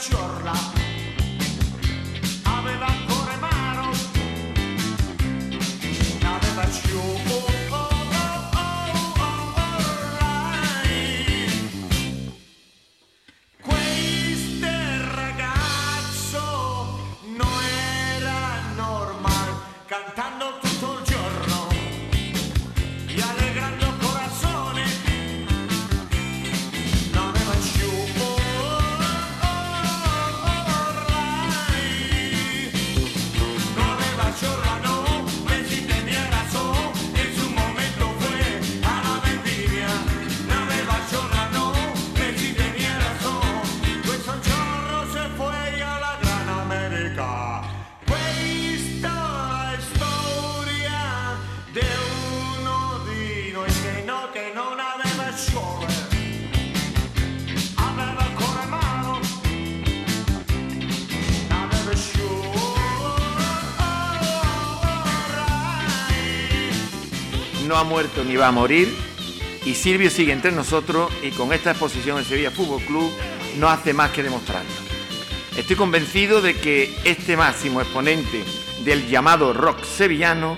[67.75, 68.95] no ha muerto ni va a morir
[69.65, 73.11] y Silvio sigue entre nosotros y con esta exposición en Sevilla Fútbol Club
[73.57, 74.69] no hace más que demostrarlo.
[75.57, 78.45] Estoy convencido de que este máximo exponente
[78.85, 80.57] del llamado rock sevillano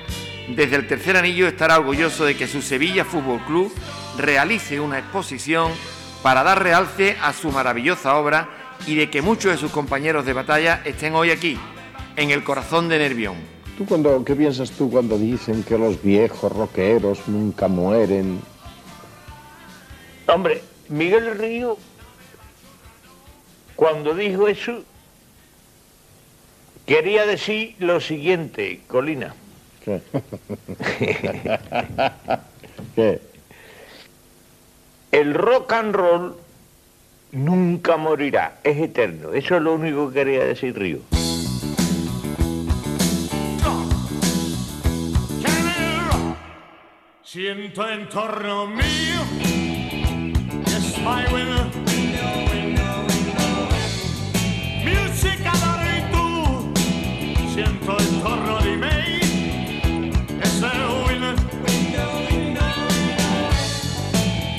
[0.50, 3.74] desde el tercer anillo estará orgulloso de que su Sevilla Fútbol Club
[4.20, 5.72] realice una exposición
[6.22, 10.34] para dar realce a su maravillosa obra y de que muchos de sus compañeros de
[10.34, 11.58] batalla estén hoy aquí,
[12.16, 13.57] en el corazón de Nervión.
[13.78, 18.42] ¿Tú cuando, ¿Qué piensas tú cuando dicen que los viejos roqueros nunca mueren?
[20.26, 21.78] Hombre, Miguel Río,
[23.76, 24.84] cuando dijo eso,
[26.88, 29.36] quería decir lo siguiente, Colina.
[32.96, 33.22] ¿Qué?
[35.12, 36.36] El rock and roll
[37.32, 39.34] nunca morirá, es eterno.
[39.34, 41.17] Eso es lo único que quería decir Río.
[47.30, 49.22] Siento en torno mío
[50.64, 51.70] que es my window.
[55.46, 56.74] Adoro y tú.
[57.54, 59.20] Siento en torno de mí
[60.42, 61.36] es el window.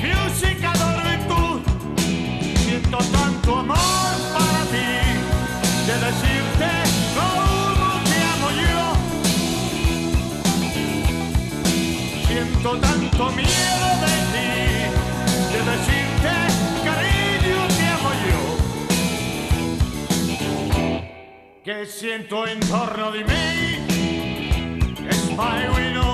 [0.02, 1.42] Music adoro y tú.
[2.66, 3.87] Siento tanto amor.
[21.68, 23.84] que siento en torno de mí
[25.06, 26.07] es my.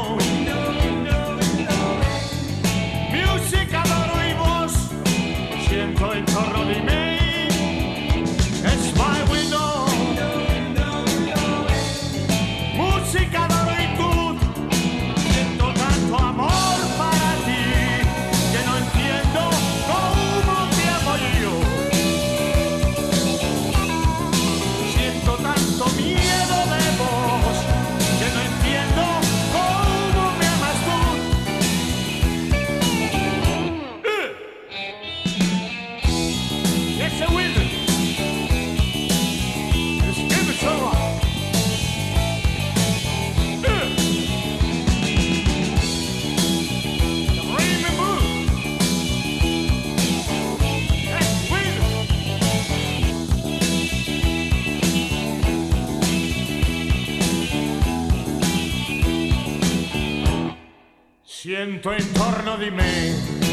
[62.64, 63.43] lovely man.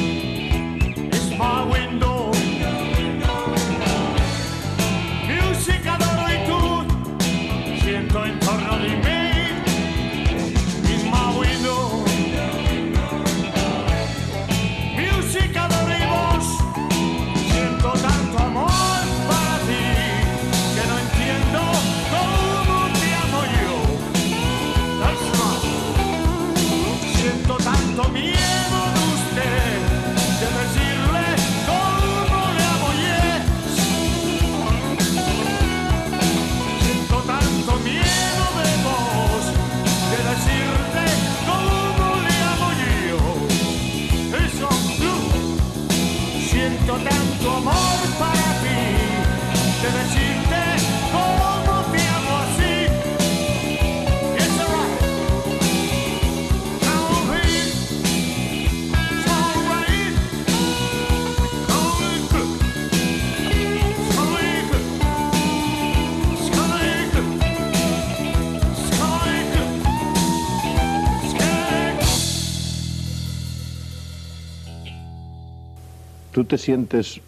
[76.52, 77.22] te sientes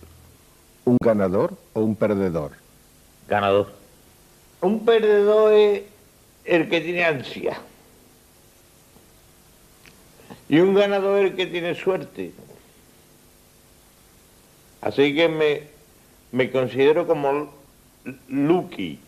[0.83, 2.51] un ganador o un perdedor?
[3.29, 3.71] Ganador.
[4.59, 5.83] Un perdedor es
[6.43, 7.57] el que tiene ansia.
[10.49, 12.33] Y un ganador es el que tiene suerte.
[14.81, 15.63] Así que me,
[16.33, 17.49] me considero como
[18.27, 18.99] lucky,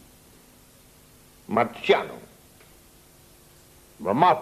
[1.49, 2.13] marciano,
[4.01, 4.37] lo más